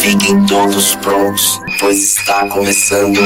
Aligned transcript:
Fiquem 0.00 0.46
todos 0.46 0.94
prontos, 0.94 1.60
pois 1.78 1.98
está 1.98 2.48
começando. 2.48 3.20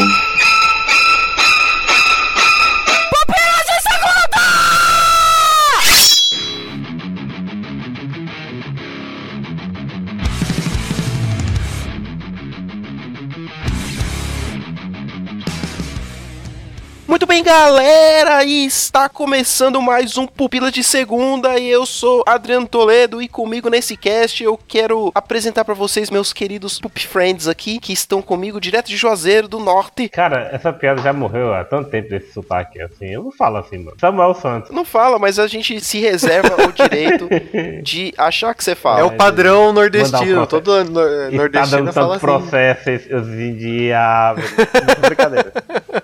Galera, 17.55 18.45
e 18.45 18.65
está 18.65 19.09
começando 19.09 19.83
mais 19.83 20.17
um 20.17 20.25
Pupila 20.25 20.71
de 20.71 20.85
Segunda 20.85 21.59
e 21.59 21.69
eu 21.69 21.85
sou 21.85 22.23
Adriano 22.25 22.65
Toledo 22.69 23.21
e 23.21 23.27
comigo 23.27 23.69
nesse 23.69 23.97
cast 23.97 24.45
eu 24.45 24.57
quero 24.69 25.11
apresentar 25.13 25.65
para 25.65 25.75
vocês 25.75 26.11
meus 26.11 26.33
queridos 26.33 26.79
Pup 26.79 26.97
Friends 26.97 27.49
aqui 27.49 27.81
que 27.81 27.93
estão 27.93 28.23
comigo 28.23 28.61
direto 28.61 28.87
de 28.87 28.97
Juazeiro 28.97 29.49
do 29.49 29.59
Norte. 29.59 30.09
Cara, 30.11 30.49
essa 30.53 30.73
piada 30.73 31.03
já 31.03 31.13
morreu 31.13 31.53
há 31.53 31.65
tanto 31.65 31.91
tempo 31.91 32.09
desse 32.11 32.33
sotaque 32.33 32.81
assim. 32.81 33.07
Eu 33.07 33.25
não 33.25 33.33
falo 33.33 33.57
assim, 33.57 33.79
mano. 33.79 33.97
Samuel 34.01 34.33
Santos. 34.35 34.71
Não 34.71 34.85
fala, 34.85 35.19
mas 35.19 35.37
a 35.41 35.49
gente 35.49 35.81
se 35.81 35.99
reserva 35.99 36.55
o 36.69 36.71
direito 36.73 37.29
de 37.83 38.15
achar 38.17 38.55
que 38.55 38.63
você 38.63 38.77
fala. 38.77 39.01
É 39.01 39.03
o 39.03 39.17
padrão 39.17 39.73
nordestino. 39.73 40.43
Um 40.43 40.47
Todo 40.47 40.85
nor- 40.85 41.11
E 41.29 41.31
tá 41.33 41.37
nordestino 41.37 41.83
dando 41.87 41.93
fala 41.95 42.17
tanto 42.21 42.27
assim. 42.33 42.49
processo 42.49 42.91
esse- 42.91 43.13
hoje 43.13 43.43
em 43.43 43.57
dia. 43.57 44.35
Brincadeira. 45.05 45.53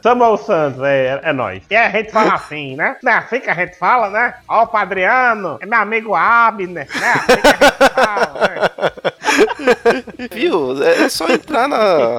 Samuel 0.02 0.36
Santos, 0.38 0.82
é, 0.82 1.20
é 1.22 1.35
nóis. 1.36 1.62
E 1.70 1.76
a 1.76 1.88
gente 1.90 2.10
fala 2.10 2.34
assim, 2.34 2.74
né? 2.76 2.96
Não 3.02 3.12
é 3.12 3.16
assim 3.16 3.38
que 3.40 3.48
a 3.50 3.54
gente 3.54 3.76
fala, 3.78 4.10
né? 4.10 4.34
Ó, 4.48 4.64
o 4.64 4.66
Padriano, 4.66 5.58
é 5.60 5.66
meu 5.66 5.78
amigo 5.78 6.14
Abner, 6.14 6.88
né? 6.98 7.12
Assim 7.12 7.40
que 7.40 7.46
a 7.46 7.52
gente 7.52 7.94
fala, 7.94 8.40
né? 8.48 10.28
Viu? 10.32 10.82
É 10.82 11.08
só 11.08 11.28
entrar 11.28 11.68
na, 11.68 12.18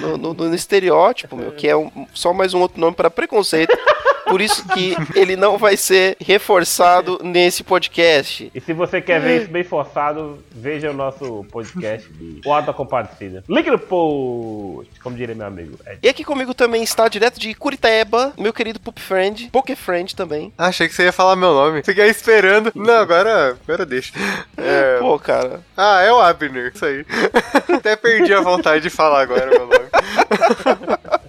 no, 0.00 0.16
no- 0.16 0.34
no 0.34 0.54
estereótipo, 0.54 1.36
meu, 1.36 1.52
que 1.52 1.68
é 1.68 1.76
um- 1.76 2.06
só 2.12 2.32
mais 2.32 2.54
um 2.54 2.60
outro 2.60 2.80
nome 2.80 2.96
para 2.96 3.10
preconceito. 3.10 3.76
Por 4.26 4.40
isso 4.40 4.66
que 4.68 4.96
ele 5.14 5.36
não 5.36 5.58
vai 5.58 5.76
ser 5.76 6.16
reforçado 6.20 7.20
nesse 7.22 7.62
podcast. 7.62 8.50
E 8.54 8.60
se 8.60 8.72
você 8.72 9.00
quer 9.00 9.20
ver 9.20 9.42
isso 9.42 9.50
bem 9.50 9.64
forçado, 9.64 10.42
veja 10.50 10.90
o 10.90 10.94
nosso 10.94 11.44
podcast 11.50 12.10
de 12.12 12.40
O 12.44 12.52
Alta 12.52 12.72
Compartilha. 12.72 13.44
Link 13.48 13.70
no 13.70 13.78
post, 13.78 15.00
como 15.00 15.16
diria 15.16 15.34
meu 15.34 15.46
amigo. 15.46 15.78
Ed. 15.86 15.98
E 16.02 16.08
aqui 16.08 16.24
comigo 16.24 16.54
também 16.54 16.82
está 16.82 17.08
direto 17.08 17.38
de 17.38 17.54
Curitiba, 17.54 18.32
meu 18.38 18.52
querido 18.52 18.80
Pup 18.80 18.98
Friend, 18.98 19.50
Poke 19.50 19.76
Friend 19.76 20.14
também. 20.14 20.52
Ah, 20.56 20.66
achei 20.68 20.88
que 20.88 20.94
você 20.94 21.04
ia 21.04 21.12
falar 21.12 21.36
meu 21.36 21.52
nome. 21.52 21.82
Fiquei 21.82 22.08
esperando. 22.08 22.72
Não, 22.74 22.94
agora, 22.94 23.56
agora 23.62 23.86
deixa. 23.86 24.12
É, 24.56 24.98
Pô, 24.98 25.18
cara. 25.18 25.60
Ah, 25.76 26.00
é 26.02 26.12
o 26.12 26.20
Abner. 26.20 26.72
Isso 26.74 26.84
aí. 26.84 27.04
Até 27.76 27.96
perdi 27.96 28.32
a 28.32 28.40
vontade 28.40 28.82
de 28.82 28.90
falar 28.90 29.22
agora 29.22 29.46
meu 29.46 29.66
nome. 29.66 29.84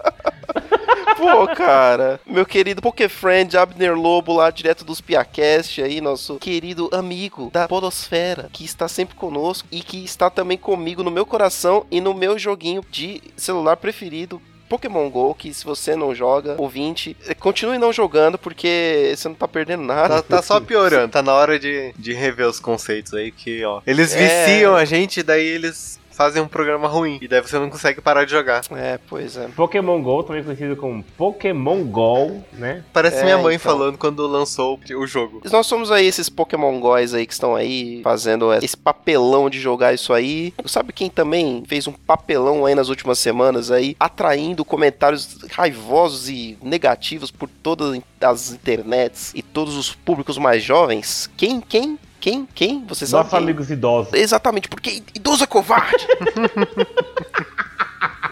Pô, 1.32 1.46
cara. 1.48 2.20
Meu 2.26 2.46
querido 2.46 2.80
Poke 2.82 3.08
Friend, 3.08 3.56
Abner 3.56 3.94
Lobo, 3.94 4.34
lá 4.34 4.50
direto 4.50 4.84
dos 4.84 5.00
Piacast 5.00 5.82
aí, 5.82 6.00
nosso 6.00 6.36
querido 6.38 6.88
amigo 6.92 7.50
da 7.52 7.66
Podosfera, 7.68 8.48
que 8.52 8.64
está 8.64 8.86
sempre 8.88 9.16
conosco 9.16 9.66
e 9.70 9.80
que 9.82 10.04
está 10.04 10.30
também 10.30 10.56
comigo 10.58 11.02
no 11.02 11.10
meu 11.10 11.26
coração 11.26 11.86
e 11.90 12.00
no 12.00 12.14
meu 12.14 12.38
joguinho 12.38 12.84
de 12.90 13.20
celular 13.36 13.76
preferido. 13.76 14.40
Pokémon 14.68 15.08
GO, 15.08 15.32
que 15.32 15.54
se 15.54 15.64
você 15.64 15.94
não 15.94 16.12
joga, 16.12 16.56
ouvinte, 16.58 17.16
eh, 17.28 17.34
continue 17.34 17.78
não 17.78 17.92
jogando, 17.92 18.36
porque 18.36 19.14
você 19.16 19.28
não 19.28 19.36
tá 19.36 19.46
perdendo 19.46 19.84
nada. 19.84 20.20
Tá, 20.22 20.36
tá 20.38 20.42
só 20.42 20.58
piorando. 20.60 21.12
Tá 21.12 21.22
na 21.22 21.32
hora 21.32 21.56
de, 21.56 21.94
de 21.96 22.12
rever 22.12 22.48
os 22.48 22.58
conceitos 22.58 23.14
aí 23.14 23.30
que, 23.30 23.64
ó. 23.64 23.80
Eles 23.86 24.12
É. 24.12 24.18
viciam 24.46 24.74
a 24.74 24.84
gente, 24.84 25.22
daí 25.22 25.46
eles 25.46 26.00
fazem 26.16 26.42
um 26.42 26.48
programa 26.48 26.88
ruim. 26.88 27.18
E 27.20 27.28
daí 27.28 27.40
você 27.40 27.58
não 27.58 27.68
consegue 27.68 28.00
parar 28.00 28.24
de 28.24 28.30
jogar. 28.30 28.62
É, 28.72 28.98
pois 29.08 29.36
é. 29.36 29.48
Pokémon 29.48 30.02
GO, 30.02 30.22
também 30.22 30.42
conhecido 30.42 30.74
como 30.76 31.02
Pokémon 31.16 31.84
GO, 31.84 32.42
né? 32.54 32.82
Parece 32.92 33.18
É, 33.18 33.24
minha 33.24 33.38
mãe 33.38 33.56
então. 33.56 33.72
falando 33.72 33.98
quando 33.98 34.26
lançou 34.26 34.80
o 34.96 35.06
jogo. 35.06 35.42
Nós 35.50 35.66
somos 35.66 35.92
aí 35.92 36.06
esses 36.06 36.28
Pokémon 36.28 36.80
Góis 36.80 37.12
aí 37.12 37.26
que 37.26 37.32
estão 37.32 37.54
aí 37.54 38.00
fazendo 38.02 38.52
esse 38.54 38.76
papelão 38.76 39.50
de 39.50 39.60
jogar 39.60 39.92
isso 39.92 40.12
aí. 40.12 40.54
Sabe 40.64 40.92
quem 40.92 41.10
também 41.10 41.62
fez 41.66 41.86
um 41.86 41.92
papelão 41.92 42.64
aí 42.64 42.74
nas 42.74 42.88
últimas 42.88 43.18
semanas 43.18 43.70
aí, 43.70 43.94
atraindo 44.00 44.64
comentários 44.64 45.38
raivosos 45.50 46.28
e 46.28 46.56
negativos 46.62 47.30
por 47.30 47.48
todas 47.62 48.00
as 48.20 48.52
internets 48.52 49.32
e 49.34 49.42
todos 49.42 49.76
os 49.76 49.94
públicos 49.94 50.38
mais 50.38 50.62
jovens? 50.62 51.30
Quem? 51.36 51.60
Quem? 51.60 51.98
Quem? 52.26 52.48
Quem? 52.52 52.84
Você 52.88 53.06
sabe 53.06 53.22
Nossos 53.22 53.30
quem? 53.30 53.38
amigos 53.38 53.70
idosos. 53.70 54.12
Exatamente, 54.12 54.68
porque 54.68 55.00
idoso 55.14 55.44
é 55.44 55.46
covarde. 55.46 56.04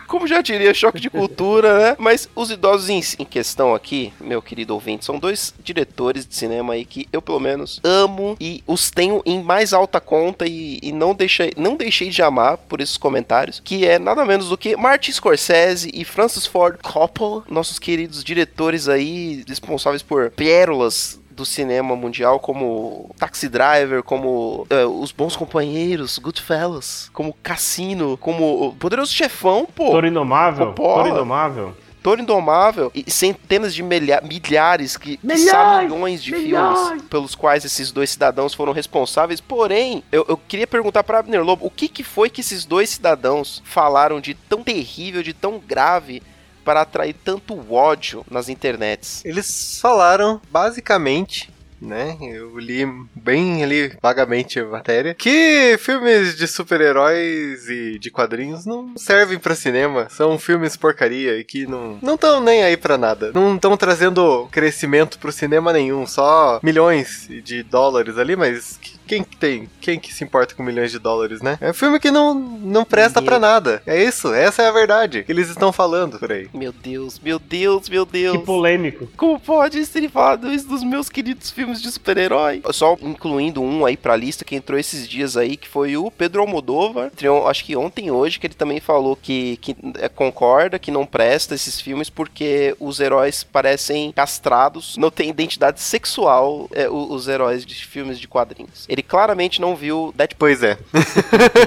Como 0.08 0.26
já 0.26 0.42
diria, 0.42 0.74
choque 0.74 0.98
de 0.98 1.08
cultura, 1.08 1.78
né? 1.78 1.96
Mas 1.96 2.28
os 2.34 2.50
idosos 2.50 2.88
em, 2.88 3.00
em 3.20 3.24
questão 3.24 3.72
aqui, 3.72 4.12
meu 4.20 4.42
querido 4.42 4.74
ouvinte, 4.74 5.04
são 5.04 5.16
dois 5.16 5.54
diretores 5.62 6.26
de 6.26 6.34
cinema 6.34 6.72
aí 6.72 6.84
que 6.84 7.06
eu, 7.12 7.22
pelo 7.22 7.38
menos, 7.38 7.80
amo 7.84 8.36
e 8.40 8.64
os 8.66 8.90
tenho 8.90 9.22
em 9.24 9.40
mais 9.40 9.72
alta 9.72 10.00
conta 10.00 10.44
e, 10.44 10.80
e 10.82 10.90
não, 10.90 11.14
deixei, 11.14 11.52
não 11.56 11.76
deixei 11.76 12.10
de 12.10 12.20
amar 12.20 12.56
por 12.56 12.80
esses 12.80 12.96
comentários, 12.96 13.60
que 13.60 13.86
é 13.86 13.96
nada 13.96 14.24
menos 14.24 14.48
do 14.48 14.58
que 14.58 14.76
Martin 14.76 15.12
Scorsese 15.12 15.88
e 15.94 16.04
Francis 16.04 16.46
Ford 16.46 16.80
Coppola, 16.82 17.44
nossos 17.48 17.78
queridos 17.78 18.24
diretores 18.24 18.88
aí, 18.88 19.44
responsáveis 19.48 20.02
por 20.02 20.32
pérolas 20.32 21.22
do 21.34 21.44
cinema 21.44 21.94
mundial, 21.96 22.38
como 22.40 23.10
Taxi 23.18 23.48
Driver, 23.48 24.02
como 24.02 24.66
eh, 24.70 24.84
Os 24.84 25.12
Bons 25.12 25.36
Companheiros, 25.36 26.18
Goodfellas, 26.18 27.10
como 27.12 27.34
Cassino, 27.42 28.16
como 28.18 28.68
o 28.68 28.74
Poderoso 28.74 29.12
Chefão, 29.12 29.66
pô. 29.66 29.90
Toro 29.90 30.06
Inomável? 30.06 30.72
Porra. 30.72 31.02
Toro 31.04 31.14
Inomável? 31.16 31.76
Toro 32.02 32.20
Indomável 32.20 32.92
e 32.94 33.10
centenas 33.10 33.74
de 33.74 33.82
milha- 33.82 34.20
milhares, 34.22 34.94
que 34.94 35.18
Milhares, 35.22 35.90
milhões 35.90 36.22
de 36.22 36.32
milhares. 36.32 36.78
filmes 36.78 37.02
pelos 37.04 37.34
quais 37.34 37.64
esses 37.64 37.90
dois 37.90 38.10
cidadãos 38.10 38.52
foram 38.52 38.74
responsáveis. 38.74 39.40
Porém, 39.40 40.04
eu, 40.12 40.22
eu 40.28 40.36
queria 40.36 40.66
perguntar 40.66 41.02
para 41.02 41.20
Abner 41.20 41.42
Lobo, 41.42 41.64
o 41.64 41.70
que, 41.70 41.88
que 41.88 42.04
foi 42.04 42.28
que 42.28 42.42
esses 42.42 42.66
dois 42.66 42.90
cidadãos 42.90 43.62
falaram 43.64 44.20
de 44.20 44.34
tão 44.34 44.62
terrível, 44.62 45.22
de 45.22 45.32
tão 45.32 45.58
grave 45.58 46.22
para 46.64 46.80
atrair 46.80 47.14
tanto 47.24 47.72
ódio 47.72 48.24
nas 48.30 48.48
internets? 48.48 49.24
Eles 49.24 49.78
falaram, 49.80 50.40
basicamente, 50.50 51.50
né? 51.84 52.16
Eu 52.20 52.58
li 52.58 52.86
bem 53.14 53.62
ali 53.62 53.92
vagamente 54.02 54.58
a 54.60 54.64
matéria. 54.64 55.14
Que 55.14 55.76
filmes 55.78 56.36
de 56.36 56.46
super-heróis 56.46 57.68
e 57.68 57.98
de 57.98 58.10
quadrinhos 58.10 58.64
não 58.66 58.92
servem 58.96 59.38
pra 59.38 59.54
cinema. 59.54 60.08
São 60.10 60.38
filmes 60.38 60.76
porcaria 60.76 61.38
e 61.38 61.44
que 61.44 61.66
não 61.66 61.98
não 62.02 62.14
estão 62.14 62.40
nem 62.40 62.62
aí 62.62 62.76
pra 62.76 62.96
nada. 62.98 63.30
Não 63.34 63.54
estão 63.56 63.76
trazendo 63.76 64.48
crescimento 64.50 65.18
pro 65.18 65.32
cinema 65.32 65.72
nenhum. 65.72 66.06
Só 66.06 66.60
milhões 66.62 67.28
de 67.42 67.62
dólares 67.62 68.18
ali, 68.18 68.36
mas 68.36 68.78
que- 68.80 68.94
quem 69.06 69.22
que 69.22 69.36
tem? 69.36 69.68
Quem 69.80 69.98
que 69.98 70.12
se 70.14 70.24
importa 70.24 70.54
com 70.54 70.62
milhões 70.62 70.90
de 70.90 70.98
dólares, 70.98 71.42
né? 71.42 71.58
É 71.60 71.70
um 71.70 71.74
filme 71.74 72.00
que 72.00 72.10
não, 72.10 72.32
não 72.34 72.84
presta 72.86 73.20
pra 73.20 73.38
nada. 73.38 73.82
É 73.86 74.02
isso, 74.02 74.32
essa 74.32 74.62
é 74.62 74.68
a 74.68 74.72
verdade 74.72 75.22
que 75.24 75.30
eles 75.32 75.48
estão 75.50 75.70
falando 75.72 76.18
por 76.18 76.32
aí. 76.32 76.48
Meu 76.54 76.72
Deus, 76.72 77.20
meu 77.20 77.38
Deus, 77.38 77.88
meu 77.88 78.06
Deus. 78.06 78.38
Que 78.38 78.44
polêmico. 78.44 79.08
Como 79.16 79.38
pode 79.38 79.84
ser 79.84 80.08
falado 80.10 80.50
isso 80.52 80.66
dos 80.68 80.82
meus 80.82 81.08
queridos 81.08 81.50
filmes 81.50 81.73
de 81.80 81.90
super-herói? 81.90 82.62
Só 82.72 82.96
incluindo 83.00 83.60
um 83.60 83.84
aí 83.84 83.96
pra 83.96 84.16
lista 84.16 84.44
que 84.44 84.54
entrou 84.54 84.78
esses 84.78 85.08
dias 85.08 85.36
aí, 85.36 85.56
que 85.56 85.68
foi 85.68 85.96
o 85.96 86.10
Pedro 86.10 86.40
Almodóvar. 86.40 87.10
Acho 87.48 87.64
que 87.64 87.76
ontem 87.76 88.10
hoje, 88.10 88.38
que 88.38 88.46
ele 88.46 88.54
também 88.54 88.80
falou 88.80 89.16
que, 89.16 89.56
que 89.58 89.76
é, 89.98 90.08
concorda 90.08 90.78
que 90.78 90.90
não 90.90 91.06
presta 91.06 91.54
esses 91.54 91.80
filmes 91.80 92.08
porque 92.08 92.76
os 92.78 93.00
heróis 93.00 93.42
parecem 93.42 94.12
castrados, 94.12 94.96
não 94.96 95.10
tem 95.10 95.30
identidade 95.30 95.80
sexual 95.80 96.68
é, 96.72 96.88
os 96.88 97.28
heróis 97.28 97.64
de 97.64 97.74
filmes 97.86 98.18
de 98.18 98.28
quadrinhos. 98.28 98.84
Ele 98.88 99.02
claramente 99.02 99.60
não 99.60 99.74
viu 99.74 100.12
Deadpool. 100.16 100.44
Pois 100.44 100.62
é. 100.62 100.76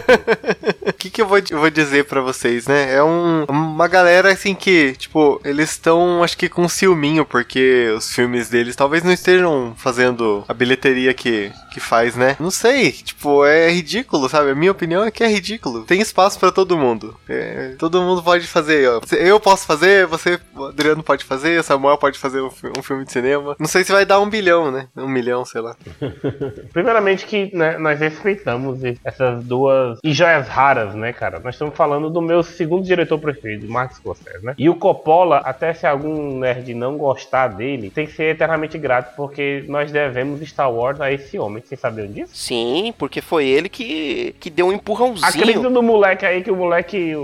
que, 0.98 1.10
que 1.10 1.22
eu, 1.22 1.28
vou, 1.28 1.38
eu 1.38 1.60
vou 1.60 1.70
dizer 1.70 2.06
pra 2.06 2.22
vocês, 2.22 2.68
né? 2.68 2.94
É 2.94 3.04
um, 3.04 3.46
uma 3.46 3.88
galera 3.88 4.32
assim 4.32 4.56
que, 4.56 4.94
tipo, 4.94 5.40
eles 5.46 5.72
estão, 5.72 6.24
acho 6.24 6.38
que 6.38 6.50
com 6.50 6.64
um 6.64 6.70
ciúminho, 6.70 7.26
porque 7.26 7.94
os 7.96 8.14
filmes 8.14 8.50
deles 8.50 8.76
talvez 8.76 9.04
não 9.04 9.12
estejam 9.12 9.74
fazendo 9.78 10.44
a 10.48 10.54
bilheteria 10.54 11.14
que, 11.14 11.52
que 11.72 11.80
faz, 11.80 12.16
né? 12.16 12.36
Não 12.40 12.52
sei, 12.52 12.92
tipo, 12.92 13.46
é 13.46 13.70
ridículo, 13.70 14.28
sabe? 14.28 14.52
A 14.52 14.56
minha 14.56 14.72
opinião 14.72 15.04
é 15.04 15.12
que 15.12 15.24
é 15.24 15.28
ridículo. 15.28 15.84
Tem 15.86 16.02
espaço 16.02 16.40
pra 16.40 16.52
todo 16.52 16.78
mundo. 16.78 17.16
É, 17.30 17.76
todo 17.78 18.02
mundo 18.02 18.24
pode 18.24 18.48
fazer, 18.48 18.90
ó. 18.90 19.02
Eu 19.12 19.40
posso 19.40 19.66
fazer, 19.66 20.06
você, 20.08 20.40
Adriano 20.68 21.04
pode 21.04 21.24
fazer, 21.24 21.64
Samuel 21.64 21.98
pode 21.98 22.18
fazer 22.18 22.42
um, 22.42 22.50
um 22.78 22.84
filme 22.84 23.06
de 23.06 23.12
cinema. 23.12 23.56
Não 23.60 23.68
sei 23.68 23.84
se 23.84 23.92
vai 23.92 24.06
dar 24.06 24.20
um 24.20 24.30
bilhão, 24.30 24.72
né? 24.72 24.88
Um 24.96 25.08
milhão, 25.08 25.46
sei 25.46 25.62
lá. 25.62 25.76
Primeiramente 26.74 27.26
que 27.26 27.56
né, 27.56 27.78
nós 27.78 28.00
respeitamos 28.00 28.80
essas 29.04 29.44
duas 29.44 30.00
e 30.04 30.14
joias 30.14 30.48
raras, 30.48 30.87
né, 30.96 31.14
cara? 31.14 31.40
Nós 31.40 31.56
estamos 31.56 31.76
falando 31.76 32.10
do 32.10 32.22
meu 32.22 32.44
segundo 32.44 32.86
diretor 32.86 33.20
preferido, 33.20 33.68
Martin 33.70 33.96
Scorsese, 33.96 34.46
né? 34.46 34.56
E 34.58 34.70
o 34.70 34.76
Coppola, 34.76 35.38
até 35.38 35.74
se 35.74 35.86
algum 35.86 36.40
nerd 36.40 36.74
não 36.74 36.98
gostar 36.98 37.48
dele, 37.50 37.90
tem 37.90 38.06
que 38.06 38.14
ser 38.14 38.36
eternamente 38.36 38.78
grato, 38.78 39.16
porque 39.16 39.64
nós 39.68 39.92
devemos 39.92 40.42
Star 40.48 40.72
Wars 40.72 41.00
a 41.02 41.12
esse 41.12 41.38
homem. 41.38 41.64
Vocês 41.64 41.80
sabiam 41.80 42.08
disso? 42.08 42.36
Sim, 42.36 42.94
porque 42.98 43.22
foi 43.22 43.46
ele 43.46 43.70
que, 43.70 44.36
que 44.40 44.50
deu 44.50 44.68
um 44.68 44.74
empurrãozinho. 44.74 45.28
Acredito 45.28 45.70
no 45.70 45.82
moleque 45.82 46.26
aí 46.26 46.42
que 46.42 46.52
o 46.52 46.56
moleque. 46.56 47.16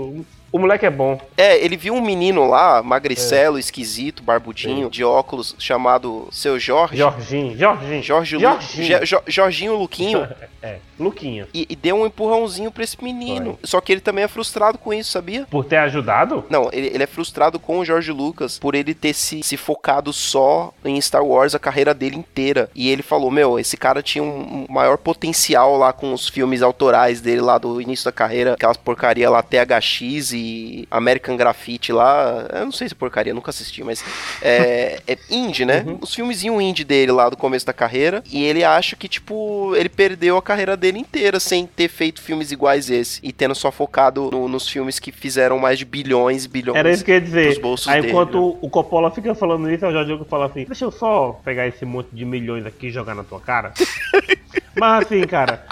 O, 0.54 0.58
moleque 0.58 0.86
é 0.86 0.90
bom. 0.90 1.20
É, 1.36 1.56
ele 1.64 1.76
viu 1.76 1.94
um 1.94 2.00
menino 2.00 2.46
lá, 2.48 2.82
magricelo, 2.82 3.58
esquisito, 3.58 4.22
barbudinho, 4.22 4.88
de 4.88 5.02
óculos, 5.02 5.54
chamado 5.58 6.28
Seu 6.30 6.58
Jorge. 6.60 6.96
Jorginho, 6.96 7.58
Jorginho. 7.58 8.02
Jorge 8.02 8.36
Lu- 8.36 8.40
Jorginho. 8.42 8.98
Jo- 9.00 9.04
Jo- 9.04 9.22
Jorginho 9.26 9.74
Luquinho. 9.76 10.28
É, 10.64 10.78
Luquinha. 10.98 11.46
e, 11.52 11.66
e 11.68 11.76
deu 11.76 11.94
um 11.94 12.06
empurrãozinho 12.06 12.70
pra 12.70 12.82
esse 12.82 12.96
menino. 13.04 13.58
Só 13.62 13.82
que 13.82 13.92
ele 13.92 14.00
também 14.00 14.24
é 14.24 14.28
frustrado 14.28 14.78
com 14.78 14.94
isso, 14.94 15.10
sabia? 15.10 15.46
Por 15.50 15.62
ter 15.66 15.76
ajudado? 15.76 16.42
Não, 16.48 16.70
ele, 16.72 16.86
ele 16.86 17.02
é 17.02 17.06
frustrado 17.06 17.58
com 17.58 17.80
o 17.80 17.84
George 17.84 18.10
Lucas 18.10 18.58
por 18.58 18.74
ele 18.74 18.94
ter 18.94 19.12
se, 19.12 19.42
se 19.42 19.58
focado 19.58 20.10
só 20.10 20.72
em 20.82 20.98
Star 21.02 21.22
Wars 21.22 21.54
a 21.54 21.58
carreira 21.58 21.92
dele 21.92 22.16
inteira. 22.16 22.70
E 22.74 22.88
ele 22.88 23.02
falou: 23.02 23.30
Meu, 23.30 23.58
esse 23.58 23.76
cara 23.76 24.02
tinha 24.02 24.24
um, 24.24 24.64
um 24.70 24.72
maior 24.72 24.96
potencial 24.96 25.76
lá 25.76 25.92
com 25.92 26.14
os 26.14 26.30
filmes 26.30 26.62
autorais 26.62 27.20
dele 27.20 27.42
lá 27.42 27.58
do 27.58 27.78
início 27.78 28.06
da 28.06 28.12
carreira, 28.12 28.54
aquelas 28.54 28.78
porcaria 28.78 29.28
lá, 29.28 29.42
THX 29.42 30.32
e 30.32 30.43
American 30.90 31.36
Graffiti 31.36 31.92
lá. 31.92 32.46
Eu 32.52 32.64
não 32.66 32.72
sei 32.72 32.88
se 32.88 32.94
é 32.94 32.96
porcaria, 32.96 33.34
nunca 33.34 33.50
assisti, 33.50 33.82
mas 33.82 34.04
é, 34.42 35.00
é 35.06 35.18
indie, 35.30 35.64
né? 35.64 35.84
Os 36.00 36.14
filmezinhos 36.14 36.60
indie 36.62 36.84
dele 36.84 37.12
lá 37.12 37.28
do 37.28 37.36
começo 37.36 37.66
da 37.66 37.72
carreira. 37.72 38.22
E 38.30 38.42
ele 38.44 38.64
acha 38.64 38.96
que, 38.96 39.08
tipo, 39.08 39.74
ele 39.76 39.88
perdeu 39.88 40.36
a 40.36 40.42
carreira 40.42 40.76
dele 40.76 40.98
inteira 40.98 41.38
sem 41.40 41.66
ter 41.66 41.88
feito 41.88 42.22
filmes 42.22 42.50
iguais 42.52 42.90
esse. 42.90 43.20
E 43.22 43.32
tendo 43.32 43.54
só 43.54 43.70
focado 43.70 44.30
no- 44.30 44.48
nos 44.48 44.68
filmes 44.68 44.98
que 44.98 45.10
fizeram 45.12 45.58
mais 45.58 45.78
de 45.78 45.84
bilhões 45.84 46.44
e 46.44 46.48
bilhões. 46.48 46.78
Era 46.78 46.90
isso 46.90 47.04
que 47.04 47.10
eu 47.10 47.16
ia 47.16 47.20
dizer. 47.20 47.60
Aí 47.86 48.00
dele, 48.00 48.08
enquanto 48.12 48.52
né? 48.52 48.58
o 48.60 48.68
Coppola 48.70 49.10
fica 49.10 49.34
falando 49.34 49.70
isso, 49.70 49.86
o 49.86 49.92
Jorge 49.92 50.12
Lucas 50.12 50.28
fala 50.28 50.46
assim: 50.46 50.64
Deixa 50.64 50.84
eu 50.84 50.90
só 50.90 51.40
pegar 51.44 51.66
esse 51.66 51.84
monte 51.84 52.08
de 52.12 52.24
milhões 52.24 52.64
aqui 52.66 52.86
e 52.88 52.90
jogar 52.90 53.14
na 53.14 53.24
tua 53.24 53.40
cara. 53.40 53.72
Mas 54.74 55.04
assim, 55.04 55.22
cara, 55.22 55.64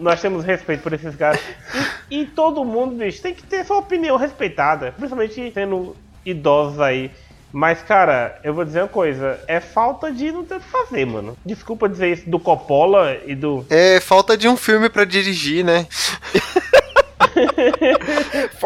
nós 0.00 0.20
temos 0.20 0.44
respeito 0.44 0.82
por 0.82 0.92
esses 0.92 1.14
caras. 1.16 1.40
E, 2.10 2.20
e 2.20 2.26
todo 2.26 2.64
mundo, 2.64 2.96
bicho, 2.96 3.22
tem 3.22 3.34
que 3.34 3.42
ter 3.42 3.64
sua 3.64 3.78
opinião 3.78 4.16
respeitada. 4.16 4.92
Principalmente 4.92 5.52
sendo 5.52 5.96
idosos 6.24 6.80
aí. 6.80 7.10
Mas, 7.52 7.82
cara, 7.82 8.38
eu 8.44 8.54
vou 8.54 8.64
dizer 8.64 8.82
uma 8.82 8.88
coisa: 8.88 9.40
é 9.48 9.58
falta 9.58 10.12
de 10.12 10.30
não 10.30 10.44
ter 10.44 10.56
o 10.56 10.60
que 10.60 10.68
fazer, 10.68 11.04
mano. 11.04 11.36
Desculpa 11.44 11.88
dizer 11.88 12.12
isso 12.12 12.30
do 12.30 12.38
Coppola 12.38 13.16
e 13.26 13.34
do. 13.34 13.66
É 13.68 13.98
falta 14.00 14.36
de 14.36 14.48
um 14.48 14.56
filme 14.56 14.88
pra 14.88 15.04
dirigir, 15.04 15.64
né? 15.64 15.86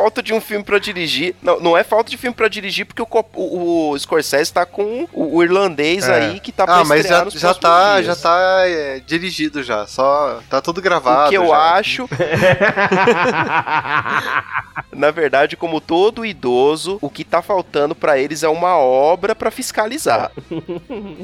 Falta 0.05 0.23
de 0.23 0.35
um 0.35 0.41
filme 0.41 0.63
pra 0.63 0.79
dirigir. 0.79 1.35
Não, 1.41 1.59
não 1.59 1.75
é 1.79 1.83
falta 1.83 2.11
de 2.11 2.19
filme 2.19 2.35
pra 2.37 2.47
dirigir, 2.47 2.85
porque 2.85 3.01
o, 3.01 3.09
o, 3.37 3.89
o 3.93 3.99
Scorsese 3.99 4.53
tá 4.53 4.67
com 4.67 5.09
o, 5.15 5.37
o 5.39 5.43
irlandês 5.43 6.07
É. 6.07 6.15
aí 6.17 6.41
que 6.41 6.53
tá 6.53 6.67
pra 6.67 6.81
Ah, 6.81 6.85
mas 6.85 7.07
já, 7.07 7.27
já 7.31 7.55
tá, 7.55 7.95
dias. 7.95 8.07
já 8.09 8.15
tá 8.17 8.69
é, 8.69 9.01
dirigido 9.01 9.63
já. 9.63 9.87
Só 9.87 10.41
tá 10.51 10.61
tudo 10.61 10.83
gravado. 10.83 11.29
O 11.29 11.31
que 11.31 11.37
eu 11.39 11.47
já. 11.49 11.57
acho, 11.77 12.07
na 14.93 15.11
verdade, 15.11 15.57
como 15.57 15.81
todo 15.81 16.25
idoso, 16.27 16.99
o 17.01 17.09
que 17.09 17.25
tá 17.25 17.41
faltando 17.41 17.95
pra 17.95 18.19
eles 18.19 18.43
é 18.43 18.49
uma 18.49 18.77
obra 18.77 19.35
pra 19.35 19.51
fiscalizar. 19.51 20.31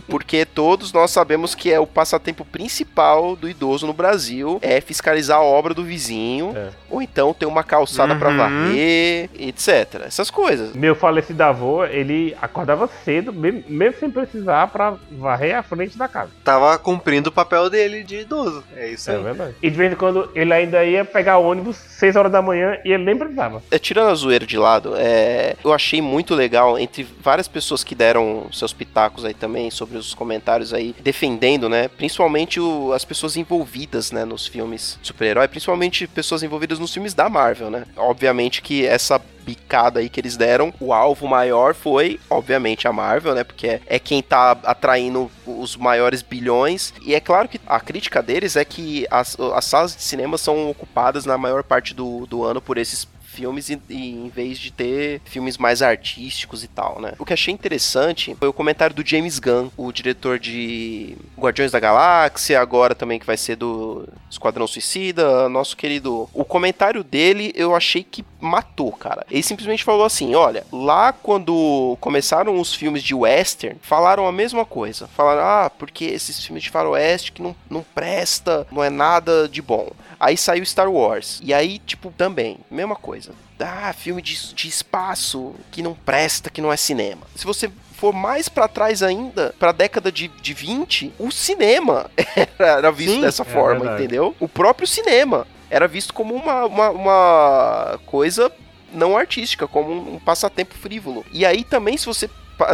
Porque 0.09 0.47
todos 0.47 0.91
nós 0.93 1.11
sabemos 1.11 1.55
que 1.55 1.71
é 1.71 1.79
o 1.79 1.87
passatempo 1.87 2.47
principal 2.47 3.37
do 3.37 3.47
idoso 3.49 3.87
no 3.87 3.93
Brasil 3.93 4.59
é 4.63 4.81
fiscalizar 4.81 5.37
a 5.39 5.43
obra 5.43 5.75
do 5.75 5.85
vizinho, 5.85 6.55
É. 6.57 6.69
ou 6.89 7.03
então 7.03 7.35
ter 7.35 7.45
uma 7.47 7.63
calçada 7.63 8.17
pra 8.17 8.31
Uhum. 8.31 8.37
varrer, 8.39 8.70
etc. 8.77 10.03
Essas 10.07 10.31
coisas. 10.31 10.75
Meu 10.75 10.95
falecido 10.95 11.43
avô, 11.43 11.85
ele 11.85 12.37
acordava 12.41 12.89
cedo, 13.05 13.33
mesmo, 13.33 13.65
sem 13.99 14.11
precisar, 14.11 14.67
pra 14.69 14.95
varrer 15.13 15.57
a 15.57 15.63
frente 15.63 15.97
da 15.97 16.09
casa. 16.09 16.31
Tava 16.45 16.77
cumprindo 16.79 17.29
o 17.29 17.33
papel 17.33 17.69
dele 17.71 18.03
de 18.03 18.21
idoso. 18.21 18.63
É 18.77 18.89
isso 18.89 19.11
É 19.11 19.17
aí. 19.17 19.23
verdade. 19.23 19.55
E 19.63 19.71
de 19.71 19.77
vez 19.77 19.93
em 19.93 19.97
quando 19.97 20.31
ele 20.35 20.53
ainda 20.53 20.85
ia 20.85 21.05
pegar 21.05 21.39
ônibus 21.39 21.77
6 21.77 22.17
horas 22.17 22.33
da 22.33 22.41
manhã 22.43 22.79
e 22.85 22.93
ele 22.93 23.05
nem 23.05 23.17
precisava. 23.17 23.63
É, 23.71 23.79
tirando 23.79 24.11
a 24.11 24.15
zoeira 24.15 24.47
de 24.47 24.57
lado, 24.57 24.95
é, 24.97 25.57
eu 25.65 25.73
achei 25.73 26.01
muito 26.01 26.35
legal 26.35 26.79
entre 26.79 27.07
várias 27.21 27.49
pessoas 27.49 27.85
que 27.85 27.95
deram 27.95 28.47
seus 28.53 28.73
pitacos 28.73 29.25
aí 29.25 29.35
também 29.35 29.71
sobre 29.71 29.97
os 29.99 30.15
comentários 30.15 30.73
aí 30.73 30.95
defendendo, 31.01 31.69
né? 31.69 31.89
Principalmente 31.89 32.61
o- 32.61 32.93
as 32.93 33.05
pessoas 33.05 33.37
envolvidas, 33.37 34.11
né, 34.13 34.25
nos 34.25 34.47
filmes 34.47 34.99
super-herói, 35.03 35.49
principalmente 35.49 36.07
pessoas 36.07 36.43
envolvidas 36.43 36.79
nos 36.79 36.93
filmes 36.93 37.15
da 37.15 37.29
Marvel, 37.29 37.71
né? 37.71 37.85
Obviamente 37.97 38.60
que 38.61 38.87
essa 38.87 39.21
bicada 39.41 40.01
aí 40.01 40.09
que 40.09 40.21
eles 40.21 40.37
deram, 40.37 40.73
o 40.81 40.93
alvo 40.93 41.27
maior 41.27 41.75
foi, 41.75 42.21
obviamente, 42.29 42.87
a 42.87 42.93
Marvel, 42.93 43.35
né? 43.35 43.43
Porque 43.43 43.67
é, 43.67 43.81
é 43.87 43.99
quem 43.99 44.23
tá 44.23 44.53
atraindo 44.65 45.31
os 45.47 45.77
maiores 45.77 46.23
bilhões. 46.23 46.93
E 47.05 47.15
é 47.15 47.21
claro 47.21 47.49
que 47.49 47.61
a 47.67 47.81
crítica 47.81 48.23
deles 48.23 48.57
é 48.57 48.65
que 48.65 49.07
as, 49.11 49.37
as 49.55 49.65
salas 49.65 49.97
de 49.97 50.03
cinema 50.03 50.39
são 50.39 50.71
ocupadas 50.71 51.25
na 51.25 51.37
maior 51.37 51.63
parte 51.63 51.95
do, 51.95 52.27
do 52.27 52.45
ano 52.45 52.61
por 52.61 52.79
esses 52.79 53.07
filmes 53.41 53.71
e, 53.71 53.81
e 53.89 54.11
em 54.11 54.29
vez 54.29 54.59
de 54.59 54.71
ter 54.71 55.23
filmes 55.25 55.57
mais 55.57 55.81
artísticos 55.81 56.63
e 56.63 56.69
tal, 56.69 57.01
né? 57.01 57.15
O 57.19 57.25
que 57.25 57.33
achei 57.33 57.53
interessante 57.55 58.37
foi 58.39 58.49
o 58.49 58.53
comentário 58.53 58.95
do 58.95 59.07
James 59.07 59.39
Gunn, 59.39 59.71
o 59.79 59.91
diretor 59.91 60.39
de 60.39 61.17
Guardiões 61.39 61.73
da 61.73 61.81
Galáxia, 61.81 62.61
agora 62.61 62.95
também 62.95 63.19
que 63.19 63.27
vai 63.27 63.39
ser 63.39 63.57
do 63.57 64.07
Esquadrão 64.31 64.67
Suicida, 64.67 65.49
nosso 65.49 65.75
querido. 65.75 66.29
O 66.35 66.45
comentário 66.45 67.03
dele 67.03 67.51
eu 67.57 67.75
achei 67.75 68.05
que 68.05 68.25
matou, 68.39 68.93
cara. 68.93 69.25
Ele 69.31 69.43
simplesmente 69.43 69.85
falou 69.85 70.05
assim: 70.05 70.35
olha, 70.35 70.65
lá 70.71 71.13
quando 71.13 71.97
começaram 72.01 72.61
os 72.61 72.75
filmes 72.75 73.03
de 73.03 73.15
western, 73.15 73.79
falaram 73.81 74.27
a 74.27 74.33
mesma 74.33 74.67
coisa. 74.67 75.09
Falaram, 75.09 75.43
ah, 75.43 75.71
porque 75.71 76.05
esses 76.05 76.45
filmes 76.45 76.63
de 76.63 76.71
faroeste 76.71 77.33
que 77.33 77.43
não, 77.43 77.57
não 77.71 77.83
presta, 77.95 78.67
não 78.71 78.85
é 78.85 78.91
nada 78.91 79.49
de 79.49 79.63
bom. 79.63 79.91
Aí 80.19 80.37
saiu 80.37 80.67
Star 80.67 80.91
Wars. 80.91 81.41
E 81.43 81.55
aí, 81.55 81.79
tipo, 81.79 82.13
também, 82.17 82.59
mesma 82.71 82.95
coisa. 82.95 83.30
Ah, 83.59 83.93
filme 83.93 84.23
de, 84.23 84.55
de 84.55 84.69
espaço 84.69 85.55
que 85.71 85.83
não 85.83 85.95
presta, 85.95 86.49
que 86.49 86.63
não 86.63 86.73
é 86.73 86.77
cinema. 86.77 87.27
Se 87.37 87.45
você 87.45 87.71
for 87.97 88.13
mais 88.15 88.49
pra 88.49 88.67
trás 88.67 89.03
ainda, 89.03 89.55
pra 89.59 89.73
década 89.73 90.11
de, 90.11 90.29
de 90.29 90.55
20, 90.55 91.13
o 91.19 91.31
cinema 91.31 92.11
era, 92.59 92.91
visto 92.91 93.17
Sim, 93.17 93.21
dessa 93.21 93.43
é 93.43 93.45
forma, 93.45 93.81
verdade. 93.81 94.03
entendeu? 94.03 94.35
O 94.41 94.49
próprio 94.49 94.87
cinema 94.87 95.47
era 95.69 95.87
visto 95.87 96.15
como 96.15 96.35
uma, 96.35 96.65
uma, 96.65 96.91
uma 96.91 98.01
coisa 98.07 98.51
não 98.93 99.17
artística, 99.17 99.69
como 99.69 99.93
um, 99.93 100.15
um 100.15 100.19
passatempo 100.19 100.75
frívolo. 100.75 101.25
E 101.31 101.45
aí 101.45 101.63
também, 101.63 101.97
se 101.97 102.07
você 102.07 102.29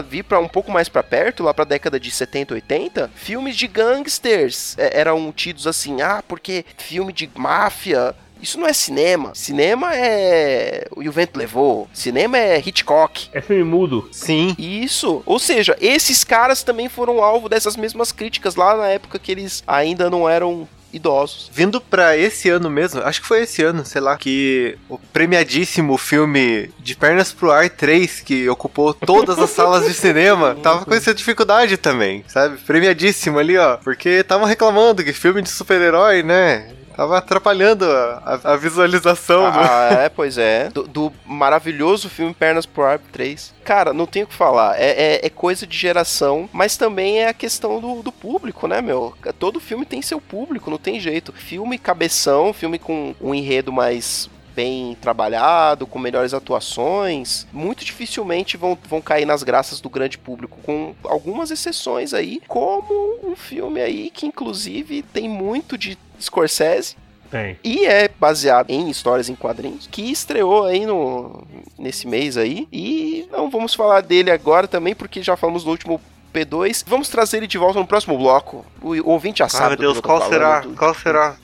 vir 0.09 0.25
para 0.25 0.41
um 0.41 0.49
pouco 0.49 0.71
mais 0.71 0.89
pra 0.89 1.03
perto, 1.03 1.43
lá 1.43 1.53
pra 1.55 1.65
década 1.65 1.99
de 2.01 2.11
70, 2.11 2.55
80, 2.55 3.11
filmes 3.15 3.57
de 3.57 3.67
gangsters 3.67 4.77
é, 4.79 4.99
eram 4.99 5.31
tidos 5.33 5.67
assim, 5.67 6.03
ah, 6.03 6.23
porque 6.27 6.65
filme 6.77 7.13
de 7.13 7.29
máfia. 7.35 8.15
Isso 8.47 8.61
não 8.61 8.69
é 8.69 8.73
cinema. 8.73 9.33
Cinema 9.35 9.93
é. 9.93 10.87
O 10.95 11.03
E 11.03 11.09
o 11.09 11.13
Vento 11.13 11.37
Levou. 11.37 11.89
Cinema 11.93 12.39
é 12.39 12.63
Hitchcock. 12.65 13.29
É 13.33 13.41
filme 13.41 13.65
mudo. 13.65 14.09
Sim. 14.13 14.55
Isso. 14.57 15.21
Ou 15.27 15.41
seja, 15.41 15.77
esses 15.81 16.23
caras 16.23 16.63
também 16.63 16.89
foram 16.89 17.25
alvo 17.25 17.49
dessas 17.49 17.77
mesmas 17.77 18.13
críticas 18.13 18.55
lá 18.55 18.77
na 18.77 18.87
época 18.87 19.19
que 19.19 19.33
eles 19.33 19.65
ainda 19.67 20.09
não 20.09 20.29
eram 20.29 20.69
idosos. 20.93 21.51
Vindo 21.53 21.81
pra 21.81 22.17
esse 22.17 22.49
ano 22.49 22.71
mesmo, 22.71 23.03
acho 23.03 23.21
que 23.21 23.27
foi 23.27 23.43
esse 23.43 23.65
ano, 23.65 23.85
sei 23.85 24.01
lá, 24.01 24.17
que 24.17 24.79
o 24.89 24.97
premiadíssimo 24.97 25.99
filme 25.99 26.71
De 26.79 26.95
Pernas 26.95 27.33
pro 27.33 27.51
Ar 27.51 27.69
3, 27.69 28.21
que 28.21 28.49
ocupou 28.49 28.95
todas 28.95 29.41
as 29.41 29.51
salas 29.51 29.87
de 29.87 29.93
cinema, 29.95 30.57
tava 30.63 30.85
com 30.85 30.95
essa 30.95 31.13
dificuldade 31.13 31.77
também, 31.77 32.25
sabe? 32.29 32.59
Premiadíssimo 32.59 33.41
ali, 33.41 33.59
ó. 33.59 33.77
Porque 33.79 34.09
estavam 34.09 34.47
reclamando 34.47 35.03
que 35.03 35.13
filme 35.13 35.43
de 35.43 35.51
super-herói, 35.51 36.23
né? 36.23 36.71
Tava 36.97 37.19
atrapalhando 37.19 37.85
a, 37.85 38.41
a- 38.43 38.57
visualização 38.57 39.51
do. 39.53 39.59
Ah, 39.59 39.89
é, 40.05 40.09
pois 40.09 40.39
é. 40.39 40.71
Do, 40.71 40.85
do 40.85 41.13
maravilhoso 41.27 42.09
filme 42.09 42.33
Pernas 42.33 42.65
pro 42.65 42.85
Ar 42.85 42.99
3. 42.99 43.55
Cara, 43.65 43.93
não 43.93 44.07
tenho 44.07 44.25
o 44.25 44.29
que 44.29 44.35
falar. 44.35 44.81
É, 44.81 45.17
é- 45.17 45.27
é 45.27 45.31
coisa 45.31 45.67
de 45.67 45.77
geração, 45.77 46.49
mas 46.53 46.77
também 46.77 47.19
é 47.19 47.29
a 47.29 47.35
questão 47.35 47.81
do, 47.81 48.03
do 48.03 48.11
público, 48.11 48.67
né, 48.67 48.81
meu? 48.81 49.15
Todo 49.39 49.61
filme 49.61 49.85
tem 49.85 50.01
seu 50.01 50.21
público, 50.21 50.71
não 50.71 50.79
tem 50.79 50.99
jeito. 50.99 51.33
Filme 51.33 51.77
cabeção, 51.79 52.53
filme 52.53 52.79
com 52.79 53.15
um 53.21 53.35
enredo 53.35 53.73
mais 53.73 54.31
bem 54.57 54.97
trabalhado, 55.01 55.87
com 55.87 55.99
melhores 55.99 56.33
atuações, 56.33 57.47
muito 57.53 57.85
dificilmente 57.85 58.57
vão, 58.57 58.77
vão 58.89 59.01
cair 59.03 59.27
nas 59.27 59.43
graças 59.43 59.81
do 59.81 59.91
grande 59.91 60.17
público, 60.19 60.59
com 60.65 60.95
algumas 61.05 61.51
exceções 61.51 62.15
aí, 62.15 62.41
como 62.49 63.19
um 63.23 63.37
filme 63.37 63.81
aí 63.81 64.11
que 64.11 64.27
inclusive 64.27 65.03
tem 65.03 65.29
muito 65.29 65.77
de 65.77 65.99
Scorsese, 66.21 66.97
Tem. 67.31 67.59
e 67.63 67.85
é 67.85 68.09
baseado 68.09 68.71
em 68.71 68.89
histórias 68.89 69.29
em 69.29 69.35
quadrinhos, 69.35 69.87
que 69.87 70.11
estreou 70.11 70.65
aí 70.65 70.87
no 70.87 71.45
nesse 71.79 72.07
mês 72.09 72.37
aí. 72.39 72.67
E 72.73 73.29
não 73.31 73.51
vamos 73.51 73.75
falar 73.75 74.01
dele 74.01 74.31
agora 74.31 74.67
também, 74.67 74.95
porque 74.95 75.23
já 75.23 75.37
falamos 75.37 75.63
no 75.65 75.71
último 75.73 76.01
P2. 76.33 76.83
Vamos 76.87 77.09
trazer 77.11 77.37
ele 77.39 77.47
de 77.47 77.59
volta 77.59 77.79
no 77.79 77.87
próximo 77.87 78.17
bloco. 78.17 78.65
O, 78.81 78.95
o 78.95 79.11
ouvinte 79.11 79.41
já 79.41 79.45
Ai, 79.45 79.51
sabe. 79.51 79.69
meu 79.69 79.77
do 79.77 79.83
Deus, 79.95 80.01
qual 80.01 80.19
falando, 80.19 80.33
será? 80.33 80.61
do- 80.61 80.71
Qual 80.75 80.95
será? 80.95 81.37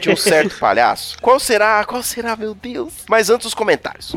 De 0.00 0.10
um 0.10 0.16
certo 0.16 0.58
palhaço. 0.58 1.16
Qual 1.20 1.38
será? 1.38 1.84
Qual 1.84 2.02
será, 2.02 2.36
meu 2.36 2.54
Deus? 2.54 2.92
Mas 3.08 3.30
antes 3.30 3.46
os 3.46 3.54
comentários. 3.54 4.12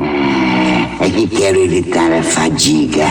É 1.00 1.10
que 1.10 1.28
quero 1.28 1.62
evitar 1.62 2.10
a 2.12 2.22
fadiga. 2.22 3.06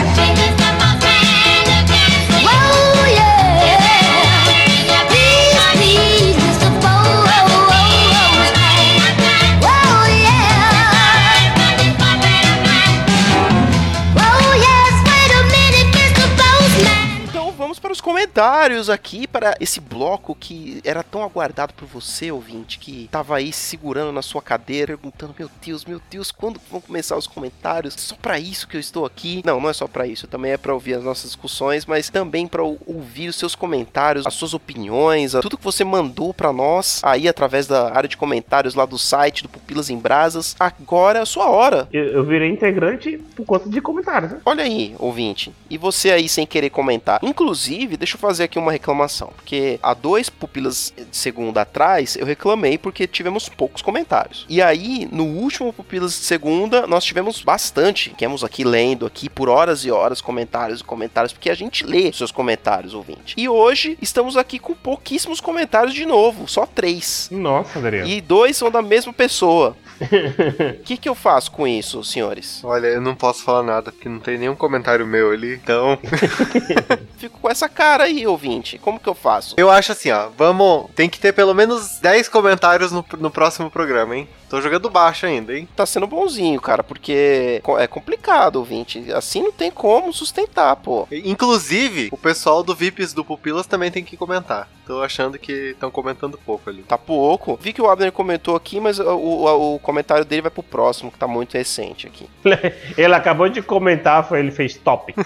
Os 17.96 18.00
comentários 18.00 18.90
aqui, 18.90 19.26
para 19.26 19.56
esse 19.58 19.80
bloco 19.80 20.34
que 20.34 20.80
era 20.84 21.02
tão 21.02 21.22
aguardado 21.22 21.72
por 21.72 21.86
você, 21.86 22.30
ouvinte, 22.30 22.78
que 22.78 23.08
tava 23.10 23.36
aí 23.36 23.52
segurando 23.52 24.12
na 24.12 24.20
sua 24.20 24.42
cadeira, 24.42 24.98
perguntando: 24.98 25.34
Meu 25.38 25.50
Deus, 25.64 25.84
meu 25.84 26.00
Deus, 26.10 26.30
quando 26.30 26.60
vão 26.70 26.80
começar 26.80 27.16
os 27.16 27.26
comentários? 27.26 27.94
Só 27.94 28.14
para 28.16 28.38
isso 28.38 28.68
que 28.68 28.76
eu 28.76 28.80
estou 28.80 29.06
aqui? 29.06 29.42
Não, 29.44 29.58
não 29.58 29.70
é 29.70 29.72
só 29.72 29.86
para 29.86 30.06
isso, 30.06 30.26
também 30.26 30.52
é 30.52 30.56
para 30.58 30.74
ouvir 30.74 30.94
as 30.94 31.04
nossas 31.04 31.30
discussões, 31.30 31.86
mas 31.86 32.10
também 32.10 32.46
para 32.46 32.62
ouvir 32.62 33.28
os 33.28 33.36
seus 33.36 33.54
comentários, 33.54 34.26
as 34.26 34.34
suas 34.34 34.52
opiniões, 34.52 35.32
tudo 35.40 35.56
que 35.56 35.64
você 35.64 35.82
mandou 35.82 36.34
para 36.34 36.52
nós 36.52 37.00
aí 37.02 37.26
através 37.26 37.66
da 37.66 37.96
área 37.96 38.08
de 38.08 38.16
comentários 38.16 38.74
lá 38.74 38.84
do 38.84 38.98
site 38.98 39.42
do 39.42 39.48
Pupilas 39.48 39.88
em 39.88 39.98
Brasas. 39.98 40.54
Agora 40.60 41.20
é 41.20 41.22
a 41.22 41.26
sua 41.26 41.48
hora. 41.48 41.88
Eu, 41.90 42.04
eu 42.04 42.24
virei 42.24 42.50
integrante 42.50 43.18
por 43.34 43.46
conta 43.46 43.70
de 43.70 43.80
comentários, 43.80 44.32
né? 44.32 44.40
Olha 44.44 44.64
aí, 44.64 44.94
ouvinte. 44.98 45.50
E 45.70 45.78
você 45.78 46.10
aí 46.10 46.28
sem 46.28 46.46
querer 46.46 46.68
comentar. 46.68 47.20
Inclusive, 47.22 47.85
deixa 47.94 48.16
eu 48.16 48.20
fazer 48.20 48.44
aqui 48.44 48.58
uma 48.58 48.72
reclamação. 48.72 49.30
Porque 49.36 49.78
há 49.82 49.92
dois 49.92 50.30
pupilas 50.30 50.94
de 50.96 51.14
segunda 51.14 51.60
atrás, 51.60 52.16
eu 52.16 52.24
reclamei 52.24 52.78
porque 52.78 53.06
tivemos 53.06 53.50
poucos 53.50 53.82
comentários. 53.82 54.46
E 54.48 54.62
aí, 54.62 55.06
no 55.12 55.24
último 55.24 55.72
pupilas 55.72 56.12
de 56.12 56.24
segunda, 56.24 56.86
nós 56.86 57.04
tivemos 57.04 57.42
bastante. 57.42 58.10
Ficamos 58.10 58.42
aqui 58.42 58.64
lendo 58.64 59.04
aqui 59.04 59.28
por 59.28 59.50
horas 59.50 59.84
e 59.84 59.90
horas 59.90 60.22
comentários 60.22 60.80
e 60.80 60.84
comentários, 60.84 61.32
porque 61.32 61.50
a 61.50 61.54
gente 61.54 61.84
lê 61.84 62.10
seus 62.12 62.30
comentários, 62.30 62.94
ouvinte. 62.94 63.34
E 63.36 63.48
hoje 63.48 63.98
estamos 64.00 64.36
aqui 64.36 64.58
com 64.58 64.74
pouquíssimos 64.74 65.40
comentários 65.40 65.94
de 65.94 66.06
novo, 66.06 66.48
só 66.48 66.64
três. 66.64 67.28
Nossa, 67.30 67.78
Adriano. 67.78 68.08
E 68.08 68.20
dois 68.20 68.56
são 68.56 68.70
da 68.70 68.80
mesma 68.80 69.12
pessoa. 69.12 69.76
O 70.00 70.82
que, 70.84 70.96
que 70.96 71.08
eu 71.08 71.14
faço 71.14 71.50
com 71.50 71.66
isso, 71.66 72.02
senhores? 72.04 72.62
Olha, 72.62 72.86
eu 72.88 73.00
não 73.00 73.14
posso 73.14 73.42
falar 73.42 73.62
nada, 73.62 73.90
porque 73.92 74.08
não 74.08 74.20
tem 74.20 74.38
nenhum 74.38 74.54
comentário 74.54 75.06
meu 75.06 75.30
ali. 75.32 75.54
Então, 75.54 75.98
Fico 77.16 77.40
com 77.40 77.50
essa 77.50 77.68
cara 77.68 78.04
aí, 78.04 78.26
ouvinte. 78.26 78.78
Como 78.78 79.00
que 79.00 79.08
eu 79.08 79.14
faço? 79.14 79.54
eu 79.56 79.70
acho 79.70 79.92
assim, 79.92 80.10
ó. 80.10 80.28
Vamos. 80.36 80.90
Tem 80.94 81.08
que 81.08 81.18
ter 81.18 81.32
pelo 81.32 81.54
menos 81.54 81.98
10 82.00 82.28
comentários 82.28 82.92
no, 82.92 83.04
no 83.18 83.30
próximo 83.30 83.70
programa, 83.70 84.16
hein? 84.16 84.28
Tô 84.48 84.60
jogando 84.60 84.88
baixo 84.88 85.26
ainda, 85.26 85.56
hein? 85.56 85.68
Tá 85.74 85.84
sendo 85.84 86.06
bonzinho, 86.06 86.60
cara, 86.60 86.84
porque 86.84 87.60
é 87.78 87.86
complicado, 87.88 88.56
ouvinte. 88.56 89.12
Assim 89.12 89.42
não 89.42 89.50
tem 89.50 89.70
como 89.72 90.12
sustentar, 90.12 90.76
pô. 90.76 91.08
Inclusive, 91.10 92.08
o 92.12 92.16
pessoal 92.16 92.62
do 92.62 92.74
VIPs 92.74 93.12
do 93.12 93.24
Pupilas 93.24 93.66
também 93.66 93.90
tem 93.90 94.04
que 94.04 94.16
comentar. 94.16 94.68
Tô 94.86 95.02
achando 95.02 95.36
que 95.36 95.70
estão 95.72 95.90
comentando 95.90 96.38
pouco 96.38 96.70
ali. 96.70 96.84
Tá 96.84 96.96
pouco. 96.96 97.58
Vi 97.60 97.72
que 97.72 97.82
o 97.82 97.90
Abner 97.90 98.12
comentou 98.12 98.54
aqui, 98.54 98.78
mas 98.78 99.00
o, 99.00 99.04
o- 99.16 99.74
o 99.74 99.78
comentário 99.80 100.24
dele 100.24 100.42
vai 100.42 100.50
pro 100.50 100.62
próximo, 100.62 101.10
que 101.10 101.18
tá 101.18 101.26
muito 101.26 101.54
recente 101.54 102.06
aqui. 102.06 102.28
Ele 102.96 103.14
acabou 103.14 103.48
de 103.48 103.60
comentar, 103.62 104.26
foi, 104.28 104.38
ele 104.38 104.52
fez 104.52 104.76
top. 104.76 105.12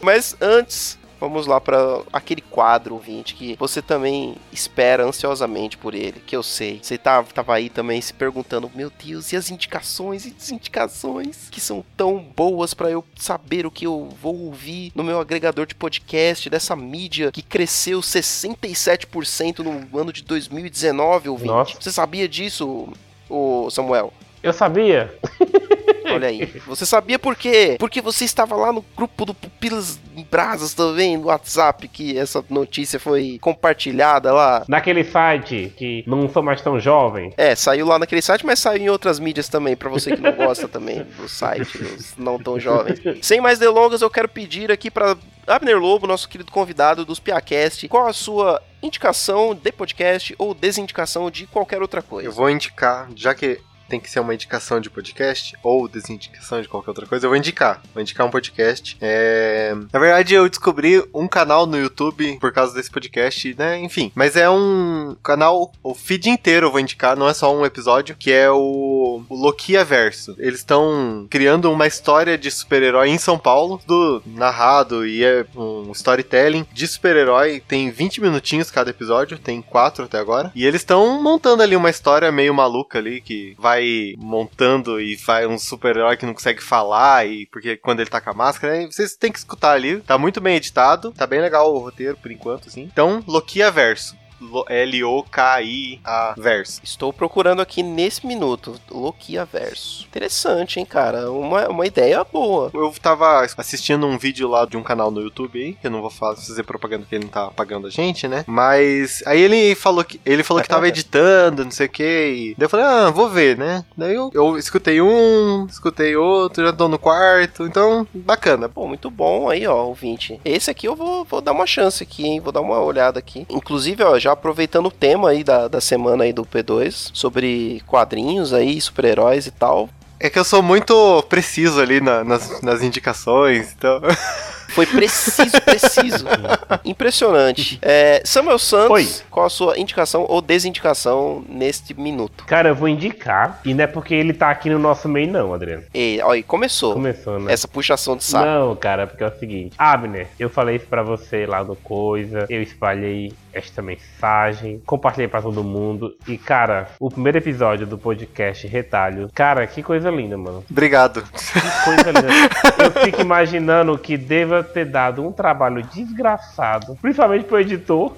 Mas 0.00 0.36
antes, 0.40 0.98
vamos 1.24 1.46
lá 1.46 1.58
pra 1.60 2.02
aquele 2.12 2.42
quadro, 2.42 2.94
ouvinte, 2.94 3.34
que 3.34 3.56
você 3.58 3.80
também 3.80 4.36
espera 4.52 5.04
ansiosamente 5.04 5.78
por 5.78 5.94
ele, 5.94 6.20
que 6.26 6.36
eu 6.36 6.42
sei. 6.42 6.80
Você 6.82 6.98
tá, 6.98 7.22
tava 7.22 7.54
aí 7.54 7.70
também 7.70 8.00
se 8.00 8.12
perguntando, 8.12 8.70
meu 8.74 8.92
Deus, 9.02 9.32
e 9.32 9.36
as 9.36 9.50
indicações 9.50 10.26
e 10.26 10.30
desindicações 10.30 11.48
que 11.50 11.60
são 11.60 11.84
tão 11.96 12.18
boas 12.18 12.74
pra 12.74 12.90
eu 12.90 13.02
saber 13.16 13.64
o 13.64 13.70
que 13.70 13.86
eu 13.86 14.10
vou 14.20 14.36
ouvir 14.46 14.92
no 14.94 15.02
meu 15.02 15.18
agregador 15.18 15.66
de 15.66 15.74
podcast, 15.74 16.50
dessa 16.50 16.76
mídia 16.76 17.32
que 17.32 17.42
cresceu 17.42 18.00
67% 18.00 19.60
no 19.60 19.98
ano 19.98 20.12
de 20.12 20.22
2019, 20.22 21.30
ouvinte. 21.30 21.48
Nossa. 21.48 21.80
Você 21.80 21.90
sabia 21.90 22.28
disso, 22.28 22.88
o 23.30 23.70
Samuel? 23.70 24.12
Eu 24.42 24.52
sabia. 24.52 25.18
Olha 26.14 26.28
aí. 26.28 26.44
Você 26.66 26.86
sabia 26.86 27.18
por 27.18 27.36
quê? 27.36 27.76
Porque 27.78 28.00
você 28.00 28.24
estava 28.24 28.54
lá 28.56 28.72
no 28.72 28.84
grupo 28.96 29.24
do 29.24 29.34
Pupilas 29.34 29.98
em 30.16 30.24
Brasas 30.24 30.74
também, 30.74 31.16
no 31.16 31.26
WhatsApp, 31.26 31.88
que 31.88 32.16
essa 32.16 32.44
notícia 32.48 33.00
foi 33.00 33.38
compartilhada 33.40 34.32
lá. 34.32 34.64
Naquele 34.68 35.04
site 35.04 35.72
que 35.76 36.04
não 36.06 36.28
sou 36.28 36.42
mais 36.42 36.60
tão 36.60 36.78
jovem. 36.78 37.32
É, 37.36 37.54
saiu 37.54 37.86
lá 37.86 37.98
naquele 37.98 38.22
site, 38.22 38.46
mas 38.46 38.58
saiu 38.58 38.82
em 38.82 38.88
outras 38.88 39.18
mídias 39.18 39.48
também, 39.48 39.76
pra 39.76 39.90
você 39.90 40.14
que 40.14 40.22
não 40.22 40.32
gosta 40.32 40.68
também 40.68 41.04
do 41.16 41.28
site, 41.28 41.78
os 41.82 42.16
não 42.16 42.38
tão 42.38 42.58
jovens. 42.58 43.00
Sem 43.22 43.40
mais 43.40 43.58
delongas, 43.58 44.02
eu 44.02 44.10
quero 44.10 44.28
pedir 44.28 44.70
aqui 44.70 44.90
pra 44.90 45.16
Abner 45.46 45.78
Lobo, 45.78 46.06
nosso 46.06 46.28
querido 46.28 46.50
convidado 46.50 47.04
dos 47.04 47.20
Piacast, 47.20 47.86
qual 47.88 48.06
a 48.06 48.12
sua 48.12 48.62
indicação 48.82 49.54
de 49.54 49.72
podcast 49.72 50.34
ou 50.38 50.54
desindicação 50.54 51.30
de 51.30 51.46
qualquer 51.46 51.80
outra 51.82 52.02
coisa. 52.02 52.28
Eu 52.28 52.32
vou 52.32 52.50
indicar, 52.50 53.08
já 53.14 53.34
que 53.34 53.58
tem 53.88 54.00
que 54.00 54.10
ser 54.10 54.20
uma 54.20 54.34
indicação 54.34 54.80
de 54.80 54.90
podcast 54.90 55.56
ou 55.62 55.88
desindicação 55.88 56.60
de 56.60 56.68
qualquer 56.68 56.90
outra 56.90 57.06
coisa, 57.06 57.26
eu 57.26 57.30
vou 57.30 57.36
indicar. 57.36 57.82
Vou 57.92 58.02
indicar 58.02 58.26
um 58.26 58.30
podcast. 58.30 58.96
É... 59.00 59.74
Na 59.92 59.98
verdade, 59.98 60.34
eu 60.34 60.48
descobri 60.48 61.02
um 61.12 61.28
canal 61.28 61.66
no 61.66 61.78
YouTube 61.78 62.38
por 62.40 62.52
causa 62.52 62.74
desse 62.74 62.90
podcast, 62.90 63.54
né? 63.58 63.80
Enfim. 63.80 64.10
Mas 64.14 64.36
é 64.36 64.48
um 64.48 65.16
canal, 65.22 65.72
o 65.82 65.94
feed 65.94 66.28
inteiro 66.28 66.66
eu 66.66 66.70
vou 66.70 66.80
indicar, 66.80 67.16
não 67.16 67.28
é 67.28 67.34
só 67.34 67.54
um 67.54 67.64
episódio, 67.64 68.16
que 68.16 68.32
é 68.32 68.50
o, 68.50 69.22
o 69.28 69.34
Lokia 69.34 69.84
Verso. 69.84 70.34
Eles 70.38 70.60
estão 70.60 71.26
criando 71.30 71.70
uma 71.70 71.86
história 71.86 72.36
de 72.38 72.50
super-herói 72.50 73.08
em 73.08 73.18
São 73.18 73.38
Paulo, 73.38 73.80
do 73.86 74.22
narrado 74.26 75.06
e 75.06 75.24
é 75.24 75.44
um 75.56 75.92
storytelling 75.92 76.66
de 76.72 76.86
super-herói. 76.86 77.62
Tem 77.66 77.90
20 77.90 78.20
minutinhos 78.20 78.70
cada 78.70 78.90
episódio, 78.90 79.38
tem 79.38 79.60
quatro 79.60 80.04
até 80.04 80.18
agora. 80.18 80.52
E 80.54 80.64
eles 80.64 80.80
estão 80.80 81.22
montando 81.22 81.62
ali 81.62 81.76
uma 81.76 81.90
história 81.90 82.30
meio 82.32 82.54
maluca 82.54 82.98
ali, 82.98 83.20
que 83.20 83.54
vai 83.58 83.73
montando 84.18 85.00
e 85.00 85.16
vai 85.16 85.46
um 85.46 85.58
super-herói 85.58 86.16
que 86.16 86.26
não 86.26 86.34
consegue 86.34 86.62
falar, 86.62 87.26
e 87.26 87.46
porque 87.46 87.76
quando 87.76 88.00
ele 88.00 88.10
tá 88.10 88.20
com 88.20 88.30
a 88.30 88.34
máscara, 88.34 88.74
aí 88.74 88.86
vocês 88.86 89.16
têm 89.16 89.32
que 89.32 89.38
escutar 89.38 89.72
ali. 89.72 90.00
Tá 90.00 90.18
muito 90.18 90.40
bem 90.40 90.56
editado, 90.56 91.12
tá 91.12 91.26
bem 91.26 91.40
legal 91.40 91.74
o 91.74 91.78
roteiro 91.78 92.16
por 92.16 92.30
enquanto, 92.30 92.68
assim. 92.68 92.82
Então, 92.82 93.22
Lokia 93.26 93.70
Verso. 93.70 94.16
Lo- 94.40 94.64
L-O-K-I-A 94.68 96.34
Verso. 96.36 96.80
Estou 96.82 97.12
procurando 97.12 97.60
aqui 97.62 97.82
nesse 97.82 98.26
minuto, 98.26 98.74
Lokia 98.90 99.44
Verso. 99.44 100.04
Interessante, 100.06 100.78
hein, 100.78 100.86
cara? 100.86 101.30
Uma, 101.30 101.68
uma 101.68 101.86
ideia 101.86 102.22
boa. 102.24 102.70
Eu 102.74 102.92
tava 103.00 103.42
assistindo 103.56 104.06
um 104.06 104.18
vídeo 104.18 104.48
lá 104.48 104.64
de 104.64 104.76
um 104.76 104.82
canal 104.82 105.10
no 105.10 105.20
YouTube 105.20 105.58
aí, 105.62 105.72
que 105.74 105.86
eu 105.86 105.90
não 105.90 106.00
vou 106.00 106.10
fa- 106.10 106.34
fazer 106.36 106.62
propaganda 106.62 107.06
que 107.08 107.14
ele 107.14 107.24
não 107.24 107.30
tá 107.30 107.48
pagando 107.48 107.86
a 107.86 107.90
gente, 107.90 108.26
né? 108.28 108.44
Mas 108.46 109.22
aí 109.26 109.40
ele 109.40 109.74
falou 109.74 110.04
que 110.04 110.20
ele 110.24 110.42
falou 110.42 110.62
que 110.62 110.68
tava 110.68 110.86
editando, 110.88 111.64
não 111.64 111.70
sei 111.70 111.86
o 111.86 111.90
que. 111.90 112.54
Daí 112.56 112.64
eu 112.66 112.70
falei, 112.70 112.86
ah, 112.86 113.10
vou 113.10 113.28
ver, 113.28 113.56
né? 113.56 113.84
Daí 113.96 114.14
eu, 114.14 114.30
eu 114.34 114.56
escutei 114.58 115.00
um, 115.00 115.66
escutei 115.66 116.16
outro, 116.16 116.64
já 116.64 116.72
tô 116.72 116.88
no 116.88 116.98
quarto, 116.98 117.64
então 117.66 118.06
bacana. 118.14 118.68
Pô, 118.68 118.86
muito 118.86 119.10
bom 119.10 119.48
aí, 119.48 119.66
ó, 119.66 119.84
ouvinte. 119.86 120.40
Esse 120.44 120.70
aqui 120.70 120.86
eu 120.88 120.96
vou, 120.96 121.24
vou 121.24 121.40
dar 121.40 121.52
uma 121.52 121.66
chance 121.66 122.02
aqui, 122.02 122.26
hein? 122.26 122.40
Vou 122.40 122.52
dar 122.52 122.60
uma 122.60 122.80
olhada 122.80 123.18
aqui. 123.18 123.46
Inclusive, 123.50 124.02
ó, 124.02 124.18
já 124.24 124.32
aproveitando 124.32 124.86
o 124.86 124.90
tema 124.90 125.28
aí 125.28 125.44
da, 125.44 125.68
da 125.68 125.80
semana 125.82 126.24
aí 126.24 126.32
do 126.32 126.44
P2, 126.46 127.10
sobre 127.12 127.82
quadrinhos 127.86 128.54
aí, 128.54 128.80
super-heróis 128.80 129.46
e 129.46 129.50
tal. 129.50 129.88
É 130.18 130.30
que 130.30 130.38
eu 130.38 130.44
sou 130.44 130.62
muito 130.62 131.22
preciso 131.28 131.78
ali 131.78 132.00
na- 132.00 132.24
nas, 132.24 132.62
nas 132.62 132.82
indicações, 132.82 133.74
então. 133.76 134.00
Foi 134.74 134.86
preciso, 134.86 135.60
preciso. 135.60 136.26
Impressionante. 136.84 137.78
É, 137.80 138.20
Samuel 138.24 138.58
Santos, 138.58 138.90
Oi. 138.90 139.08
qual 139.30 139.46
a 139.46 139.50
sua 139.50 139.78
indicação 139.78 140.26
ou 140.28 140.42
desindicação 140.42 141.44
neste 141.48 141.94
minuto? 141.94 142.44
Cara, 142.44 142.70
eu 142.70 142.74
vou 142.74 142.88
indicar, 142.88 143.60
e 143.64 143.72
não 143.72 143.84
é 143.84 143.86
porque 143.86 144.14
ele 144.14 144.32
tá 144.32 144.50
aqui 144.50 144.68
no 144.68 144.78
nosso 144.78 145.08
meio, 145.08 145.30
não, 145.30 145.54
Adriano. 145.54 145.84
E, 145.94 146.20
olha, 146.22 146.34
aí, 146.34 146.42
começou. 146.42 146.94
Começou, 146.94 147.38
né? 147.38 147.52
Essa 147.52 147.68
puxação 147.68 148.16
de 148.16 148.24
saco. 148.24 148.44
Não, 148.44 148.74
cara, 148.74 149.06
porque 149.06 149.22
é 149.22 149.28
o 149.28 149.38
seguinte. 149.38 149.74
Abner, 149.78 150.26
eu 150.38 150.50
falei 150.50 150.76
isso 150.76 150.86
pra 150.86 151.02
você 151.02 151.46
lá 151.46 151.62
no 151.62 151.76
Coisa, 151.76 152.46
eu 152.48 152.62
espalhei 152.62 153.32
esta 153.52 153.80
mensagem, 153.80 154.82
compartilhei 154.84 155.28
pra 155.28 155.40
todo 155.40 155.62
mundo. 155.62 156.16
E, 156.26 156.36
cara, 156.36 156.88
o 156.98 157.08
primeiro 157.08 157.38
episódio 157.38 157.86
do 157.86 157.96
podcast 157.96 158.66
Retalho, 158.66 159.30
cara, 159.32 159.66
que 159.66 159.82
coisa 159.82 160.10
linda, 160.10 160.36
mano. 160.36 160.64
Obrigado. 160.68 161.22
Que 161.22 161.84
coisa 161.84 162.10
linda. 162.10 162.28
Eu 162.84 163.04
fico 163.04 163.20
imaginando 163.20 163.96
que 163.98 164.16
deva 164.16 164.62
ter 164.62 164.84
dado 164.84 165.26
um 165.26 165.32
trabalho 165.32 165.82
desgraçado, 165.82 166.96
principalmente 167.00 167.44
pro 167.44 167.60
editor. 167.60 168.14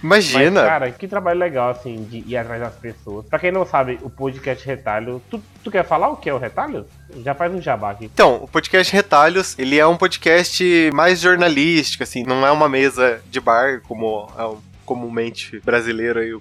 Mas, 0.00 0.30
Imagina. 0.30 0.62
cara, 0.62 0.90
que 0.92 1.08
trabalho 1.08 1.40
legal, 1.40 1.70
assim, 1.70 2.04
de 2.04 2.22
ir 2.26 2.36
atrás 2.36 2.60
das 2.60 2.74
pessoas. 2.76 3.26
Pra 3.26 3.38
quem 3.38 3.50
não 3.50 3.66
sabe, 3.66 3.98
o 4.02 4.08
podcast 4.08 4.64
Retalho. 4.64 5.20
Tu, 5.28 5.42
tu 5.64 5.70
quer 5.70 5.84
falar 5.84 6.08
o 6.08 6.16
que 6.16 6.30
é 6.30 6.34
o 6.34 6.38
Retalho? 6.38 6.86
Já 7.24 7.34
faz 7.34 7.52
um 7.52 7.60
jabá 7.60 7.90
aqui. 7.90 8.04
Então, 8.04 8.36
o 8.36 8.46
podcast 8.46 8.92
Retalhos, 8.92 9.58
ele 9.58 9.76
é 9.78 9.86
um 9.86 9.96
podcast 9.96 10.90
mais 10.94 11.20
jornalístico, 11.20 12.04
assim, 12.04 12.22
não 12.22 12.46
é 12.46 12.52
uma 12.52 12.68
mesa 12.68 13.20
de 13.28 13.40
bar 13.40 13.80
como 13.88 14.30
é 14.38 14.44
um 14.44 14.58
comumente 14.88 15.60
brasileiro 15.60 16.18
aí 16.18 16.32
o 16.32 16.40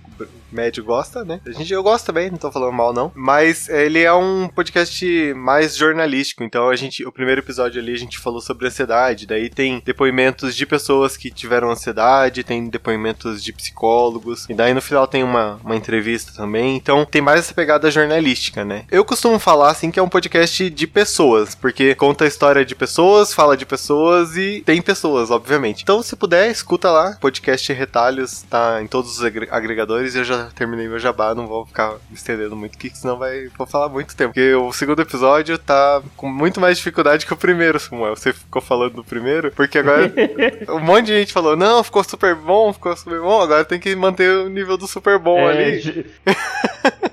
médio 0.51 0.83
gosta, 0.83 1.23
né? 1.23 1.39
A 1.45 1.51
gente 1.51 1.71
eu 1.73 1.83
gosto 1.83 2.05
também, 2.05 2.29
não 2.29 2.37
tô 2.37 2.51
falando 2.51 2.71
mal 2.73 2.93
não, 2.93 3.11
mas 3.15 3.69
ele 3.69 4.01
é 4.03 4.13
um 4.13 4.47
podcast 4.47 5.33
mais 5.35 5.75
jornalístico. 5.75 6.43
Então 6.43 6.69
a 6.69 6.75
gente, 6.75 7.05
o 7.05 7.11
primeiro 7.11 7.41
episódio 7.41 7.81
ali 7.81 7.93
a 7.93 7.97
gente 7.97 8.17
falou 8.17 8.41
sobre 8.41 8.67
ansiedade, 8.67 9.25
daí 9.27 9.49
tem 9.49 9.81
depoimentos 9.85 10.55
de 10.55 10.65
pessoas 10.65 11.17
que 11.17 11.29
tiveram 11.31 11.69
ansiedade, 11.69 12.43
tem 12.43 12.67
depoimentos 12.69 13.43
de 13.43 13.51
psicólogos, 13.53 14.45
e 14.49 14.53
daí 14.53 14.73
no 14.73 14.81
final 14.81 15.07
tem 15.07 15.23
uma, 15.23 15.59
uma 15.63 15.75
entrevista 15.75 16.31
também. 16.35 16.75
Então 16.75 17.05
tem 17.05 17.21
mais 17.21 17.39
essa 17.41 17.53
pegada 17.53 17.89
jornalística, 17.91 18.63
né? 18.65 18.85
Eu 18.91 19.05
costumo 19.05 19.39
falar 19.39 19.71
assim 19.71 19.91
que 19.91 19.99
é 19.99 20.03
um 20.03 20.09
podcast 20.09 20.69
de 20.69 20.87
pessoas, 20.87 21.55
porque 21.55 21.95
conta 21.95 22.25
a 22.25 22.27
história 22.27 22.65
de 22.65 22.75
pessoas, 22.75 23.33
fala 23.33 23.55
de 23.57 23.65
pessoas 23.65 24.35
e 24.35 24.61
tem 24.65 24.81
pessoas, 24.81 25.31
obviamente. 25.31 25.83
Então 25.83 26.01
se 26.01 26.15
puder, 26.15 26.49
escuta 26.51 26.91
lá, 26.91 27.17
podcast 27.19 27.71
Retalhos 27.73 28.43
tá 28.43 28.81
em 28.81 28.87
todos 28.87 29.17
os 29.17 29.23
agre- 29.23 29.47
agregadores 29.51 30.15
eu 30.15 30.23
já 30.23 30.36
terminei 30.55 30.87
meu 30.87 30.99
jabá, 30.99 31.33
não 31.35 31.47
vou 31.47 31.65
ficar 31.65 31.91
me 32.09 32.15
estendendo 32.15 32.55
muito, 32.55 32.77
que 32.77 32.89
senão 32.95 33.17
vai 33.17 33.47
vou 33.57 33.67
falar 33.67 33.89
muito 33.89 34.15
tempo. 34.15 34.33
Porque 34.33 34.53
o 34.55 34.71
segundo 34.73 35.01
episódio 35.01 35.57
tá 35.57 36.01
com 36.15 36.29
muito 36.29 36.59
mais 36.59 36.77
dificuldade 36.77 37.25
que 37.25 37.33
o 37.33 37.37
primeiro, 37.37 37.79
Samuel. 37.79 38.15
Você 38.15 38.33
ficou 38.33 38.61
falando 38.61 38.95
do 38.95 39.03
primeiro, 39.03 39.51
porque 39.51 39.77
agora 39.79 40.11
um 40.69 40.79
monte 40.79 41.07
de 41.07 41.19
gente 41.19 41.33
falou, 41.33 41.55
não, 41.55 41.83
ficou 41.83 42.03
super 42.03 42.35
bom, 42.35 42.71
ficou 42.73 42.95
super 42.95 43.19
bom, 43.19 43.41
agora 43.41 43.65
tem 43.65 43.79
que 43.79 43.95
manter 43.95 44.29
o 44.29 44.49
nível 44.49 44.77
do 44.77 44.87
super 44.87 45.17
bom 45.19 45.39
É, 45.39 45.51
ali. 45.51 45.79
jo- 45.79 46.05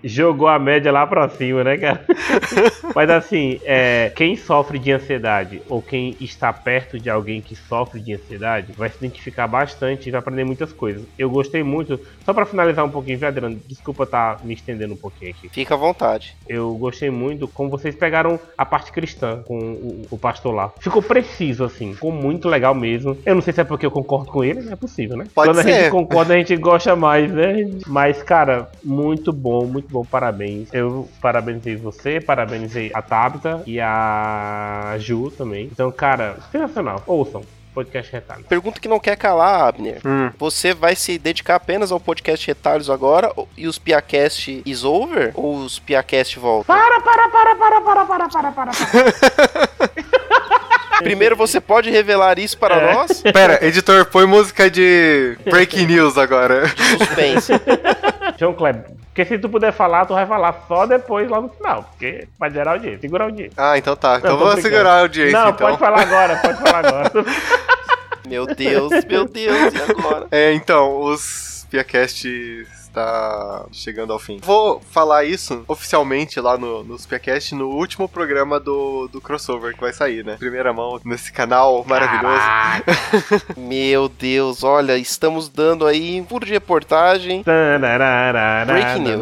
Jogou 0.02 0.48
a 0.48 0.58
média 0.58 0.92
lá 0.92 1.06
pra 1.06 1.28
cima, 1.30 1.64
né, 1.64 1.78
cara? 1.78 2.04
Mas 2.94 3.08
assim, 3.08 3.58
é, 3.64 4.12
quem 4.14 4.36
sofre 4.36 4.78
de 4.78 4.92
ansiedade 4.92 5.62
ou 5.68 5.80
quem 5.80 6.14
está 6.20 6.52
perto 6.52 6.98
de 7.00 7.08
alguém 7.08 7.40
que 7.40 7.56
sofre 7.56 8.00
de 8.00 8.12
ansiedade 8.12 8.72
vai 8.76 8.90
se 8.90 8.96
identificar 8.98 9.46
bastante 9.48 10.06
e 10.08 10.12
vai 10.12 10.18
aprender 10.20 10.44
muitas 10.44 10.72
coisas. 10.72 11.02
Eu 11.18 11.30
gostei 11.30 11.62
muito, 11.62 11.98
só 12.24 12.34
pra 12.34 12.44
finalizar 12.44 12.84
um 12.84 12.90
pouquinho, 12.90 13.13
viu, 13.16 13.28
Adriano? 13.28 13.60
Desculpa 13.66 14.04
estar 14.04 14.44
me 14.44 14.54
estendendo 14.54 14.94
um 14.94 14.96
pouquinho 14.96 15.30
aqui. 15.30 15.48
Fica 15.48 15.74
à 15.74 15.76
vontade. 15.76 16.36
Eu 16.48 16.74
gostei 16.74 17.10
muito 17.10 17.48
como 17.48 17.70
vocês 17.70 17.94
pegaram 17.94 18.38
a 18.56 18.64
parte 18.64 18.92
cristã 18.92 19.42
com 19.46 19.58
o, 19.58 20.06
o 20.10 20.18
pastor 20.18 20.54
lá. 20.54 20.72
Ficou 20.80 21.02
preciso, 21.02 21.64
assim. 21.64 21.94
Ficou 21.94 22.12
muito 22.12 22.48
legal 22.48 22.74
mesmo. 22.74 23.16
Eu 23.24 23.34
não 23.34 23.42
sei 23.42 23.52
se 23.52 23.60
é 23.60 23.64
porque 23.64 23.86
eu 23.86 23.90
concordo 23.90 24.30
com 24.30 24.44
ele, 24.44 24.70
é 24.70 24.76
possível, 24.76 25.16
né? 25.16 25.26
Pode 25.34 25.50
Quando 25.50 25.60
a 25.60 25.62
ser. 25.62 25.72
gente 25.72 25.90
concorda, 25.90 26.34
a 26.34 26.38
gente 26.38 26.56
gosta 26.56 26.96
mais, 26.96 27.30
né? 27.30 27.70
Mas, 27.86 28.22
cara, 28.22 28.70
muito 28.82 29.32
bom, 29.32 29.66
muito 29.66 29.88
bom. 29.88 30.04
Parabéns. 30.04 30.72
Eu 30.72 31.08
parabenizei 31.20 31.76
você, 31.76 32.20
parabenizei 32.20 32.90
a 32.94 33.02
Tabita 33.02 33.62
e 33.66 33.80
a 33.80 34.96
Ju 34.98 35.30
também. 35.30 35.68
Então, 35.70 35.90
cara, 35.90 36.36
sensacional. 36.50 37.02
Ouçam. 37.06 37.42
Podcast 37.74 38.12
Retalho. 38.12 38.44
Pergunta 38.44 38.80
que 38.80 38.88
não 38.88 39.00
quer 39.00 39.16
calar, 39.16 39.68
Abner. 39.68 40.00
Hum. 40.04 40.30
Você 40.38 40.72
vai 40.72 40.94
se 40.94 41.18
dedicar 41.18 41.56
apenas 41.56 41.90
ao 41.90 41.98
podcast 41.98 42.46
Retalhos 42.46 42.88
agora 42.88 43.32
e 43.56 43.66
os 43.66 43.78
Piacast 43.78 44.62
is 44.64 44.84
over? 44.84 45.32
Ou 45.34 45.56
os 45.56 45.80
Piacast 45.80 46.38
voltam? 46.38 46.74
Para, 46.74 47.00
para, 47.00 47.28
para, 47.28 47.56
para, 47.56 47.80
para, 47.80 48.06
para, 48.06 48.28
para, 48.28 48.52
para, 48.52 48.72
para. 48.72 50.04
Primeiro 50.98 51.36
você 51.36 51.60
pode 51.60 51.90
revelar 51.90 52.38
isso 52.38 52.56
para 52.58 52.76
É. 52.76 52.94
nós? 52.94 53.22
Pera, 53.32 53.58
editor, 53.64 54.04
põe 54.06 54.26
música 54.26 54.70
de 54.70 55.36
breaking 55.44 55.86
news 55.86 56.16
agora. 56.18 56.66
Suspense. 56.98 57.52
João 58.38 58.52
Kleber, 58.52 58.84
porque 59.06 59.24
se 59.24 59.38
tu 59.38 59.48
puder 59.48 59.72
falar, 59.72 60.06
tu 60.06 60.14
vai 60.14 60.26
falar 60.26 60.64
só 60.66 60.86
depois 60.86 61.28
lá 61.28 61.40
no 61.40 61.48
final. 61.48 61.84
Porque 61.84 62.26
vai 62.38 62.50
gerar 62.50 62.76
o 62.76 62.80
dia, 62.80 62.98
segurar 62.98 63.28
o 63.28 63.32
dia. 63.32 63.50
Ah, 63.56 63.78
então 63.78 63.94
tá. 63.94 64.16
Então 64.18 64.30
Não, 64.32 64.38
brincando. 64.38 64.62
segurar 64.62 64.90
a 64.94 65.00
audiência, 65.00 65.38
Não, 65.38 65.50
então. 65.50 65.66
pode 65.68 65.78
falar 65.78 66.00
agora, 66.00 66.36
pode 66.36 66.58
falar 66.60 66.86
agora. 66.86 67.10
Meu 68.26 68.46
Deus, 68.46 68.90
meu 69.06 69.26
Deus, 69.28 69.74
e 69.74 69.90
agora? 69.90 70.26
É, 70.30 70.54
então, 70.54 70.98
os 71.02 71.66
Piacast 71.70 72.26
está 72.94 73.66
chegando 73.72 74.12
ao 74.12 74.18
fim. 74.18 74.38
Vou 74.42 74.80
falar 74.80 75.24
isso 75.24 75.64
oficialmente 75.66 76.40
lá 76.40 76.56
no, 76.56 76.84
nos 76.84 77.04
Piacast 77.04 77.54
no 77.54 77.68
último 77.68 78.08
programa 78.08 78.60
do, 78.60 79.08
do 79.08 79.20
crossover 79.20 79.74
que 79.74 79.80
vai 79.80 79.92
sair, 79.92 80.24
né? 80.24 80.36
Primeira 80.38 80.72
mão 80.72 81.00
nesse 81.04 81.32
canal 81.32 81.84
maravilhoso. 81.86 82.42
Meu 83.58 84.08
Deus, 84.08 84.62
olha, 84.62 84.96
estamos 84.96 85.48
dando 85.48 85.86
aí 85.86 86.20
um 86.20 86.26
furo 86.26 86.46
de 86.46 86.52
reportagem. 86.52 87.42
Breaking 88.64 89.00
news. 89.00 89.20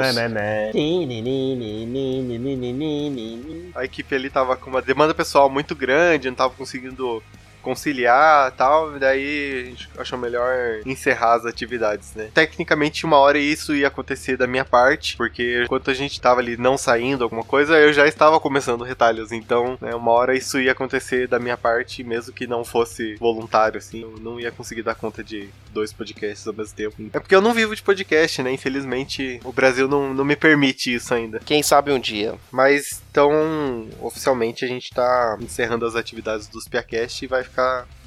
A 3.74 3.84
equipe 3.84 4.14
ali 4.14 4.28
tava 4.28 4.56
com 4.56 4.68
uma 4.68 4.82
demanda 4.82 5.14
pessoal 5.14 5.48
muito 5.48 5.74
grande, 5.74 6.28
não 6.28 6.36
tava 6.36 6.52
conseguindo 6.54 7.22
conciliar 7.62 8.48
e 8.48 8.56
tal, 8.56 8.96
e 8.96 8.98
daí 8.98 9.62
a 9.62 9.64
gente 9.66 9.90
achou 9.96 10.18
melhor 10.18 10.80
encerrar 10.84 11.34
as 11.34 11.46
atividades, 11.46 12.14
né? 12.14 12.30
Tecnicamente, 12.34 13.06
uma 13.06 13.16
hora 13.16 13.38
isso 13.38 13.74
ia 13.74 13.88
acontecer 13.88 14.36
da 14.36 14.46
minha 14.46 14.64
parte, 14.64 15.16
porque 15.16 15.62
enquanto 15.64 15.90
a 15.90 15.94
gente 15.94 16.20
tava 16.20 16.40
ali 16.40 16.56
não 16.56 16.76
saindo 16.76 17.24
alguma 17.24 17.44
coisa, 17.44 17.78
eu 17.78 17.92
já 17.92 18.06
estava 18.06 18.38
começando 18.40 18.84
retalhos, 18.84 19.32
então, 19.32 19.78
né, 19.80 19.94
uma 19.94 20.10
hora 20.10 20.36
isso 20.36 20.60
ia 20.60 20.72
acontecer 20.72 21.26
da 21.26 21.38
minha 21.38 21.56
parte, 21.56 22.04
mesmo 22.04 22.32
que 22.32 22.46
não 22.46 22.64
fosse 22.64 23.14
voluntário, 23.16 23.78
assim, 23.78 24.02
eu 24.02 24.14
não 24.20 24.40
ia 24.40 24.50
conseguir 24.50 24.82
dar 24.82 24.94
conta 24.94 25.22
de 25.22 25.48
dois 25.72 25.92
podcasts 25.92 26.46
ao 26.46 26.54
mesmo 26.54 26.76
tempo. 26.76 26.96
É 27.12 27.20
porque 27.20 27.34
eu 27.34 27.40
não 27.40 27.54
vivo 27.54 27.74
de 27.74 27.82
podcast, 27.82 28.42
né? 28.42 28.52
Infelizmente, 28.52 29.40
o 29.44 29.52
Brasil 29.52 29.88
não, 29.88 30.12
não 30.12 30.24
me 30.24 30.36
permite 30.36 30.94
isso 30.94 31.14
ainda. 31.14 31.40
Quem 31.40 31.62
sabe 31.62 31.92
um 31.92 31.98
dia. 31.98 32.34
Mas 32.50 33.02
então, 33.12 33.88
oficialmente 34.00 34.64
a 34.64 34.68
gente 34.68 34.90
tá 34.90 35.36
encerrando 35.38 35.84
as 35.84 35.94
atividades 35.94 36.46
dos 36.48 36.66
Piacast 36.66 37.22
e 37.22 37.28
vai 37.28 37.44
ficar. 37.44 37.51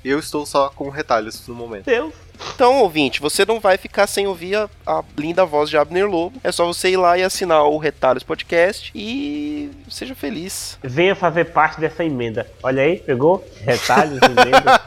Eu 0.03 0.19
estou 0.19 0.45
só 0.45 0.69
com 0.69 0.89
retalhos 0.89 1.47
no 1.47 1.55
momento. 1.55 1.85
Deus. 1.85 2.13
Então, 2.53 2.81
ouvinte, 2.81 3.19
você 3.21 3.45
não 3.45 3.59
vai 3.59 3.77
ficar 3.77 4.07
sem 4.07 4.27
ouvir 4.27 4.55
a, 4.55 4.69
a 4.85 5.03
linda 5.17 5.45
voz 5.45 5.69
de 5.69 5.77
Abner 5.77 6.07
Lobo. 6.07 6.39
É 6.43 6.51
só 6.51 6.65
você 6.65 6.89
ir 6.89 6.97
lá 6.97 7.17
e 7.17 7.23
assinar 7.23 7.63
o 7.65 7.77
Retalhos 7.77 8.23
Podcast 8.23 8.91
e 8.95 9.69
seja 9.89 10.15
feliz. 10.15 10.77
Venha 10.83 11.15
fazer 11.15 11.45
parte 11.45 11.79
dessa 11.79 12.03
emenda. 12.03 12.49
Olha 12.63 12.83
aí, 12.83 12.97
pegou? 12.97 13.45
Retalhos, 13.61 14.19
emenda. 14.21 14.81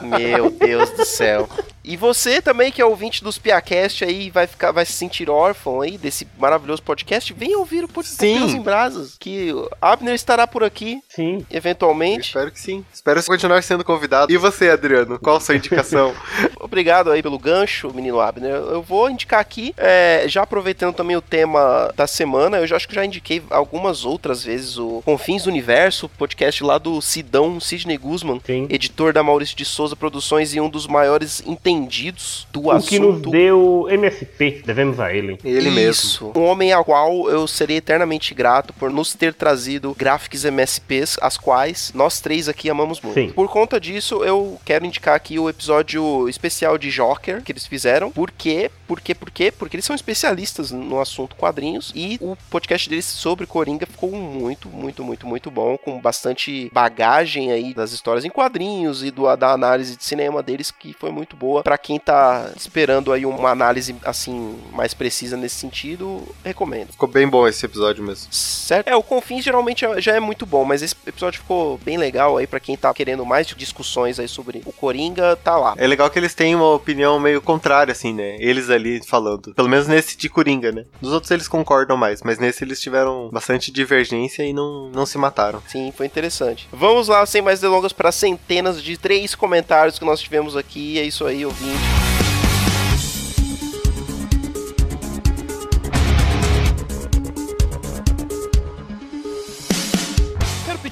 Meu 0.00 0.50
Deus 0.50 0.90
do 0.90 1.04
céu. 1.04 1.48
E 1.82 1.96
você 1.96 2.42
também 2.42 2.70
que 2.70 2.80
é 2.80 2.84
ouvinte 2.84 3.24
dos 3.24 3.38
Piacast 3.38 4.04
aí 4.04 4.30
vai 4.30 4.46
ficar 4.46 4.70
vai 4.70 4.84
se 4.84 4.92
sentir 4.92 5.30
órfão 5.30 5.80
aí 5.80 5.96
desse 5.96 6.28
maravilhoso 6.38 6.82
podcast, 6.82 7.32
venha 7.32 7.58
ouvir 7.58 7.82
o 7.82 7.88
podcast 7.88 8.24
em 8.26 8.60
Brasas, 8.60 9.16
que 9.18 9.50
Abner 9.80 10.14
estará 10.14 10.46
por 10.46 10.62
aqui 10.62 11.02
Sim. 11.08 11.38
Eu 11.50 11.56
eventualmente. 11.56 12.28
espero 12.28 12.50
que 12.52 12.60
sim. 12.60 12.84
Espero 12.92 13.24
continuar 13.24 13.62
sendo 13.62 13.84
convidado. 13.84 14.30
E 14.32 14.36
você, 14.36 14.68
Adriano? 14.68 15.18
Qual 15.18 15.36
a 15.36 15.40
sua 15.40 15.56
indicação? 15.56 16.14
Obrigado 16.70 17.10
aí 17.10 17.20
pelo 17.20 17.36
gancho, 17.36 17.92
menino 17.92 18.20
Abner. 18.20 18.52
Eu 18.52 18.80
vou 18.80 19.10
indicar 19.10 19.40
aqui, 19.40 19.74
é, 19.76 20.22
já 20.28 20.42
aproveitando 20.42 20.94
também 20.94 21.16
o 21.16 21.20
tema 21.20 21.92
da 21.96 22.06
semana, 22.06 22.58
eu 22.58 22.66
já 22.66 22.76
acho 22.76 22.86
que 22.86 22.94
já 22.94 23.04
indiquei 23.04 23.42
algumas 23.50 24.04
outras 24.04 24.44
vezes 24.44 24.78
o 24.78 25.02
Confins 25.04 25.42
do 25.42 25.50
Universo, 25.50 26.08
podcast 26.10 26.62
lá 26.62 26.78
do 26.78 27.02
Sidão 27.02 27.58
Sidney 27.58 27.96
Guzman, 27.98 28.40
Sim. 28.46 28.68
editor 28.70 29.12
da 29.12 29.20
Maurício 29.20 29.56
de 29.56 29.64
Souza 29.64 29.96
Produções 29.96 30.54
e 30.54 30.60
um 30.60 30.68
dos 30.70 30.86
maiores 30.86 31.42
entendidos 31.44 32.46
do 32.52 32.68
O 32.68 32.80
que 32.80 33.00
nos 33.00 33.14
assunto. 33.16 33.30
deu 33.30 33.88
MSP, 33.90 34.62
devemos 34.64 35.00
a 35.00 35.12
ele. 35.12 35.38
Ele 35.44 35.70
mesmo. 35.70 35.90
Isso. 35.90 36.32
Um 36.36 36.44
homem 36.44 36.72
ao 36.72 36.84
qual 36.84 37.28
eu 37.28 37.48
serei 37.48 37.78
eternamente 37.78 38.32
grato 38.32 38.72
por 38.74 38.92
nos 38.92 39.12
ter 39.12 39.34
trazido 39.34 39.92
graphics 39.98 40.44
MSPs, 40.44 41.18
as 41.20 41.36
quais 41.36 41.90
nós 41.94 42.20
três 42.20 42.48
aqui 42.48 42.70
amamos 42.70 43.00
muito. 43.00 43.14
Sim. 43.14 43.30
Por 43.30 43.48
conta 43.48 43.80
disso, 43.80 44.22
eu 44.22 44.56
quero 44.64 44.86
indicar 44.86 45.16
aqui 45.16 45.36
o 45.36 45.48
episódio 45.48 46.28
especial 46.28 46.59
especial 46.60 46.76
de 46.76 46.90
Joker 46.90 47.42
que 47.42 47.52
eles 47.52 47.66
fizeram. 47.66 48.10
Por 48.10 48.30
quê? 48.30 48.70
Por 48.86 49.00
quê? 49.00 49.14
Por 49.14 49.30
quê? 49.30 49.50
Porque 49.50 49.76
eles 49.76 49.84
são 49.84 49.96
especialistas 49.96 50.70
no 50.70 51.00
assunto 51.00 51.36
quadrinhos 51.36 51.92
e 51.94 52.18
o 52.20 52.36
podcast 52.50 52.88
deles 52.88 53.04
sobre 53.06 53.46
Coringa 53.46 53.86
ficou 53.86 54.10
muito, 54.10 54.68
muito, 54.68 55.02
muito, 55.02 55.26
muito 55.26 55.50
bom, 55.50 55.78
com 55.78 56.00
bastante 56.00 56.70
bagagem 56.72 57.50
aí 57.52 57.72
das 57.72 57.92
histórias 57.92 58.24
em 58.24 58.30
quadrinhos 58.30 59.02
e 59.02 59.10
do, 59.10 59.34
da 59.36 59.52
análise 59.52 59.96
de 59.96 60.04
cinema 60.04 60.42
deles, 60.42 60.70
que 60.70 60.92
foi 60.92 61.10
muito 61.10 61.36
boa. 61.36 61.62
Pra 61.62 61.78
quem 61.78 61.98
tá 61.98 62.50
esperando 62.56 63.12
aí 63.12 63.24
uma 63.24 63.50
análise, 63.50 63.96
assim, 64.04 64.58
mais 64.72 64.92
precisa 64.92 65.36
nesse 65.36 65.56
sentido, 65.56 66.22
recomendo. 66.44 66.90
Ficou 66.90 67.08
bem 67.08 67.28
bom 67.28 67.46
esse 67.46 67.64
episódio 67.64 68.04
mesmo. 68.04 68.32
Certo? 68.32 68.88
É, 68.88 68.96
o 68.96 69.02
Confins 69.02 69.44
geralmente 69.44 69.86
já 69.98 70.14
é 70.14 70.20
muito 70.20 70.44
bom, 70.44 70.64
mas 70.64 70.82
esse 70.82 70.94
episódio 71.06 71.40
ficou 71.40 71.78
bem 71.78 71.96
legal 71.96 72.36
aí 72.36 72.46
pra 72.46 72.60
quem 72.60 72.76
tá 72.76 72.92
querendo 72.92 73.24
mais 73.24 73.46
discussões 73.46 74.18
aí 74.18 74.28
sobre 74.28 74.62
o 74.66 74.72
Coringa, 74.72 75.36
tá 75.36 75.56
lá. 75.56 75.74
É 75.76 75.86
legal 75.86 76.10
que 76.10 76.18
eles 76.18 76.34
têm 76.34 76.49
uma 76.54 76.74
opinião 76.74 77.18
meio 77.18 77.40
contrária, 77.40 77.92
assim, 77.92 78.12
né? 78.12 78.36
Eles 78.38 78.70
ali 78.70 79.00
falando. 79.06 79.54
Pelo 79.54 79.68
menos 79.68 79.86
nesse 79.86 80.16
de 80.16 80.28
Coringa, 80.28 80.72
né? 80.72 80.84
Nos 81.00 81.12
outros 81.12 81.30
eles 81.30 81.48
concordam 81.48 81.96
mais, 81.96 82.22
mas 82.22 82.38
nesse 82.38 82.64
eles 82.64 82.80
tiveram 82.80 83.30
bastante 83.32 83.72
divergência 83.72 84.42
e 84.42 84.52
não, 84.52 84.90
não 84.90 85.06
se 85.06 85.18
mataram. 85.18 85.62
Sim, 85.66 85.92
foi 85.96 86.06
interessante. 86.06 86.68
Vamos 86.72 87.08
lá, 87.08 87.24
sem 87.26 87.42
mais 87.42 87.60
delongas, 87.60 87.92
para 87.92 88.12
centenas 88.12 88.82
de 88.82 88.96
três 88.96 89.34
comentários 89.34 89.98
que 89.98 90.04
nós 90.04 90.20
tivemos 90.20 90.56
aqui. 90.56 90.98
É 90.98 91.02
isso 91.02 91.24
aí, 91.24 91.44
ouvinte. 91.44 92.09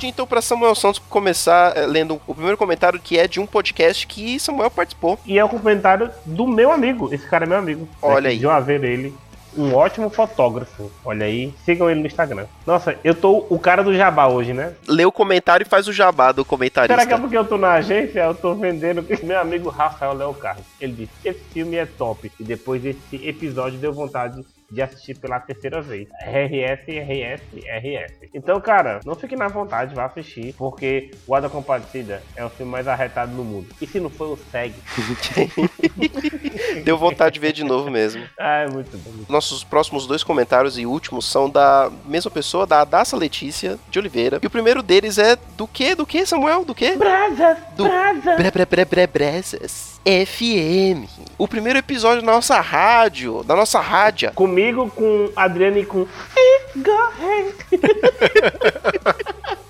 Então 0.08 0.26
para 0.26 0.40
Samuel 0.40 0.74
Santos 0.74 0.98
começar 0.98 1.76
eh, 1.76 1.86
lendo 1.86 2.20
o 2.26 2.34
primeiro 2.34 2.56
comentário 2.56 3.00
que 3.00 3.18
é 3.18 3.28
de 3.28 3.40
um 3.40 3.46
podcast 3.46 4.06
que 4.06 4.38
Samuel 4.38 4.70
participou. 4.70 5.18
E 5.24 5.38
é 5.38 5.44
o 5.44 5.48
comentário 5.48 6.10
do 6.24 6.46
meu 6.46 6.72
amigo. 6.72 7.12
Esse 7.12 7.26
cara 7.28 7.44
é 7.44 7.48
meu 7.48 7.58
amigo. 7.58 7.88
Olha 8.00 8.30
aí. 8.30 8.38
De 8.38 8.46
uma 8.46 8.60
vez 8.60 8.82
ele. 8.82 9.14
Um 9.56 9.74
ótimo 9.74 10.08
fotógrafo. 10.10 10.90
Olha 11.04 11.26
aí. 11.26 11.52
Sigam 11.64 11.90
ele 11.90 12.00
no 12.00 12.06
Instagram. 12.06 12.46
Nossa, 12.66 12.96
eu 13.02 13.14
tô 13.14 13.46
o 13.48 13.58
cara 13.58 13.82
do 13.82 13.94
jabá 13.94 14.28
hoje, 14.28 14.52
né? 14.52 14.74
Lê 14.86 15.04
o 15.04 15.12
comentário 15.12 15.64
e 15.64 15.68
faz 15.68 15.88
o 15.88 15.92
jabá 15.92 16.32
do 16.32 16.44
comentarista. 16.44 16.94
Será 16.94 17.06
que 17.06 17.14
é 17.14 17.18
porque 17.18 17.36
eu 17.36 17.44
tô 17.44 17.56
na 17.56 17.72
agência? 17.72 18.20
Eu 18.20 18.34
tô 18.34 18.54
vendendo 18.54 19.04
meu 19.22 19.38
amigo 19.38 19.68
Rafael 19.68 20.12
Léo 20.12 20.34
Carlos. 20.34 20.64
Ele 20.80 20.92
disse: 20.92 21.12
Esse 21.24 21.40
filme 21.52 21.76
é 21.76 21.86
top. 21.86 22.30
E 22.38 22.44
depois 22.44 22.82
desse 22.82 23.16
episódio 23.26 23.78
deu 23.78 23.92
vontade 23.92 24.44
de 24.70 24.82
assistir 24.82 25.16
pela 25.18 25.40
terceira 25.40 25.80
vez. 25.80 26.08
RS, 26.20 26.84
RS, 26.86 27.42
RS. 27.66 28.28
Então, 28.34 28.60
cara, 28.60 29.00
não 29.04 29.14
fique 29.14 29.34
na 29.34 29.48
vontade, 29.48 29.94
vá 29.94 30.04
assistir. 30.04 30.54
Porque 30.56 31.10
Guarda 31.26 31.48
Compadecida 31.48 32.22
é 32.36 32.44
o 32.44 32.50
filme 32.50 32.70
mais 32.70 32.86
arretado 32.86 33.34
do 33.34 33.42
mundo. 33.42 33.66
E 33.80 33.86
se 33.86 33.98
não 33.98 34.10
for, 34.10 34.32
o 34.32 34.38
segue. 34.50 34.74
Deu 36.84 36.98
vontade 36.98 37.34
de 37.34 37.40
ver 37.40 37.52
de 37.52 37.64
novo 37.64 37.90
mesmo. 37.90 38.22
Ah, 38.38 38.58
é 38.60 38.68
muito 38.68 38.96
bom. 38.98 39.10
Nossos 39.28 39.64
próximos 39.64 40.06
dois 40.06 40.22
comentários 40.22 40.78
e 40.78 40.84
últimos 40.84 41.24
são 41.24 41.48
da 41.48 41.90
mesma 42.04 42.30
pessoa, 42.30 42.66
da 42.66 42.80
Adassa 42.80 43.16
Letícia 43.16 43.78
de 43.90 43.98
Oliveira. 43.98 44.38
E 44.42 44.46
o 44.46 44.50
primeiro 44.50 44.82
deles 44.82 45.18
é 45.18 45.36
do 45.56 45.66
que? 45.66 45.94
Do 45.94 46.06
que, 46.06 46.26
Samuel? 46.26 46.64
Do 46.64 46.74
que? 46.74 46.96
Brasas, 46.96 47.58
Do 47.76 47.84
brasas. 47.84 48.36
Bre 48.36 48.50
bre 48.50 48.66
bre 48.66 48.84
bre 48.84 49.06
Brezas 49.06 49.97
FM. 50.08 51.06
O 51.36 51.46
primeiro 51.46 51.78
episódio 51.78 52.24
da 52.24 52.32
nossa 52.32 52.58
rádio, 52.60 53.44
da 53.44 53.54
nossa 53.54 53.78
rádia. 53.78 54.32
Comigo, 54.34 54.90
com 54.90 55.30
Adriano 55.36 55.78
e 55.78 55.84
com. 55.84 56.06
Go 56.76 56.92
ahead. 56.92 57.54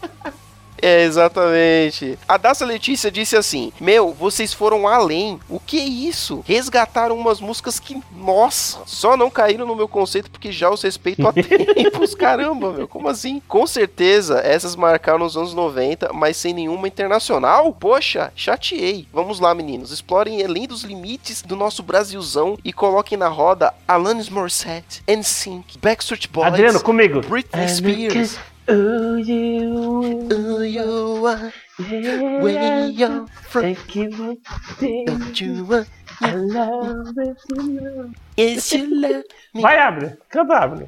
É, 0.81 1.03
exatamente. 1.03 2.19
A 2.27 2.37
Daça 2.37 2.65
Letícia 2.65 3.11
disse 3.11 3.37
assim: 3.37 3.73
Meu, 3.81 4.13
vocês 4.13 4.53
foram 4.53 4.87
além. 4.87 5.39
O 5.49 5.59
que 5.59 5.79
é 5.79 5.85
isso? 5.85 6.43
Resgataram 6.47 7.17
umas 7.17 7.41
músicas 7.41 7.79
que, 7.79 8.01
nossa, 8.17 8.81
só 8.87 9.17
não 9.17 9.31
caíram 9.31 9.67
no 9.67 9.77
meu 9.77 9.89
conceito 9.89 10.31
porque 10.31 10.53
já 10.53 10.71
os 10.71 10.83
respeito 10.83 11.27
há 11.27 11.33
tempos. 11.35 12.15
Caramba, 12.15 12.73
meu, 12.73 12.89
como 12.89 13.09
assim? 13.09 13.43
Com 13.47 13.67
certeza, 13.67 14.41
essas 14.41 14.77
marcaram 14.77 15.19
nos 15.19 15.37
anos 15.37 15.55
90, 15.55 16.13
mas 16.13 16.37
sem 16.37 16.55
nenhuma 16.55 16.89
internacional? 16.89 17.73
Poxa, 17.73 18.33
chateei. 18.35 19.07
Vamos 19.13 19.41
lá, 19.41 19.55
meninos. 19.55 19.91
Explorem 19.93 20.45
além 20.45 20.67
dos 20.67 20.83
limites 20.83 21.43
do 21.43 21.57
nosso 21.57 21.83
Brasilzão 21.83 22.59
e 22.65 22.73
coloquem 22.73 23.19
na 23.19 23.29
roda 23.29 23.73
Alanis 23.87 24.29
Morissette, 24.29 25.03
NSYNC, 25.07 25.79
Backstreet 25.81 26.29
Boys, 26.29 26.47
Adriano, 26.49 26.81
comigo. 26.81 27.21
Britney 27.21 27.69
Spears. 27.69 28.39
Oh, 28.71 29.17
you, 29.17 30.29
Who 30.29 30.63
you 30.63 31.27
are, 31.27 31.53
yeah, 31.79 32.43
where 32.43 32.87
you're 32.89 33.27
from, 33.49 33.63
Thank 33.63 33.97
you, 33.97 34.39
dear. 34.79 35.05
don't 35.07 35.41
you 35.41 35.65
want, 35.65 35.89
I 36.21 36.35
love 36.35 37.15
you 37.17 38.13
love 38.37 39.25
me. 39.55 39.63
Vai, 39.63 39.79
Abner. 39.79 40.19
Canta, 40.29 40.55
Abner. 40.59 40.87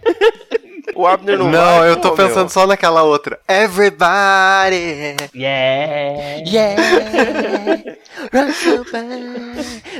O 0.95 1.07
Abner 1.07 1.39
não, 1.39 1.51
Não, 1.51 1.79
vai, 1.79 1.91
eu 1.91 1.97
tô 2.01 2.11
pô, 2.11 2.17
pensando 2.17 2.41
meu. 2.41 2.49
só 2.51 2.67
naquela 2.67 3.03
outra. 3.03 3.39
Everybody! 3.49 5.17
Yeah. 5.35 6.43
Yeah. 6.47 7.97
rock 8.33 8.67
your. 8.67 8.85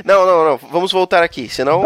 Não, 0.05 0.25
não, 0.25 0.45
não. 0.45 0.57
Vamos 0.57 0.91
voltar 0.91 1.23
aqui, 1.23 1.49
senão 1.49 1.81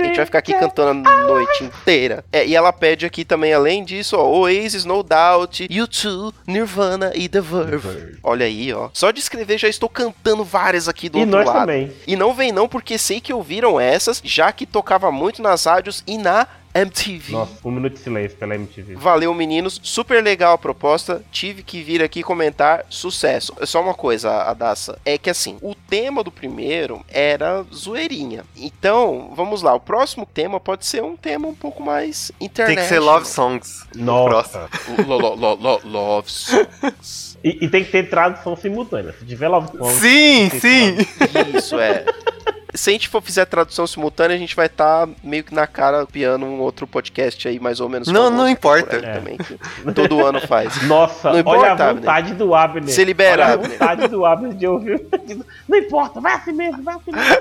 a 0.00 0.04
gente 0.04 0.16
vai 0.16 0.24
ficar 0.26 0.38
aqui 0.38 0.54
cantando 0.54 1.08
a 1.08 1.26
noite 1.26 1.64
inteira. 1.64 2.24
É, 2.32 2.46
e 2.46 2.54
ela 2.54 2.72
pede 2.72 3.04
aqui 3.06 3.24
também, 3.24 3.52
além 3.52 3.84
disso, 3.84 4.16
ó, 4.16 4.24
Oasis, 4.26 4.84
No 4.84 5.02
Doubt, 5.02 5.66
U2, 5.68 6.32
Nirvana 6.46 7.12
e 7.14 7.28
The 7.28 7.40
Verve. 7.40 8.18
Olha 8.22 8.46
aí, 8.46 8.72
ó. 8.72 8.88
Só 8.92 9.10
de 9.10 9.20
escrever 9.20 9.58
já 9.58 9.68
estou 9.68 9.88
cantando 9.88 10.44
várias 10.44 10.88
aqui 10.88 11.08
do 11.08 11.18
E 11.18 11.20
outro 11.22 11.36
nós 11.36 11.46
lado. 11.46 11.60
também. 11.60 11.92
E 12.06 12.16
não 12.16 12.34
vem 12.34 12.52
não, 12.52 12.68
porque 12.68 12.98
sei 12.98 13.20
que 13.20 13.32
ouviram 13.32 13.78
essas, 13.80 14.20
já 14.24 14.52
que 14.52 14.66
tocava 14.66 15.10
muito 15.10 15.42
nas 15.42 15.64
rádios 15.64 16.02
e 16.06 16.16
na 16.18 16.46
MTV. 16.74 17.32
Nossa, 17.32 17.52
um 17.64 17.70
minuto 17.70 17.94
de 17.94 18.00
silêncio 18.00 18.36
pela 18.38 18.54
MTV. 18.54 18.94
Valeu, 18.96 19.32
meninos. 19.34 19.80
Super 19.82 20.22
legal 20.22 20.54
a 20.54 20.58
proposta. 20.58 21.22
Tive 21.30 21.62
que 21.62 21.82
vir 21.82 22.02
aqui 22.02 22.22
comentar. 22.22 22.84
Sucesso. 22.88 23.54
Só 23.64 23.80
uma 23.80 23.94
coisa, 23.94 24.42
Adassa. 24.42 24.98
É 25.04 25.18
que 25.18 25.30
assim, 25.30 25.58
o 25.62 25.74
tema 25.74 26.22
do 26.22 26.30
primeiro 26.30 27.04
era 27.08 27.64
zoeirinha. 27.74 28.44
Então, 28.56 29.32
vamos 29.34 29.62
lá. 29.62 29.74
O 29.74 29.80
próximo 29.80 30.26
tema 30.26 30.60
pode 30.60 30.86
ser 30.86 31.02
um 31.02 31.16
tema 31.16 31.48
um 31.48 31.54
pouco 31.54 31.82
mais 31.82 32.32
internet. 32.40 32.76
Tem 32.76 32.84
que 32.84 32.88
ser 32.88 33.00
Love 33.00 33.26
Songs. 33.26 33.86
Nossa. 33.94 34.68
Lo, 35.06 35.18
lo, 35.18 35.34
lo, 35.34 35.54
lo, 35.54 35.80
love 35.84 36.30
songs. 36.30 37.27
E, 37.42 37.64
e 37.64 37.68
tem 37.68 37.84
que 37.84 37.90
ter 37.90 38.08
tradução 38.08 38.56
simultânea. 38.56 39.12
Se 39.18 39.24
tiver 39.24 39.48
Love 39.48 39.68
Song, 39.76 39.92
Sim, 39.94 40.50
sim! 40.50 40.96
Isso 41.56 41.78
é. 41.78 42.04
Se 42.74 42.90
a 42.90 42.92
gente 42.92 43.08
for 43.08 43.22
fizer 43.22 43.44
tradução 43.46 43.86
simultânea, 43.86 44.36
a 44.36 44.38
gente 44.38 44.54
vai 44.54 44.66
estar 44.66 45.08
meio 45.24 45.42
que 45.42 45.54
na 45.54 45.66
cara 45.66 46.04
piando 46.06 46.44
um 46.44 46.60
outro 46.60 46.86
podcast 46.86 47.48
aí, 47.48 47.58
mais 47.58 47.80
ou 47.80 47.88
menos. 47.88 48.08
Não, 48.08 48.30
não 48.30 48.48
importa. 48.48 48.96
É. 48.96 49.14
Também, 49.14 49.38
todo 49.94 50.24
ano 50.24 50.40
faz. 50.46 50.82
Nossa, 50.86 51.28
Não 51.28 51.36
olha 51.36 51.40
importa, 51.40 51.84
a 51.84 51.92
vontade 51.94 52.34
do 52.34 52.54
Abner. 52.54 52.90
Se 52.90 53.04
libera, 53.04 53.42
Olha 53.44 53.50
a 53.50 53.54
Abner. 53.54 53.70
vontade 53.70 54.08
do 54.08 54.24
Abner 54.26 54.52
de 54.52 54.66
ouvir. 54.66 55.00
Não 55.66 55.78
importa, 55.78 56.20
vai 56.20 56.34
assim 56.34 56.52
mesmo, 56.52 56.82
vai 56.82 56.94
assim 56.96 57.10
mesmo. 57.10 57.36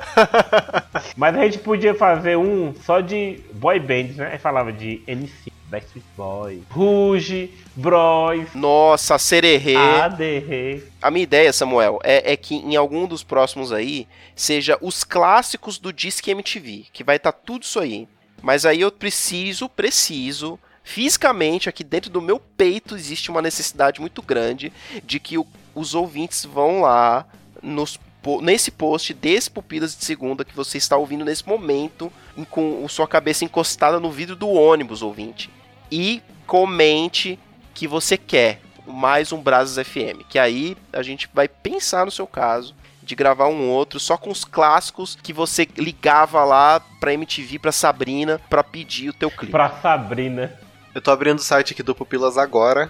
Mas 1.17 1.35
a 1.35 1.43
gente 1.43 1.59
podia 1.59 1.93
fazer 1.93 2.37
um 2.37 2.73
só 2.85 2.99
de 3.01 3.39
boy 3.53 3.79
bands, 3.79 4.15
né? 4.15 4.29
Aí 4.33 4.39
falava 4.39 4.71
de 4.71 5.01
NC, 5.05 5.51
Backstreet 5.67 6.05
Boys, 6.15 6.61
Rouge, 6.69 7.53
Bros, 7.75 8.47
Nossa, 8.55 9.17
sererê. 9.17 9.75
ADR. 9.75 10.83
A 11.01 11.11
minha 11.11 11.23
ideia, 11.23 11.51
Samuel, 11.51 11.99
é, 12.03 12.31
é 12.33 12.37
que 12.37 12.55
em 12.55 12.75
algum 12.75 13.05
dos 13.05 13.23
próximos 13.23 13.71
aí 13.71 14.07
seja 14.35 14.77
os 14.81 15.03
clássicos 15.03 15.77
do 15.77 15.91
Disque 15.91 16.31
MTV, 16.31 16.85
que 16.93 17.03
vai 17.03 17.17
estar 17.17 17.31
tudo 17.31 17.63
isso 17.63 17.79
aí. 17.79 18.07
Mas 18.41 18.65
aí 18.65 18.81
eu 18.81 18.91
preciso, 18.91 19.67
preciso, 19.67 20.57
fisicamente 20.83 21.67
aqui 21.67 21.83
dentro 21.83 22.09
do 22.09 22.21
meu 22.21 22.39
peito 22.39 22.95
existe 22.95 23.29
uma 23.29 23.41
necessidade 23.41 23.99
muito 23.99 24.21
grande 24.21 24.71
de 25.03 25.19
que 25.19 25.37
o- 25.37 25.45
os 25.75 25.93
ouvintes 25.93 26.45
vão 26.45 26.81
lá 26.81 27.25
nos 27.61 27.99
nesse 28.41 28.71
post 28.71 29.13
desse 29.13 29.49
Pupilas 29.49 29.95
de 29.95 30.03
Segunda 30.03 30.45
que 30.45 30.55
você 30.55 30.77
está 30.77 30.97
ouvindo 30.97 31.25
nesse 31.25 31.47
momento, 31.47 32.11
com 32.49 32.87
sua 32.87 33.07
cabeça 33.07 33.45
encostada 33.45 33.99
no 33.99 34.11
vidro 34.11 34.35
do 34.35 34.49
ônibus, 34.49 35.01
ouvinte. 35.01 35.49
E 35.91 36.21
comente 36.45 37.39
que 37.73 37.87
você 37.87 38.17
quer 38.17 38.61
mais 38.85 39.31
um 39.31 39.41
Brazos 39.41 39.85
FM, 39.85 40.23
que 40.29 40.39
aí 40.39 40.77
a 40.93 41.01
gente 41.01 41.29
vai 41.33 41.47
pensar 41.47 42.05
no 42.05 42.11
seu 42.11 42.25
caso 42.25 42.73
de 43.03 43.15
gravar 43.15 43.47
um 43.47 43.69
outro 43.69 43.99
só 43.99 44.17
com 44.17 44.29
os 44.29 44.43
clássicos 44.43 45.17
que 45.21 45.31
você 45.31 45.67
ligava 45.77 46.43
lá 46.43 46.81
pra 46.99 47.13
MTV, 47.13 47.59
pra 47.59 47.71
Sabrina, 47.71 48.41
pra 48.49 48.63
pedir 48.63 49.09
o 49.09 49.13
teu 49.13 49.31
clipe. 49.31 49.51
Pra 49.51 49.69
Sabrina. 49.69 50.53
Eu 50.97 51.01
tô 51.01 51.11
abrindo 51.11 51.37
o 51.37 51.43
site 51.43 51.73
aqui 51.73 51.83
do 51.83 51.93
Pupilas 51.93 52.39
agora 52.39 52.89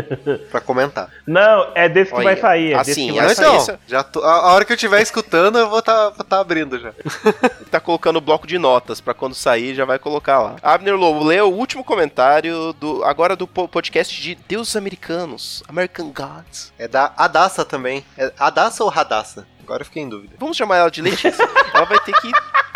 pra 0.52 0.60
comentar. 0.60 1.08
Não, 1.26 1.72
é 1.74 1.88
desse 1.88 2.10
que 2.10 2.16
Olha, 2.18 2.24
vai 2.24 2.36
sair. 2.36 2.72
É 2.74 2.76
assim, 2.76 3.12
vai 3.14 3.34
sair. 3.34 3.46
então, 3.46 3.56
essa- 3.56 3.80
já 3.86 4.02
tô, 4.02 4.22
a, 4.22 4.52
hora 4.52 4.62
que 4.62 4.72
eu 4.72 4.76
estiver 4.76 5.00
escutando, 5.00 5.56
eu 5.58 5.70
vou 5.70 5.80
tá, 5.80 6.10
tá 6.10 6.38
abrindo 6.38 6.78
já. 6.78 6.92
Tá 7.70 7.80
colocando 7.80 8.16
o 8.16 8.20
bloco 8.20 8.46
de 8.46 8.58
notas 8.58 9.00
pra 9.00 9.14
quando 9.14 9.34
sair 9.34 9.74
já 9.74 9.86
vai 9.86 9.98
colocar 9.98 10.38
lá. 10.40 10.56
Abner 10.62 10.94
Lobo, 10.96 11.24
lê 11.24 11.40
o 11.40 11.48
último 11.48 11.82
comentário 11.82 12.74
do 12.74 13.02
agora 13.02 13.34
do 13.34 13.46
po- 13.46 13.66
podcast 13.68 14.20
de 14.20 14.34
Deuses 14.34 14.76
Americanos, 14.76 15.62
American 15.66 16.12
Gods. 16.12 16.74
É 16.78 16.86
da 16.86 17.12
Adassa 17.16 17.64
também. 17.64 18.04
É 18.18 18.30
Adassa 18.38 18.84
ou 18.84 18.90
Radassa? 18.90 19.46
Agora 19.62 19.80
eu 19.80 19.86
fiquei 19.86 20.02
em 20.02 20.08
dúvida. 20.10 20.34
Vamos 20.38 20.58
chamar 20.58 20.76
ela 20.76 20.90
de 20.90 21.00
Letícia. 21.00 21.32
ela 21.74 21.86
vai 21.86 21.98
ter 22.00 22.12
que 22.20 22.30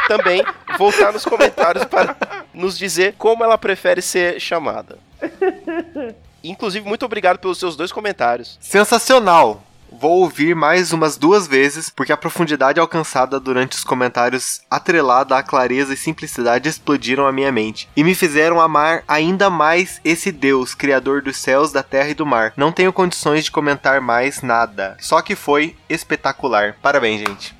também 0.08 0.42
voltar 0.78 1.12
nos 1.12 1.24
comentários 1.24 1.84
para 1.84 2.16
nos 2.52 2.76
dizer 2.76 3.14
como 3.18 3.44
ela 3.44 3.58
prefere 3.58 4.02
ser 4.02 4.40
chamada. 4.40 4.98
Inclusive, 6.42 6.86
muito 6.86 7.04
obrigado 7.04 7.38
pelos 7.38 7.58
seus 7.58 7.76
dois 7.76 7.92
comentários. 7.92 8.58
Sensacional! 8.60 9.62
Vou 9.92 10.20
ouvir 10.20 10.54
mais 10.54 10.92
umas 10.92 11.16
duas 11.16 11.48
vezes, 11.48 11.90
porque 11.90 12.12
a 12.12 12.16
profundidade 12.16 12.78
alcançada 12.78 13.40
durante 13.40 13.76
os 13.76 13.82
comentários, 13.82 14.60
atrelada 14.70 15.36
à 15.36 15.42
clareza 15.42 15.92
e 15.92 15.96
simplicidade, 15.96 16.68
explodiram 16.68 17.26
a 17.26 17.32
minha 17.32 17.50
mente 17.50 17.88
e 17.96 18.04
me 18.04 18.14
fizeram 18.14 18.60
amar 18.60 19.02
ainda 19.08 19.50
mais 19.50 20.00
esse 20.04 20.30
Deus, 20.30 20.74
Criador 20.74 21.22
dos 21.22 21.38
céus, 21.38 21.72
da 21.72 21.82
terra 21.82 22.10
e 22.10 22.14
do 22.14 22.24
mar. 22.24 22.52
Não 22.56 22.70
tenho 22.70 22.92
condições 22.92 23.44
de 23.44 23.50
comentar 23.50 24.00
mais 24.00 24.42
nada, 24.42 24.96
só 25.00 25.20
que 25.20 25.34
foi 25.34 25.76
espetacular. 25.88 26.76
Parabéns, 26.80 27.20
gente. 27.20 27.54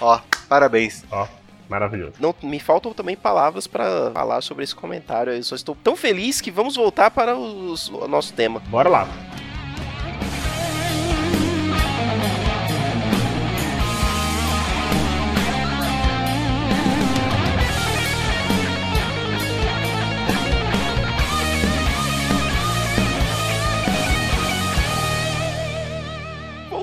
Ó, 0.00 0.18
parabéns. 0.48 1.04
Ó, 1.10 1.26
maravilhoso. 1.68 2.14
Não 2.20 2.34
me 2.42 2.58
faltam 2.60 2.92
também 2.92 3.16
palavras 3.16 3.66
para 3.66 4.10
falar 4.12 4.40
sobre 4.40 4.64
esse 4.64 4.74
comentário. 4.74 5.32
Eu 5.32 5.42
só 5.42 5.54
estou 5.54 5.76
tão 5.82 5.96
feliz 5.96 6.40
que 6.40 6.50
vamos 6.50 6.76
voltar 6.76 7.10
para 7.10 7.36
os- 7.36 7.88
o 7.88 8.06
nosso 8.08 8.32
tema. 8.32 8.60
Bora 8.68 8.88
lá. 8.88 9.08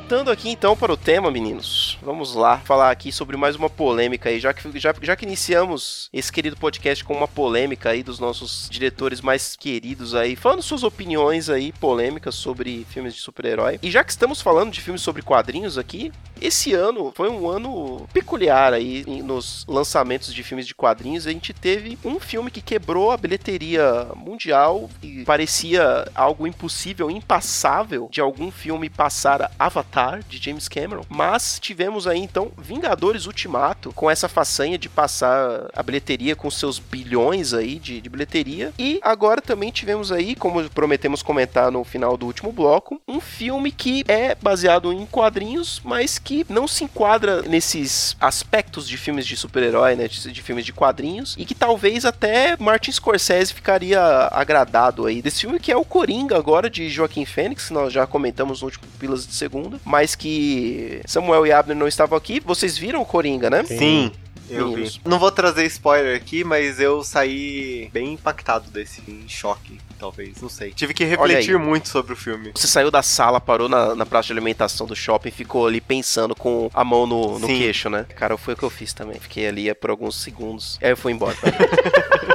Voltando 0.04 0.32
aqui 0.32 0.50
então 0.50 0.76
para 0.76 0.92
o 0.92 0.98
tema, 0.98 1.32
meninos. 1.32 1.98
Vamos 2.02 2.36
lá 2.36 2.58
falar 2.58 2.92
aqui 2.92 3.10
sobre 3.10 3.38
mais 3.38 3.56
uma 3.56 3.70
polêmica 3.70 4.28
aí, 4.28 4.38
já 4.38 4.54
que, 4.54 4.78
já, 4.78 4.94
já 5.02 5.16
que 5.16 5.24
iniciamos 5.24 6.10
esse 6.12 6.30
querido 6.30 6.58
podcast 6.58 7.06
com 7.06 7.14
uma 7.14 7.28
polêmica 7.28 7.90
aí 7.92 8.04
dos 8.04 8.20
nossos 8.20 8.68
diretores 8.70 9.22
mais 9.22 9.56
queridos 9.56 10.14
aí, 10.14 10.36
falando 10.36 10.62
suas 10.62 10.84
opiniões 10.84 11.50
aí 11.50 11.72
polêmicas 11.72 12.36
sobre 12.36 12.86
filmes 12.90 13.16
de 13.16 13.22
super-herói. 13.22 13.80
E 13.82 13.90
já 13.90 14.04
que 14.04 14.12
estamos 14.12 14.42
falando 14.42 14.74
de 14.74 14.82
filmes 14.82 15.02
sobre 15.02 15.22
quadrinhos 15.22 15.78
aqui, 15.78 16.12
esse 16.42 16.74
ano 16.74 17.14
foi 17.16 17.30
um 17.30 17.50
ano 17.50 18.06
peculiar 18.12 18.74
aí 18.74 19.06
nos 19.24 19.66
lançamentos 19.66 20.34
de 20.34 20.44
filmes 20.44 20.68
de 20.68 20.76
quadrinhos. 20.76 21.26
A 21.26 21.32
gente 21.32 21.54
teve 21.54 21.98
um 22.04 22.20
filme 22.20 22.52
que 22.52 22.62
quebrou 22.62 23.10
a 23.10 23.16
bilheteria 23.16 24.10
mundial 24.18 24.90
e 25.02 25.24
parecia 25.24 26.06
algo 26.14 26.46
impossível, 26.46 27.10
impassável 27.10 28.10
de 28.12 28.20
algum 28.20 28.52
filme 28.52 28.90
passar 28.90 29.50
a 29.58 29.70
Avatar 29.94 30.24
de 30.28 30.44
James 30.44 30.68
Cameron. 30.68 31.06
Mas 31.08 31.60
tivemos 31.60 32.08
aí 32.08 32.20
então 32.20 32.52
Vingadores 32.58 33.28
Ultimato 33.28 33.94
com 33.94 34.10
essa 34.10 34.28
façanha 34.28 34.78
de 34.78 34.90
passar 34.90 35.70
a 35.74 35.84
bilheteria 35.84 36.36
com 36.36 36.50
seus 36.50 36.80
bilhões 36.80 37.54
aí 37.54 37.78
de, 37.78 38.02
de 38.02 38.10
bilheteria. 38.10 38.74
E 38.78 39.00
agora 39.04 39.42
também 39.42 39.72
tivemos 39.72 40.12
aí, 40.12 40.36
como 40.36 40.68
prometemos 40.70 41.22
comentar 41.22 41.72
no 41.72 41.84
final 41.84 42.18
do 42.18 42.26
último 42.26 42.52
bloco, 42.52 43.02
um 43.08 43.22
filme 43.22 43.72
que 43.72 44.04
é 44.08 44.36
baseado 44.36 44.92
em 44.92 45.06
quadrinhos, 45.06 45.82
mas 45.84 46.18
que 46.18 46.46
não 46.50 46.68
se 46.68 46.84
enquadra 46.84 47.42
nesses 47.44 48.18
aspectos 48.20 48.88
de 48.88 48.98
filmes 48.98 49.26
de 49.28 49.38
super-herói, 49.38 49.96
né? 49.96 50.08
De, 50.08 50.32
de 50.32 50.42
filmes 50.42 50.66
de 50.66 50.74
quadrinhos, 50.74 51.36
e 51.38 51.46
que 51.46 51.54
talvez 51.54 52.06
até 52.06 52.58
Martin 52.58 52.92
Scorsese 52.92 53.54
ficaria 53.54 54.02
agradado 54.32 55.06
aí 55.06 55.22
desse 55.22 55.42
filme, 55.42 55.60
que 55.60 55.72
é 55.72 55.78
o 55.78 55.86
Coringa 55.86 56.38
agora, 56.38 56.70
de 56.70 56.90
Joaquim 56.90 57.26
Fênix, 57.26 57.70
nós 57.70 57.94
já 57.94 58.08
comentamos 58.08 58.62
no 58.62 58.66
último 58.66 58.86
Pilas 59.00 59.28
de 59.28 59.34
Segunda, 59.34 59.80
mas 59.86 60.16
que 60.16 61.02
Samuel 61.06 61.46
e 61.46 61.52
Abner 61.52 61.78
não 61.78 61.88
estavam 61.88 62.18
aqui. 62.18 62.40
Vocês 62.40 62.78
viram 62.78 63.02
o 63.02 63.06
Coringa, 63.06 63.50
né? 63.50 63.64
Sim. 63.64 64.12
Eu 64.50 64.74
vi. 64.74 65.00
Não 65.06 65.18
vou 65.18 65.32
trazer 65.32 65.66
spoiler 65.66 66.16
aqui, 66.16 66.44
mas 66.44 66.80
eu 66.80 67.04
saí 67.04 67.90
bem 67.94 68.14
impactado 68.14 68.70
desse 68.70 69.02
em 69.08 69.28
choque, 69.28 69.80
talvez, 69.98 70.42
não 70.42 70.50
sei. 70.50 70.72
Tive 70.72 70.94
que 70.94 71.04
refletir 71.06 71.58
muito 71.58 71.90
sobre 71.90 72.14
o 72.14 72.16
filme. 72.16 72.52
Você 72.54 72.68
saiu 72.68 72.92
da 72.92 73.02
sala, 73.02 73.40
parou 73.40 73.70
na, 73.70 73.96
na 73.96 74.06
praça 74.06 74.28
de 74.28 74.34
alimentação 74.34 74.86
do 74.86 74.96
shopping, 74.96 75.32
ficou 75.32 75.66
ali 75.66 75.80
pensando 75.80 76.36
com 76.36 76.70
a 76.74 76.84
mão 76.84 77.08
no, 77.08 77.40
no 77.40 77.48
Sim. 77.48 77.58
queixo, 77.58 77.90
né? 77.90 78.06
Cara, 78.16 78.38
foi 78.38 78.54
o 78.54 78.58
que 78.58 78.64
eu 78.64 78.70
fiz 78.70 78.94
também. 78.94 79.20
Fiquei 79.20 79.48
ali 79.48 79.74
por 79.74 79.90
alguns 79.90 80.22
segundos. 80.22 80.78
Aí 80.82 80.92
eu 80.92 80.98
fui 80.98 81.14
embora. 81.14 81.36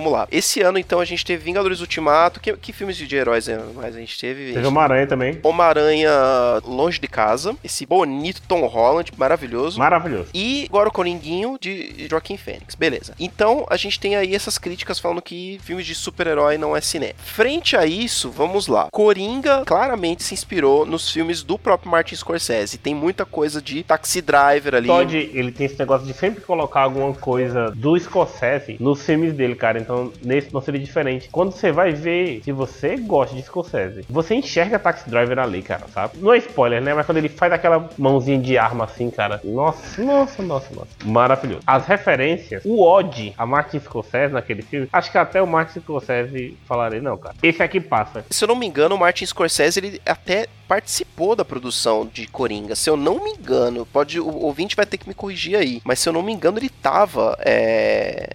Vamos 0.00 0.14
lá. 0.14 0.26
Esse 0.32 0.62
ano, 0.62 0.78
então, 0.78 0.98
a 0.98 1.04
gente 1.04 1.22
teve 1.22 1.44
Vingadores 1.44 1.80
Ultimato. 1.80 2.40
Que, 2.40 2.56
que 2.56 2.72
filmes 2.72 2.96
de 2.96 3.14
heróis 3.14 3.46
é, 3.48 3.58
mais 3.74 3.94
a 3.94 4.00
gente 4.00 4.18
teve? 4.18 4.54
Teve 4.54 4.66
uma 4.66 4.82
aranha 4.82 5.06
também. 5.06 5.38
Homem-Aranha 5.42 6.10
Longe 6.64 6.98
de 6.98 7.06
Casa. 7.06 7.54
Esse 7.62 7.84
bonito 7.84 8.40
Tom 8.48 8.64
Holland, 8.66 9.12
maravilhoso. 9.18 9.78
Maravilhoso. 9.78 10.30
E 10.32 10.64
agora 10.70 10.88
o 10.88 10.92
Coringuinho 10.92 11.58
de 11.60 12.06
Joaquim 12.08 12.38
Fênix. 12.38 12.74
Beleza. 12.74 13.14
Então 13.20 13.66
a 13.68 13.76
gente 13.76 14.00
tem 14.00 14.16
aí 14.16 14.34
essas 14.34 14.56
críticas 14.56 14.98
falando 14.98 15.20
que 15.20 15.60
filmes 15.62 15.84
de 15.84 15.94
super-herói 15.94 16.56
não 16.56 16.74
é 16.74 16.80
cinema. 16.80 17.12
Frente 17.18 17.76
a 17.76 17.84
isso, 17.84 18.30
vamos 18.30 18.68
lá. 18.68 18.88
Coringa 18.90 19.64
claramente 19.66 20.22
se 20.22 20.32
inspirou 20.32 20.86
nos 20.86 21.10
filmes 21.10 21.42
do 21.42 21.58
próprio 21.58 21.90
Martin 21.90 22.16
Scorsese. 22.16 22.78
Tem 22.78 22.94
muita 22.94 23.26
coisa 23.26 23.60
de 23.60 23.82
Taxi 23.82 24.22
Driver 24.22 24.74
ali. 24.74 24.86
Todd, 24.86 25.14
ele 25.14 25.52
tem 25.52 25.66
esse 25.66 25.78
negócio 25.78 26.06
de 26.06 26.14
sempre 26.14 26.40
colocar 26.40 26.80
alguma 26.80 27.12
coisa 27.12 27.70
do 27.72 27.98
Scorsese 27.98 28.78
nos 28.80 29.04
filmes 29.04 29.34
dele, 29.34 29.54
cara. 29.54 29.78
Então, 29.78 29.89
nesse 30.22 30.52
não 30.52 30.60
seria 30.60 30.80
diferente. 30.80 31.28
Quando 31.30 31.52
você 31.52 31.72
vai 31.72 31.92
ver, 31.92 32.42
se 32.44 32.52
você 32.52 32.96
gosta 32.96 33.34
de 33.34 33.42
Scorsese, 33.42 34.04
você 34.08 34.34
enxerga 34.34 34.78
Taxi 34.78 35.08
Driver 35.08 35.38
ali, 35.38 35.62
cara, 35.62 35.86
sabe? 35.92 36.18
Não 36.18 36.32
é 36.32 36.38
spoiler, 36.38 36.80
né? 36.80 36.94
Mas 36.94 37.06
quando 37.06 37.18
ele 37.18 37.28
faz 37.28 37.52
aquela 37.52 37.88
mãozinha 37.98 38.38
de 38.38 38.56
arma 38.56 38.84
assim, 38.84 39.10
cara. 39.10 39.40
Nossa, 39.44 40.02
nossa, 40.02 40.42
nossa, 40.42 40.74
nossa. 40.74 40.88
Maravilhoso. 41.04 41.62
As 41.66 41.86
referências, 41.86 42.62
o 42.64 42.82
ódio 42.82 43.32
a 43.36 43.44
Martin 43.44 43.80
Scorsese 43.80 44.32
naquele 44.32 44.62
filme, 44.62 44.88
acho 44.92 45.10
que 45.10 45.18
até 45.18 45.42
o 45.42 45.46
Martin 45.46 45.80
Scorsese 45.80 46.56
falarei, 46.66 47.00
não, 47.00 47.16
cara. 47.16 47.34
Esse 47.42 47.62
aqui 47.62 47.80
passa. 47.80 48.24
Se 48.30 48.44
eu 48.44 48.48
não 48.48 48.56
me 48.56 48.66
engano, 48.66 48.94
o 48.94 48.98
Martin 48.98 49.26
Scorsese 49.26 49.78
ele 49.80 50.00
até 50.06 50.46
participou 50.68 51.34
da 51.34 51.44
produção 51.44 52.08
de 52.12 52.28
Coringa. 52.28 52.76
Se 52.76 52.88
eu 52.88 52.96
não 52.96 53.24
me 53.24 53.30
engano, 53.30 53.84
pode 53.84 54.20
o 54.20 54.28
ouvinte 54.28 54.76
vai 54.76 54.86
ter 54.86 54.98
que 54.98 55.08
me 55.08 55.14
corrigir 55.14 55.56
aí. 55.56 55.82
Mas 55.84 55.98
se 55.98 56.08
eu 56.08 56.12
não 56.12 56.22
me 56.22 56.32
engano, 56.32 56.58
ele 56.58 56.66
estava 56.66 57.36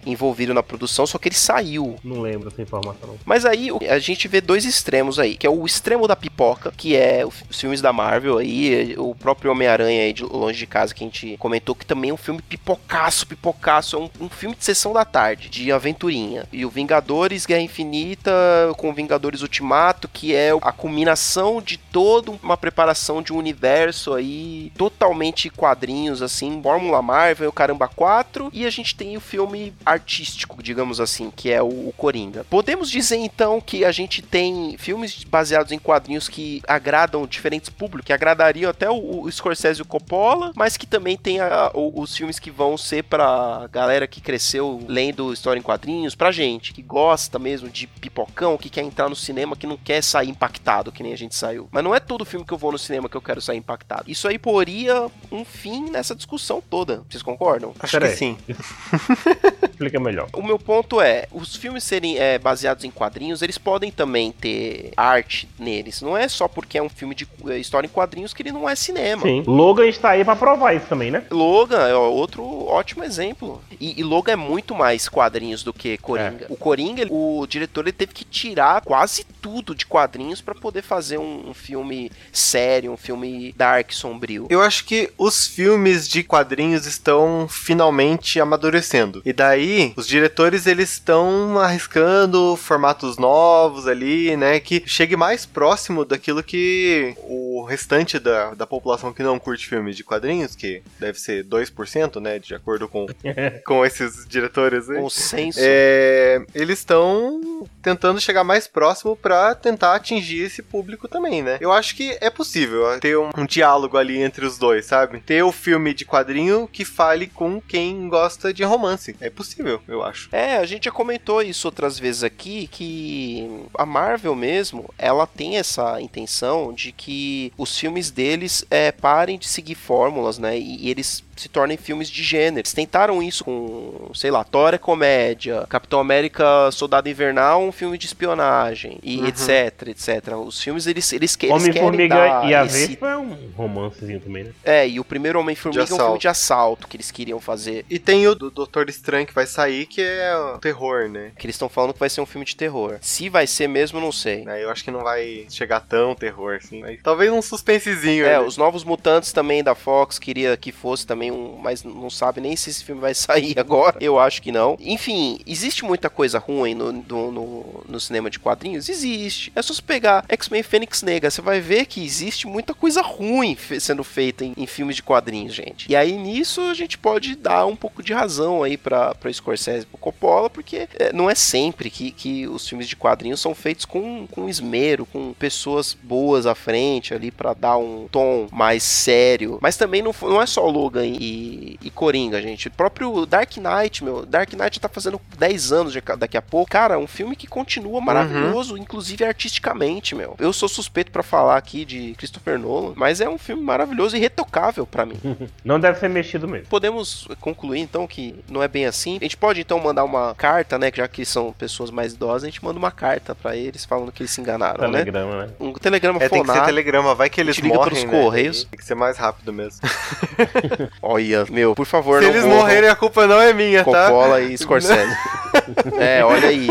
envolvido 0.05 0.53
na 0.53 0.61
produção, 0.61 1.07
só 1.07 1.17
que 1.17 1.29
ele 1.29 1.35
saiu. 1.45 1.95
Não 2.03 2.21
lembro 2.21 2.49
essa 2.49 2.61
informação, 2.61 3.07
não. 3.07 3.17
Mas 3.25 3.45
aí 3.45 3.69
a 3.89 3.99
gente 3.99 4.27
vê 4.27 4.41
dois 4.41 4.65
extremos 4.65 5.19
aí, 5.19 5.37
que 5.37 5.45
é 5.45 5.49
o 5.49 5.65
extremo 5.65 6.07
da 6.07 6.15
pipoca, 6.15 6.73
que 6.75 6.95
é 6.95 7.25
os 7.25 7.59
filmes 7.59 7.81
da 7.81 7.93
Marvel 7.93 8.37
aí, 8.37 8.95
o 8.97 9.13
próprio 9.13 9.51
Homem-Aranha 9.51 10.03
aí 10.03 10.13
de 10.13 10.23
Longe 10.23 10.59
de 10.59 10.67
Casa, 10.67 10.93
que 10.93 11.03
a 11.03 11.07
gente 11.07 11.37
comentou, 11.37 11.75
que 11.75 11.85
também 11.85 12.09
é 12.09 12.13
um 12.13 12.17
filme 12.17 12.41
pipocaço, 12.41 13.27
pipocaço, 13.27 13.95
é 13.95 13.99
um, 13.99 14.09
um 14.25 14.29
filme 14.29 14.55
de 14.55 14.63
sessão 14.63 14.93
da 14.93 15.05
tarde, 15.05 15.49
de 15.49 15.71
aventurinha. 15.71 16.47
E 16.51 16.65
o 16.65 16.69
Vingadores 16.69 17.45
Guerra 17.45 17.61
Infinita 17.61 18.31
com 18.77 18.93
Vingadores 18.93 19.41
Ultimato, 19.41 20.07
que 20.07 20.33
é 20.33 20.51
a 20.61 20.71
culminação 20.71 21.61
de 21.61 21.77
toda 21.77 22.31
uma 22.43 22.57
preparação 22.57 23.21
de 23.21 23.33
um 23.33 23.37
universo 23.37 24.13
aí 24.13 24.71
totalmente 24.77 25.49
quadrinhos, 25.49 26.21
assim, 26.21 26.59
Fórmula 26.61 27.01
Marvel, 27.01 27.51
Caramba 27.51 27.87
4, 27.87 28.49
e 28.53 28.65
a 28.65 28.69
gente 28.69 28.95
tem 28.95 29.15
o 29.15 29.21
filme 29.21 29.73
artístico, 29.85 30.61
digamos 30.61 30.99
assim, 30.99 31.31
que 31.35 31.51
é 31.51 31.61
o, 31.61 31.67
o 31.89 31.93
Coringa. 31.97 32.43
Podemos 32.49 32.89
dizer 32.89 33.17
então 33.17 33.59
que 33.61 33.83
a 33.85 33.91
gente 33.91 34.21
tem 34.21 34.75
filmes 34.77 35.23
baseados 35.23 35.71
em 35.71 35.79
quadrinhos 35.79 36.27
que 36.29 36.61
agradam 36.67 37.25
diferentes 37.27 37.69
públicos, 37.69 38.05
que 38.05 38.13
agradariam 38.13 38.69
até 38.71 38.89
o, 38.89 39.21
o 39.23 39.31
Scorsese 39.31 39.79
e 39.79 39.81
o 39.81 39.85
Coppola, 39.85 40.51
mas 40.55 40.77
que 40.77 40.85
também 40.87 41.17
tem 41.17 41.39
a- 41.39 41.71
o- 41.73 42.01
os 42.01 42.15
filmes 42.15 42.39
que 42.39 42.49
vão 42.51 42.77
ser 42.77 43.03
pra 43.03 43.67
galera 43.71 44.07
que 44.07 44.21
cresceu 44.21 44.79
lendo 44.87 45.33
história 45.33 45.59
em 45.59 45.63
quadrinhos, 45.63 46.15
pra 46.15 46.31
gente 46.31 46.73
que 46.73 46.81
gosta 46.81 47.37
mesmo 47.39 47.69
de 47.69 47.87
pipocão, 47.87 48.57
que 48.57 48.69
quer 48.69 48.81
entrar 48.83 49.09
no 49.09 49.15
cinema, 49.15 49.55
que 49.55 49.67
não 49.67 49.77
quer 49.77 50.01
sair 50.01 50.29
impactado, 50.29 50.91
que 50.91 51.03
nem 51.03 51.13
a 51.13 51.17
gente 51.17 51.35
saiu. 51.35 51.67
Mas 51.71 51.83
não 51.83 51.93
é 51.93 51.99
todo 51.99 52.23
filme 52.25 52.45
que 52.45 52.53
eu 52.53 52.57
vou 52.57 52.71
no 52.71 52.77
cinema 52.77 53.09
que 53.09 53.15
eu 53.17 53.21
quero 53.21 53.41
sair 53.41 53.57
impactado. 53.57 54.03
Isso 54.09 54.27
aí 54.27 54.37
poria 54.39 55.07
um 55.31 55.43
fim 55.43 55.89
nessa 55.89 56.15
discussão 56.15 56.61
toda. 56.69 57.03
Vocês 57.09 57.21
concordam? 57.23 57.73
Acho 57.79 57.91
Pera 57.91 58.05
que 58.07 58.11
aí. 58.13 58.17
sim. 58.17 58.37
Explica 59.69 59.99
melhor. 59.99 60.27
O 60.33 60.41
meu 60.41 60.57
ponto 60.57 61.01
é, 61.01 61.24
os 61.31 61.55
filmes 61.55 61.83
serem 61.83 62.17
é, 62.17 62.37
baseados 62.37 62.83
em 62.83 62.91
quadrinhos, 62.91 63.41
eles 63.41 63.57
podem 63.57 63.91
também 63.91 64.31
ter 64.31 64.91
arte 64.95 65.47
neles. 65.59 66.01
Não 66.01 66.17
é 66.17 66.27
só 66.27 66.47
porque 66.47 66.77
é 66.77 66.83
um 66.83 66.89
filme 66.89 67.15
de 67.15 67.27
é, 67.47 67.57
história 67.57 67.87
em 67.87 67.89
quadrinhos 67.89 68.33
que 68.33 68.41
ele 68.41 68.51
não 68.51 68.67
é 68.69 68.75
cinema. 68.75 69.23
Sim. 69.23 69.43
Logan 69.47 69.87
está 69.87 70.11
aí 70.11 70.23
pra 70.23 70.35
provar 70.35 70.73
isso 70.73 70.85
também, 70.87 71.11
né? 71.11 71.23
Logan 71.31 71.87
é 71.87 71.95
outro 71.95 72.43
ótimo 72.67 73.03
exemplo. 73.03 73.61
E, 73.85 73.99
e 73.99 74.03
Logan 74.03 74.31
é 74.31 74.35
muito 74.35 74.73
mais 74.73 75.07
quadrinhos 75.07 75.61
do 75.61 75.71
que 75.71 75.95
Coringa. 75.99 76.47
O 76.49 76.55
Coringa, 76.55 77.05
o 77.11 77.45
diretor 77.45 77.81
ele 77.81 77.91
teve 77.91 78.13
que 78.13 78.25
tirar 78.25 78.81
quase 78.81 79.23
tudo 79.39 79.75
de 79.75 79.85
quadrinhos 79.85 80.41
pra 80.41 80.55
poder 80.55 80.81
fazer 80.81 81.19
um, 81.19 81.49
um 81.49 81.53
filme 81.53 82.11
sério, 82.33 82.91
um 82.91 82.97
filme 82.97 83.53
dark, 83.55 83.91
sombrio. 83.91 84.47
Eu 84.49 84.59
acho 84.59 84.85
que 84.85 85.11
os 85.19 85.45
filmes 85.45 86.07
de 86.07 86.23
quadrinhos 86.23 86.87
estão 86.87 87.47
finalmente 87.47 88.39
amadurecendo. 88.39 89.21
E 89.23 89.31
daí, 89.31 89.93
os 89.95 90.07
diretores 90.07 90.65
eles 90.65 90.93
estão 90.93 91.59
arriscando 91.59 92.55
formatos 92.55 93.17
novos 93.17 93.85
ali, 93.87 94.35
né, 94.35 94.59
que 94.59 94.81
chegue 94.87 95.15
mais 95.15 95.45
próximo 95.45 96.03
daquilo 96.03 96.41
que 96.41 97.15
o 97.23 97.45
o 97.55 97.63
restante 97.63 98.19
da, 98.19 98.53
da 98.53 98.67
população 98.67 99.13
que 99.13 99.23
não 99.23 99.39
curte 99.39 99.67
filmes 99.67 99.95
de 99.95 100.03
quadrinhos, 100.03 100.55
que 100.55 100.83
deve 100.99 101.19
ser 101.19 101.43
2%, 101.45 102.21
né, 102.21 102.37
de 102.37 102.53
acordo 102.53 102.87
com, 102.87 103.05
com 103.65 103.74
esses 103.83 104.25
diretores 104.27 104.89
aí, 104.89 105.01
Consenso. 105.01 105.59
é, 105.61 106.45
eles 106.53 106.79
estão 106.79 107.67
tentando 107.81 108.19
chegar 108.21 108.43
mais 108.43 108.67
próximo 108.67 109.15
pra 109.15 109.55
tentar 109.55 109.95
atingir 109.95 110.43
esse 110.43 110.61
público 110.61 111.07
também, 111.07 111.41
né? 111.41 111.57
Eu 111.59 111.71
acho 111.71 111.95
que 111.95 112.17
é 112.21 112.29
possível 112.29 112.99
ter 112.99 113.17
um, 113.17 113.29
um 113.37 113.45
diálogo 113.45 113.97
ali 113.97 114.21
entre 114.21 114.45
os 114.45 114.57
dois, 114.57 114.85
sabe? 114.85 115.19
Ter 115.19 115.43
o 115.43 115.51
filme 115.51 115.93
de 115.93 116.05
quadrinho 116.05 116.67
que 116.71 116.85
fale 116.85 117.27
com 117.27 117.61
quem 117.61 118.07
gosta 118.07 118.53
de 118.53 118.63
romance. 118.63 119.15
É 119.19 119.29
possível, 119.29 119.81
eu 119.87 120.03
acho. 120.03 120.29
É, 120.31 120.57
a 120.57 120.65
gente 120.65 120.85
já 120.85 120.91
comentou 120.91 121.41
isso 121.41 121.67
outras 121.67 121.97
vezes 121.97 122.23
aqui, 122.23 122.67
que 122.67 123.49
a 123.75 123.85
Marvel 123.85 124.35
mesmo, 124.35 124.93
ela 124.97 125.25
tem 125.25 125.57
essa 125.57 125.99
intenção 126.01 126.73
de 126.73 126.91
que 126.91 127.51
os 127.57 127.77
filmes 127.77 128.11
deles 128.11 128.65
é, 128.69 128.91
parem 128.91 129.37
de 129.37 129.47
seguir 129.47 129.75
fórmulas, 129.75 130.37
né? 130.37 130.57
E, 130.57 130.85
e 130.85 130.89
eles 130.89 131.23
se 131.35 131.49
tornem 131.49 131.77
filmes 131.77 132.09
de 132.09 132.23
gênero. 132.23 132.59
Eles 132.61 132.73
tentaram 132.73 133.21
isso 133.21 133.43
com, 133.43 134.09
sei 134.13 134.31
lá, 134.31 134.43
Thor 134.43 134.73
é 134.73 134.77
comédia, 134.77 135.65
Capitão 135.69 135.99
América 135.99 136.71
Soldado 136.71 137.09
Invernal, 137.09 137.61
um 137.63 137.71
filme 137.71 137.97
de 137.97 138.05
espionagem, 138.05 138.99
e 139.03 139.19
Uhum. 139.19 139.27
etc, 139.27 139.87
etc. 139.87 140.33
Os 140.45 140.61
filmes, 140.61 140.87
eles, 140.87 141.11
eles, 141.11 141.13
eles 141.13 141.35
querem 141.35 141.55
Homem-Formiga 141.55 142.15
dar 142.15 142.49
e 142.49 142.53
a 142.55 142.65
esse- 142.65 142.87
Vespa 142.87 143.09
é 143.09 143.17
um 143.17 143.35
romancezinho 143.55 144.19
também, 144.19 144.45
né? 144.45 144.51
É, 144.63 144.87
e 144.87 144.99
o 144.99 145.03
primeiro 145.03 145.39
Homem-Formiga 145.39 145.81
é 145.83 145.93
um 145.93 145.97
filme 145.97 146.19
de 146.19 146.27
assalto 146.27 146.87
que 146.87 146.95
eles 146.97 147.11
queriam 147.11 147.39
fazer. 147.39 147.85
E 147.89 147.99
tem 147.99 148.27
o 148.27 148.35
do 148.35 148.49
Doutor 148.51 148.89
Estranho 148.89 149.25
que 149.27 149.33
vai 149.33 149.45
sair, 149.45 149.85
que 149.85 150.01
é 150.01 150.35
o 150.37 150.57
terror, 150.59 151.09
né? 151.09 151.31
Que 151.37 151.45
eles 151.45 151.55
estão 151.55 151.69
falando 151.69 151.93
que 151.93 151.99
vai 151.99 152.09
ser 152.09 152.21
um 152.21 152.25
filme 152.25 152.45
de 152.45 152.55
terror. 152.55 152.97
Se 153.01 153.29
vai 153.29 153.45
ser 153.47 153.67
mesmo, 153.67 153.99
não 153.99 154.11
sei. 154.11 154.43
Né, 154.45 154.63
Eu 154.63 154.69
acho 154.69 154.83
que 154.83 154.91
não 154.91 155.03
vai 155.03 155.45
chegar 155.49 155.79
tão 155.81 156.15
terror 156.15 156.55
assim. 156.55 156.81
mas 156.81 156.99
talvez 157.03 157.31
um 157.31 157.41
suspensezinho. 157.41 158.25
É, 158.25 158.33
né? 158.33 158.39
os 158.39 158.57
Novos 158.57 158.83
Mutantes 158.83 159.31
também 159.31 159.63
da 159.63 159.75
Fox 159.75 160.17
queria 160.19 160.55
que 160.57 160.71
fosse 160.71 161.05
também 161.05 161.24
um, 161.31 161.57
mas 161.61 161.83
não 161.83 162.09
sabe 162.09 162.41
nem 162.41 162.55
se 162.55 162.69
esse 162.69 162.83
filme 162.83 163.01
vai 163.01 163.13
sair 163.15 163.57
agora. 163.59 163.97
Eu 164.01 164.19
acho 164.19 164.41
que 164.41 164.51
não. 164.51 164.77
Enfim, 164.79 165.39
existe 165.45 165.83
muita 165.85 166.09
coisa 166.09 166.39
ruim 166.39 166.73
no, 166.75 166.91
no, 166.91 167.31
no- 167.31 167.83
no 167.87 167.99
cinema 167.99 168.29
de 168.29 168.39
quadrinhos? 168.39 168.89
Existe. 168.89 169.51
É 169.55 169.61
só 169.61 169.73
você 169.73 169.81
pegar 169.81 170.25
X-Men 170.29 170.63
Fênix 170.63 171.01
Negra, 171.01 171.29
você 171.29 171.41
vai 171.41 171.59
ver 171.59 171.85
que 171.85 172.03
existe 172.03 172.47
muita 172.47 172.73
coisa 172.73 173.01
ruim 173.01 173.55
fe- 173.55 173.79
sendo 173.79 174.03
feita 174.03 174.43
em, 174.45 174.53
em 174.57 174.65
filmes 174.67 174.95
de 174.95 175.03
quadrinhos, 175.03 175.53
gente. 175.53 175.91
E 175.91 175.95
aí 175.95 176.11
nisso 176.13 176.61
a 176.61 176.73
gente 176.73 176.97
pode 176.97 177.35
dar 177.35 177.65
um 177.65 177.75
pouco 177.75 178.01
de 178.03 178.13
razão 178.13 178.63
aí 178.63 178.77
pra, 178.77 179.13
pra 179.15 179.31
Scorsese 179.31 179.83
e 179.83 179.85
pro 179.87 179.97
Coppola, 179.97 180.49
porque 180.49 180.87
é, 180.97 181.11
não 181.13 181.29
é 181.29 181.35
sempre 181.35 181.89
que, 181.89 182.11
que 182.11 182.47
os 182.47 182.67
filmes 182.67 182.87
de 182.87 182.95
quadrinhos 182.95 183.39
são 183.39 183.53
feitos 183.55 183.85
com, 183.85 184.27
com 184.27 184.49
esmero, 184.49 185.05
com 185.05 185.33
pessoas 185.33 185.95
boas 186.01 186.45
à 186.45 186.55
frente 186.55 187.13
ali 187.13 187.31
pra 187.31 187.53
dar 187.53 187.77
um 187.77 188.07
tom 188.11 188.47
mais 188.51 188.83
sério. 188.83 189.57
Mas 189.61 189.77
também 189.77 190.01
não, 190.01 190.13
não 190.21 190.41
é 190.41 190.45
só 190.45 190.65
Logan 190.67 191.05
e, 191.19 191.79
e 191.81 191.89
Coringa, 191.89 192.41
gente. 192.41 192.67
O 192.67 192.71
próprio 192.71 193.25
Dark 193.25 193.51
Knight, 193.57 194.03
meu. 194.03 194.25
Dark 194.25 194.51
Knight 194.53 194.79
tá 194.79 194.89
fazendo 194.89 195.19
10 195.37 195.71
anos 195.71 195.93
de- 195.93 196.01
daqui 196.17 196.37
a 196.37 196.41
pouco. 196.41 196.69
Cara, 196.71 196.97
um 196.99 197.07
filme 197.07 197.35
que 197.35 197.47
continua 197.47 197.99
maravilhoso, 198.01 198.77
inclusive 198.77 199.23
artisticamente, 199.23 200.15
meu. 200.15 200.35
Eu 200.39 200.51
sou 200.53 200.67
suspeito 200.69 201.11
pra 201.11 201.23
falar 201.23 201.57
aqui 201.57 201.85
de 201.85 202.13
Christopher 202.17 202.57
Nolan, 202.59 202.93
mas 202.95 203.21
é 203.21 203.29
um 203.29 203.37
filme 203.37 203.63
maravilhoso 203.63 204.15
e 204.15 204.19
retocável 204.19 204.85
pra 204.85 205.05
mim. 205.05 205.19
Não 205.63 205.79
deve 205.79 205.99
ser 205.99 206.09
mexido 206.09 206.47
mesmo. 206.47 206.67
Podemos 206.67 207.27
concluir 207.39 207.79
então 207.79 208.05
que 208.07 208.35
não 208.49 208.61
é 208.61 208.67
bem 208.67 208.85
assim. 208.85 209.17
A 209.17 209.23
gente 209.23 209.37
pode 209.37 209.61
então 209.61 209.79
mandar 209.79 210.03
uma 210.03 210.33
carta, 210.35 210.77
né? 210.77 210.91
Já 210.93 211.07
que 211.07 211.25
são 211.25 211.51
pessoas 211.53 211.89
mais 211.91 212.13
idosas, 212.13 212.43
a 212.43 212.47
gente 212.47 212.63
manda 212.63 212.77
uma 212.77 212.91
carta 212.91 213.33
pra 213.35 213.55
eles 213.55 213.85
falando 213.85 214.11
que 214.11 214.21
eles 214.23 214.31
se 214.31 214.41
enganaram, 214.41 214.87
né? 214.89 214.99
Telegrama, 214.99 215.45
né? 215.45 215.53
Um 215.59 215.73
telegrama 215.73 216.19
É, 216.23 216.29
tem 216.29 216.43
que 216.43 216.51
ser 216.51 216.65
telegrama, 216.65 217.15
vai 217.15 217.29
que 217.29 217.39
eles 217.41 217.57
liga 217.57 217.75
morrem, 217.75 217.93
pelos 217.95 218.11
né? 218.11 218.11
correios. 218.21 218.63
Tem 218.65 218.77
que 218.79 218.85
ser 218.85 218.95
mais 218.95 219.17
rápido 219.17 219.51
mesmo. 219.53 219.81
Olha, 221.07 221.45
meu, 221.51 221.75
por 221.75 221.85
favor, 221.85 222.19
Se 222.19 222.25
não 222.25 222.33
eles 222.33 222.43
morram. 222.45 222.61
morrerem, 222.61 222.89
a 222.89 222.95
culpa 222.95 223.27
não 223.27 223.39
é 223.39 223.53
minha, 223.53 223.83
tá? 223.85 224.07
Coppola 224.09 224.41
e 224.41 224.57
Scorsese. 224.57 225.15
é, 225.99 226.25
olha 226.25 226.47
aí. 226.49 226.67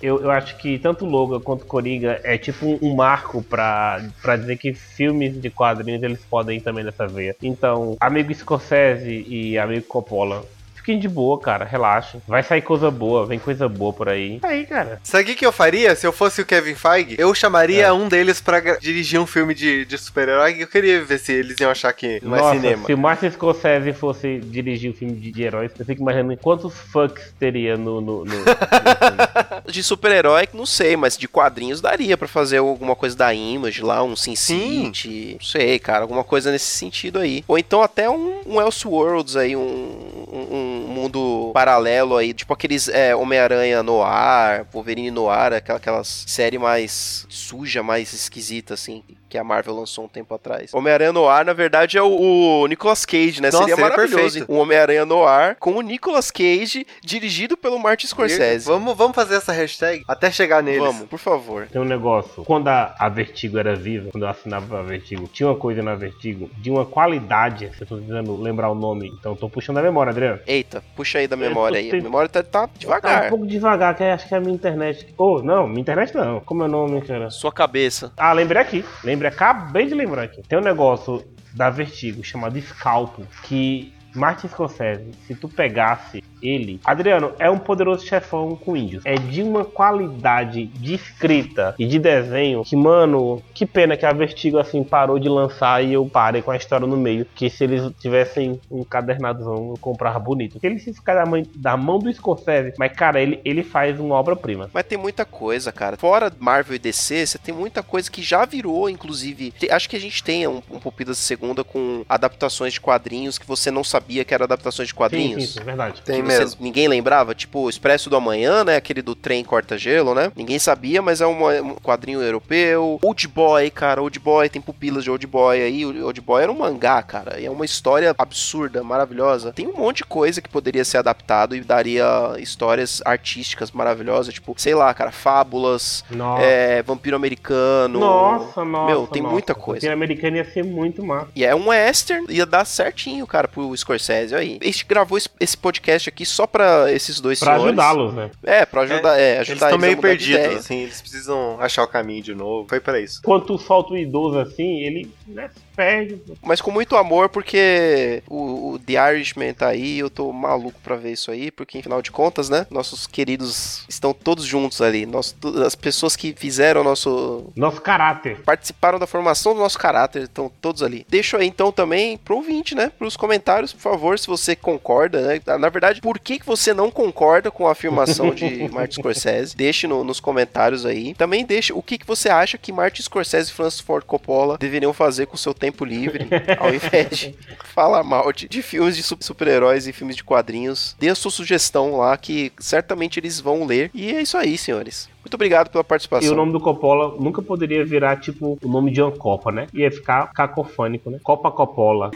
Eu, 0.00 0.22
eu 0.22 0.30
acho 0.30 0.56
que 0.58 0.78
tanto 0.78 1.04
o 1.04 1.08
Logan 1.08 1.40
quanto 1.40 1.62
o 1.62 1.66
Coringa 1.66 2.20
é 2.22 2.38
tipo 2.38 2.64
um, 2.64 2.78
um 2.80 2.94
marco 2.94 3.42
pra, 3.42 4.00
pra 4.22 4.36
dizer 4.36 4.56
que 4.56 4.72
filmes 4.72 5.40
de 5.40 5.50
quadrinhos 5.50 6.00
eles 6.02 6.20
podem 6.30 6.58
ir 6.58 6.60
também 6.60 6.84
nessa 6.84 7.08
veia. 7.08 7.34
Então, 7.42 7.96
amigo 7.98 8.32
Scorsese 8.32 9.24
e 9.28 9.58
amigo 9.58 9.84
Coppola, 9.86 10.44
fiquem 10.86 11.00
de 11.00 11.08
boa, 11.08 11.38
cara, 11.40 11.64
relaxem. 11.64 12.22
Vai 12.28 12.44
sair 12.44 12.62
coisa 12.62 12.90
boa, 12.92 13.26
vem 13.26 13.40
coisa 13.40 13.68
boa 13.68 13.92
por 13.92 14.08
aí. 14.08 14.38
Tá 14.38 14.48
aí, 14.48 14.64
cara. 14.64 15.00
Sabe 15.02 15.32
o 15.32 15.34
que, 15.34 15.44
eu 15.44 15.50
faria 15.50 15.96
se 15.96 16.06
eu 16.06 16.12
fosse 16.12 16.40
o 16.40 16.46
Kevin 16.46 16.76
Feige? 16.76 17.16
Eu 17.18 17.34
chamaria 17.34 17.86
É. 17.86 17.92
um 17.92 18.08
deles 18.08 18.40
pra 18.40 18.60
gra- 18.60 18.78
dirigir 18.80 19.18
um 19.20 19.26
filme 19.26 19.52
de, 19.52 19.84
de 19.84 19.98
super-herói. 19.98 20.56
Eu 20.60 20.68
queria 20.68 21.04
ver 21.04 21.18
se 21.18 21.32
eles 21.32 21.58
iam 21.58 21.70
achar 21.72 21.92
que 21.92 22.20
não 22.22 22.36
é 22.36 22.40
Nossa, 22.40 22.54
cinema. 22.54 22.86
se 22.86 22.94
o 22.94 22.98
Martin 22.98 23.30
Scorsese 23.30 23.92
fosse 23.92 24.38
dirigir 24.38 24.90
um 24.92 24.94
filme 24.94 25.14
de, 25.14 25.32
de 25.32 25.42
heróis, 25.42 25.72
eu 25.76 25.84
fico 25.84 26.00
imaginando 26.02 26.36
quantos 26.36 26.72
fucks 26.72 27.34
teria 27.38 27.76
no, 27.76 28.00
no, 28.00 28.24
no- 28.24 28.24
no 28.24 28.30
filme. 28.30 28.46
De 29.66 29.82
super-herói, 29.82 30.48
não 30.54 30.64
sei, 30.64 30.96
mas 30.96 31.16
de 31.18 31.26
quadrinhos 31.26 31.80
daria 31.80 32.16
pra 32.16 32.28
fazer 32.28 32.58
alguma 32.58 32.94
coisa 32.94 33.16
da 33.16 33.34
Image 33.34 33.82
lá, 33.82 34.02
um 34.04 34.14
Sin 34.14 34.36
Sim. 34.36 34.84
City. 34.92 35.36
Não 35.40 35.44
sei, 35.46 35.78
cara, 35.80 36.02
alguma 36.02 36.22
coisa 36.22 36.52
nesse 36.52 36.66
sentido 36.66 37.18
aí. 37.18 37.42
Ou 37.48 37.58
então 37.58 37.82
até 37.82 38.08
um, 38.08 38.40
um 38.46 38.60
Elseworlds 38.60 39.34
aí, 39.34 39.56
um, 39.56 39.60
um- 39.60 40.56
um 40.56 40.75
mundo 41.06 41.50
paralelo 41.52 42.16
aí, 42.16 42.32
tipo 42.32 42.52
aqueles 42.52 42.88
é, 42.88 43.14
Homem-Aranha 43.14 43.82
no 43.82 44.02
ar, 44.02 44.66
Wolverine 44.72 45.10
no 45.10 45.28
ar, 45.28 45.52
aquela, 45.52 45.78
aquelas 45.78 46.24
série 46.26 46.58
mais 46.58 47.26
suja, 47.28 47.82
mais 47.82 48.12
esquisita, 48.12 48.74
assim. 48.74 49.02
Que 49.28 49.36
a 49.38 49.44
Marvel 49.44 49.74
lançou 49.74 50.04
um 50.04 50.08
tempo 50.08 50.34
atrás. 50.34 50.72
Homem-Aranha 50.72 51.12
no 51.12 51.28
ar, 51.28 51.44
na 51.44 51.52
verdade, 51.52 51.98
é 51.98 52.02
o, 52.02 52.60
o 52.62 52.66
Nicolas 52.66 53.04
Cage, 53.04 53.40
né? 53.42 53.48
Nossa, 53.50 53.58
Seria 53.64 53.74
seria 53.76 53.90
maravilhoso. 53.90 54.22
perfeito. 54.22 54.52
Um 54.52 54.58
Homem-Aranha 54.58 55.04
no 55.04 55.24
ar 55.24 55.56
com 55.56 55.72
o 55.72 55.80
Nicolas 55.80 56.30
Cage, 56.30 56.86
dirigido 57.02 57.56
pelo 57.56 57.78
Martin 57.78 58.06
Scorsese. 58.06 58.66
Vamos, 58.66 58.96
vamos 58.96 59.14
fazer 59.14 59.36
essa 59.36 59.52
hashtag 59.52 60.04
até 60.06 60.30
chegar 60.30 60.62
neles. 60.62 60.80
Vamos, 60.82 61.08
por 61.08 61.18
favor. 61.18 61.66
Tem 61.70 61.80
um 61.80 61.84
negócio, 61.84 62.44
quando 62.44 62.68
a, 62.68 62.94
a 62.98 63.08
Vertigo 63.08 63.58
era 63.58 63.74
viva, 63.74 64.10
quando 64.12 64.24
eu 64.24 64.28
assinava 64.30 64.78
a 64.80 64.82
Vertigo, 64.82 65.26
tinha 65.32 65.48
uma 65.48 65.56
coisa 65.56 65.82
na 65.82 65.94
Vertigo 65.94 66.48
de 66.58 66.70
uma 66.70 66.84
qualidade, 66.86 67.70
eu 67.80 67.86
tô 67.86 67.96
tentando 67.98 68.36
lembrar 68.40 68.70
o 68.70 68.74
nome, 68.74 69.08
então 69.18 69.32
eu 69.32 69.36
tô 69.36 69.48
puxando 69.48 69.78
a 69.78 69.82
memória, 69.82 70.10
Adriano. 70.10 70.40
Eita, 70.46 70.82
puxa 70.94 71.18
aí 71.18 71.26
da 71.26 71.36
memória 71.36 71.78
aí. 71.78 71.90
A 71.90 71.94
memória 72.02 72.28
tá, 72.28 72.42
tá 72.42 72.66
Tá 72.66 72.72
um 72.74 72.78
devagar. 72.78 73.28
pouco 73.28 73.46
devagar, 73.46 73.94
que 73.96 74.02
acho 74.04 74.28
que 74.28 74.34
é 74.34 74.38
a 74.38 74.40
minha 74.40 74.54
internet. 74.54 75.12
Oh, 75.18 75.40
não, 75.42 75.66
minha 75.66 75.80
internet 75.80 76.14
não. 76.14 76.40
Como 76.40 76.62
é 76.62 76.66
o 76.66 76.68
nome, 76.68 77.00
cara? 77.02 77.28
Sua 77.30 77.52
cabeça. 77.52 78.12
Ah, 78.16 78.32
lembrei 78.32 78.60
aqui. 78.62 78.84
Lembrei, 79.04 79.15
acabei 79.24 79.86
de 79.86 79.94
lembrar 79.94 80.24
aqui. 80.24 80.42
Tem 80.42 80.58
um 80.58 80.62
negócio 80.62 81.24
da 81.54 81.70
Vertigo 81.70 82.22
chamado 82.24 82.60
Scalpo, 82.60 83.26
que 83.42 83.94
Martin 84.14 84.48
Scorsese, 84.48 85.12
se 85.26 85.34
tu 85.34 85.48
pegasse 85.48 86.22
ele, 86.48 86.80
Adriano, 86.84 87.32
é 87.38 87.50
um 87.50 87.58
poderoso 87.58 88.04
chefão 88.06 88.56
com 88.56 88.76
índios. 88.76 89.04
É 89.04 89.14
de 89.14 89.42
uma 89.42 89.64
qualidade 89.64 90.66
de 90.66 90.94
escrita 90.94 91.74
e 91.78 91.86
de 91.86 91.98
desenho 91.98 92.62
que, 92.64 92.76
mano, 92.76 93.42
que 93.54 93.64
pena 93.66 93.96
que 93.96 94.04
a 94.06 94.12
Vertigo 94.12 94.58
assim 94.58 94.82
parou 94.84 95.18
de 95.18 95.28
lançar 95.28 95.82
e 95.84 95.92
eu 95.92 96.06
parei 96.06 96.42
com 96.42 96.50
a 96.50 96.56
história 96.56 96.86
no 96.86 96.96
meio. 96.96 97.26
Que 97.34 97.48
se 97.50 97.64
eles 97.64 97.90
tivessem 97.98 98.60
um 98.70 98.84
cadernadozão, 98.84 99.70
eu 99.70 99.78
comprava 99.80 100.18
bonito. 100.18 100.52
Porque 100.52 100.66
ele 100.66 100.78
se 100.78 100.92
ficar 100.94 101.14
da, 101.14 101.26
mãe- 101.26 101.46
da 101.54 101.76
mão 101.76 101.98
do 101.98 102.12
Scorsese, 102.12 102.74
mas 102.78 102.92
cara, 102.92 103.20
ele, 103.20 103.40
ele 103.44 103.62
faz 103.62 103.98
uma 104.00 104.14
obra-prima. 104.14 104.70
Mas 104.72 104.84
tem 104.86 104.98
muita 104.98 105.24
coisa, 105.24 105.72
cara. 105.72 105.96
Fora 105.96 106.32
Marvel 106.38 106.76
e 106.76 106.78
DC, 106.78 107.26
você 107.26 107.38
tem 107.38 107.54
muita 107.54 107.82
coisa 107.82 108.10
que 108.10 108.22
já 108.22 108.44
virou, 108.44 108.88
inclusive. 108.88 109.50
te- 109.52 109.70
Acho 109.70 109.88
que 109.88 109.96
a 109.96 110.00
gente 110.00 110.22
tem 110.22 110.46
um, 110.46 110.62
um 110.70 110.78
Pupilas 110.78 111.16
de 111.16 111.22
Segunda 111.22 111.64
com 111.64 112.04
adaptações 112.08 112.72
de 112.74 112.80
quadrinhos 112.80 113.38
que 113.38 113.46
você 113.46 113.70
não 113.70 113.84
sabia 113.84 114.24
que 114.24 114.32
eram 114.34 114.44
adaptações 114.44 114.88
de 114.88 114.92
Sim, 114.92 114.96
quadrinhos. 114.98 115.44
sim, 115.52 115.58
sim, 115.58 115.64
verdade. 115.64 116.02
Tem 116.02 116.16
que 116.22 116.22
você- 116.44 116.56
ninguém 116.60 116.88
lembrava, 116.88 117.34
tipo 117.34 117.60
o 117.60 117.68
Expresso 117.70 118.08
do 118.10 118.16
Amanhã, 118.16 118.64
né? 118.64 118.76
Aquele 118.76 119.02
do 119.02 119.14
trem 119.14 119.44
corta-gelo, 119.44 120.14
né? 120.14 120.30
Ninguém 120.36 120.58
sabia, 120.58 121.00
mas 121.02 121.20
é 121.20 121.26
uma- 121.26 121.52
um 121.60 121.74
quadrinho 121.76 122.20
europeu. 122.22 122.98
Old 123.02 123.28
Boy, 123.28 123.70
cara, 123.70 124.02
Old 124.02 124.18
Boy, 124.18 124.48
tem 124.48 124.60
pupilas 124.62 125.04
de 125.04 125.10
Old 125.10 125.26
Boy 125.26 125.60
aí. 125.62 125.84
Old 125.84 126.20
Boy 126.20 126.42
era 126.42 126.52
um 126.52 126.58
mangá, 126.58 127.02
cara. 127.02 127.40
E 127.40 127.46
é 127.46 127.50
uma 127.50 127.64
história 127.64 128.14
absurda, 128.18 128.82
maravilhosa. 128.82 129.52
Tem 129.52 129.66
um 129.66 129.72
monte 129.76 129.98
de 129.98 130.04
coisa 130.04 130.40
que 130.40 130.48
poderia 130.48 130.84
ser 130.84 130.98
adaptado 130.98 131.54
e 131.56 131.60
daria 131.60 132.04
histórias 132.38 133.00
artísticas 133.04 133.70
maravilhosas, 133.70 134.34
tipo, 134.34 134.54
sei 134.56 134.74
lá, 134.74 134.92
cara, 134.94 135.10
fábulas, 135.12 136.04
é, 136.40 136.82
vampiro 136.82 137.16
americano. 137.16 137.98
Nossa, 138.00 138.64
nossa. 138.64 138.86
Meu, 138.92 139.06
tem 139.06 139.22
nossa. 139.22 139.32
muita 139.32 139.54
coisa. 139.54 139.88
O 139.88 139.92
americano 139.92 140.36
ia 140.36 140.44
ser 140.44 140.64
muito 140.64 141.04
massa. 141.04 141.28
E 141.34 141.44
é 141.44 141.54
um 141.54 141.68
western, 141.68 142.26
ia 142.28 142.46
dar 142.46 142.64
certinho, 142.64 143.26
cara, 143.26 143.48
pro 143.48 143.74
Scorsese 143.76 144.34
aí. 144.34 144.58
A 144.60 144.64
gente 144.64 144.84
gravou 144.84 145.16
esse- 145.18 145.28
esse 145.40 145.56
podcast 145.56 146.08
aqui 146.08 146.15
só 146.24 146.46
pra 146.46 146.90
esses 146.92 147.20
dois 147.20 147.38
Pra 147.38 147.54
senhores. 147.58 147.78
ajudá-los, 147.78 148.14
né? 148.14 148.30
É, 148.42 148.64
pra 148.64 148.82
ajudar, 148.82 149.18
é, 149.18 149.36
Eles 149.36 149.50
ajudar 149.50 149.66
estão 149.66 149.78
a 149.78 149.80
meio 149.80 149.98
perdidos, 149.98 150.56
assim, 150.56 150.82
eles 150.82 151.00
precisam 151.00 151.60
achar 151.60 151.82
o 151.82 151.88
caminho 151.88 152.22
de 152.22 152.34
novo. 152.34 152.68
Foi 152.68 152.80
pra 152.80 153.00
isso. 153.00 153.20
Quando 153.22 153.44
tu 153.46 153.58
solta 153.58 153.92
o 153.92 153.96
idoso 153.98 154.38
assim, 154.38 154.80
ele 154.80 155.10
né, 155.26 155.50
perde. 155.74 156.20
Mas 156.42 156.60
com 156.60 156.70
muito 156.70 156.96
amor, 156.96 157.28
porque 157.28 158.22
o, 158.28 158.72
o 158.72 158.78
The 158.78 159.12
Irishman 159.14 159.52
tá 159.52 159.68
aí, 159.68 159.98
eu 159.98 160.08
tô 160.08 160.32
maluco 160.32 160.78
pra 160.82 160.96
ver 160.96 161.12
isso 161.12 161.30
aí, 161.30 161.50
porque 161.50 161.78
afinal 161.78 162.00
de 162.00 162.10
contas, 162.10 162.48
né? 162.48 162.66
Nossos 162.70 163.06
queridos 163.06 163.84
estão 163.88 164.12
todos 164.12 164.44
juntos 164.44 164.80
ali. 164.80 165.04
Nós, 165.06 165.34
as 165.64 165.74
pessoas 165.74 166.16
que 166.16 166.32
fizeram 166.36 166.82
nosso. 166.84 167.52
Nosso 167.56 167.80
caráter. 167.80 168.40
participaram 168.42 168.98
da 168.98 169.06
formação 169.06 169.54
do 169.54 169.60
nosso 169.60 169.78
caráter, 169.78 170.22
estão 170.22 170.50
todos 170.60 170.82
ali. 170.82 171.04
Deixa 171.08 171.36
aí 171.36 171.46
então 171.46 171.70
também 171.72 172.16
pro 172.16 172.36
ouvinte, 172.36 172.74
né? 172.74 172.90
Pros 172.98 173.16
comentários, 173.16 173.72
por 173.72 173.80
favor, 173.80 174.18
se 174.18 174.26
você 174.26 174.54
concorda, 174.56 175.20
né? 175.20 175.40
Na 175.58 175.68
verdade, 175.68 176.00
por 176.06 176.20
que, 176.20 176.38
que 176.38 176.46
você 176.46 176.72
não 176.72 176.88
concorda 176.88 177.50
com 177.50 177.66
a 177.66 177.72
afirmação 177.72 178.32
de 178.32 178.68
Martin 178.70 179.00
Scorsese? 179.00 179.56
Deixe 179.56 179.88
no- 179.88 180.04
nos 180.04 180.20
comentários 180.20 180.86
aí. 180.86 181.14
Também 181.14 181.44
deixe 181.44 181.72
o 181.72 181.82
que, 181.82 181.98
que 181.98 182.06
você 182.06 182.28
acha 182.28 182.56
que 182.56 182.70
Martin 182.70 183.02
Scorsese 183.02 183.50
e 183.50 183.52
Francis 183.52 183.80
Ford 183.80 184.04
Coppola 184.04 184.56
deveriam 184.56 184.92
fazer 184.92 185.26
com 185.26 185.34
o 185.34 185.38
seu 185.38 185.52
tempo 185.52 185.84
livre, 185.84 186.28
ao 186.60 186.72
invés 186.72 187.10
de 187.10 187.34
falar 187.74 188.04
mal 188.04 188.32
de, 188.32 188.46
de 188.48 188.62
filmes 188.62 188.94
de 188.96 189.02
su- 189.02 189.18
super-heróis 189.20 189.88
e 189.88 189.92
filmes 189.92 190.14
de 190.14 190.22
quadrinhos. 190.22 190.94
Dê 191.00 191.08
a 191.08 191.14
sua 191.16 191.32
sugestão 191.32 191.96
lá, 191.96 192.16
que 192.16 192.52
certamente 192.60 193.18
eles 193.18 193.40
vão 193.40 193.64
ler. 193.66 193.90
E 193.92 194.14
é 194.14 194.22
isso 194.22 194.36
aí, 194.38 194.56
senhores. 194.56 195.08
Muito 195.26 195.34
obrigado 195.34 195.70
pela 195.70 195.82
E 195.82 195.84
participação. 195.84 196.32
o 196.32 196.36
nome 196.36 196.52
do 196.52 196.60
Coppola 196.60 197.16
nunca 197.18 197.42
poderia 197.42 197.84
virar, 197.84 198.16
tipo, 198.20 198.56
o 198.62 198.68
nome 198.68 198.92
de 198.92 199.02
uma 199.02 199.10
Copa, 199.10 199.50
né? 199.50 199.66
Ia 199.74 199.90
ficar 199.90 200.32
cacofônico, 200.32 201.10
né? 201.10 201.18
Copa 201.20 201.50
Coppola. 201.50 202.12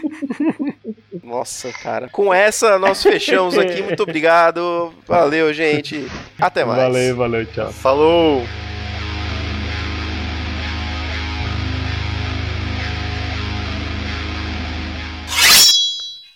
Nossa, 1.24 1.72
cara. 1.72 2.08
Com 2.08 2.32
essa, 2.32 2.78
nós 2.78 3.02
fechamos 3.02 3.58
aqui. 3.58 3.82
Muito 3.82 4.04
obrigado. 4.04 4.92
Valeu, 5.08 5.52
gente. 5.52 6.06
Até 6.40 6.64
mais. 6.64 6.80
Valeu, 6.80 7.16
valeu, 7.16 7.46
tchau. 7.46 7.72
Falou! 7.72 8.69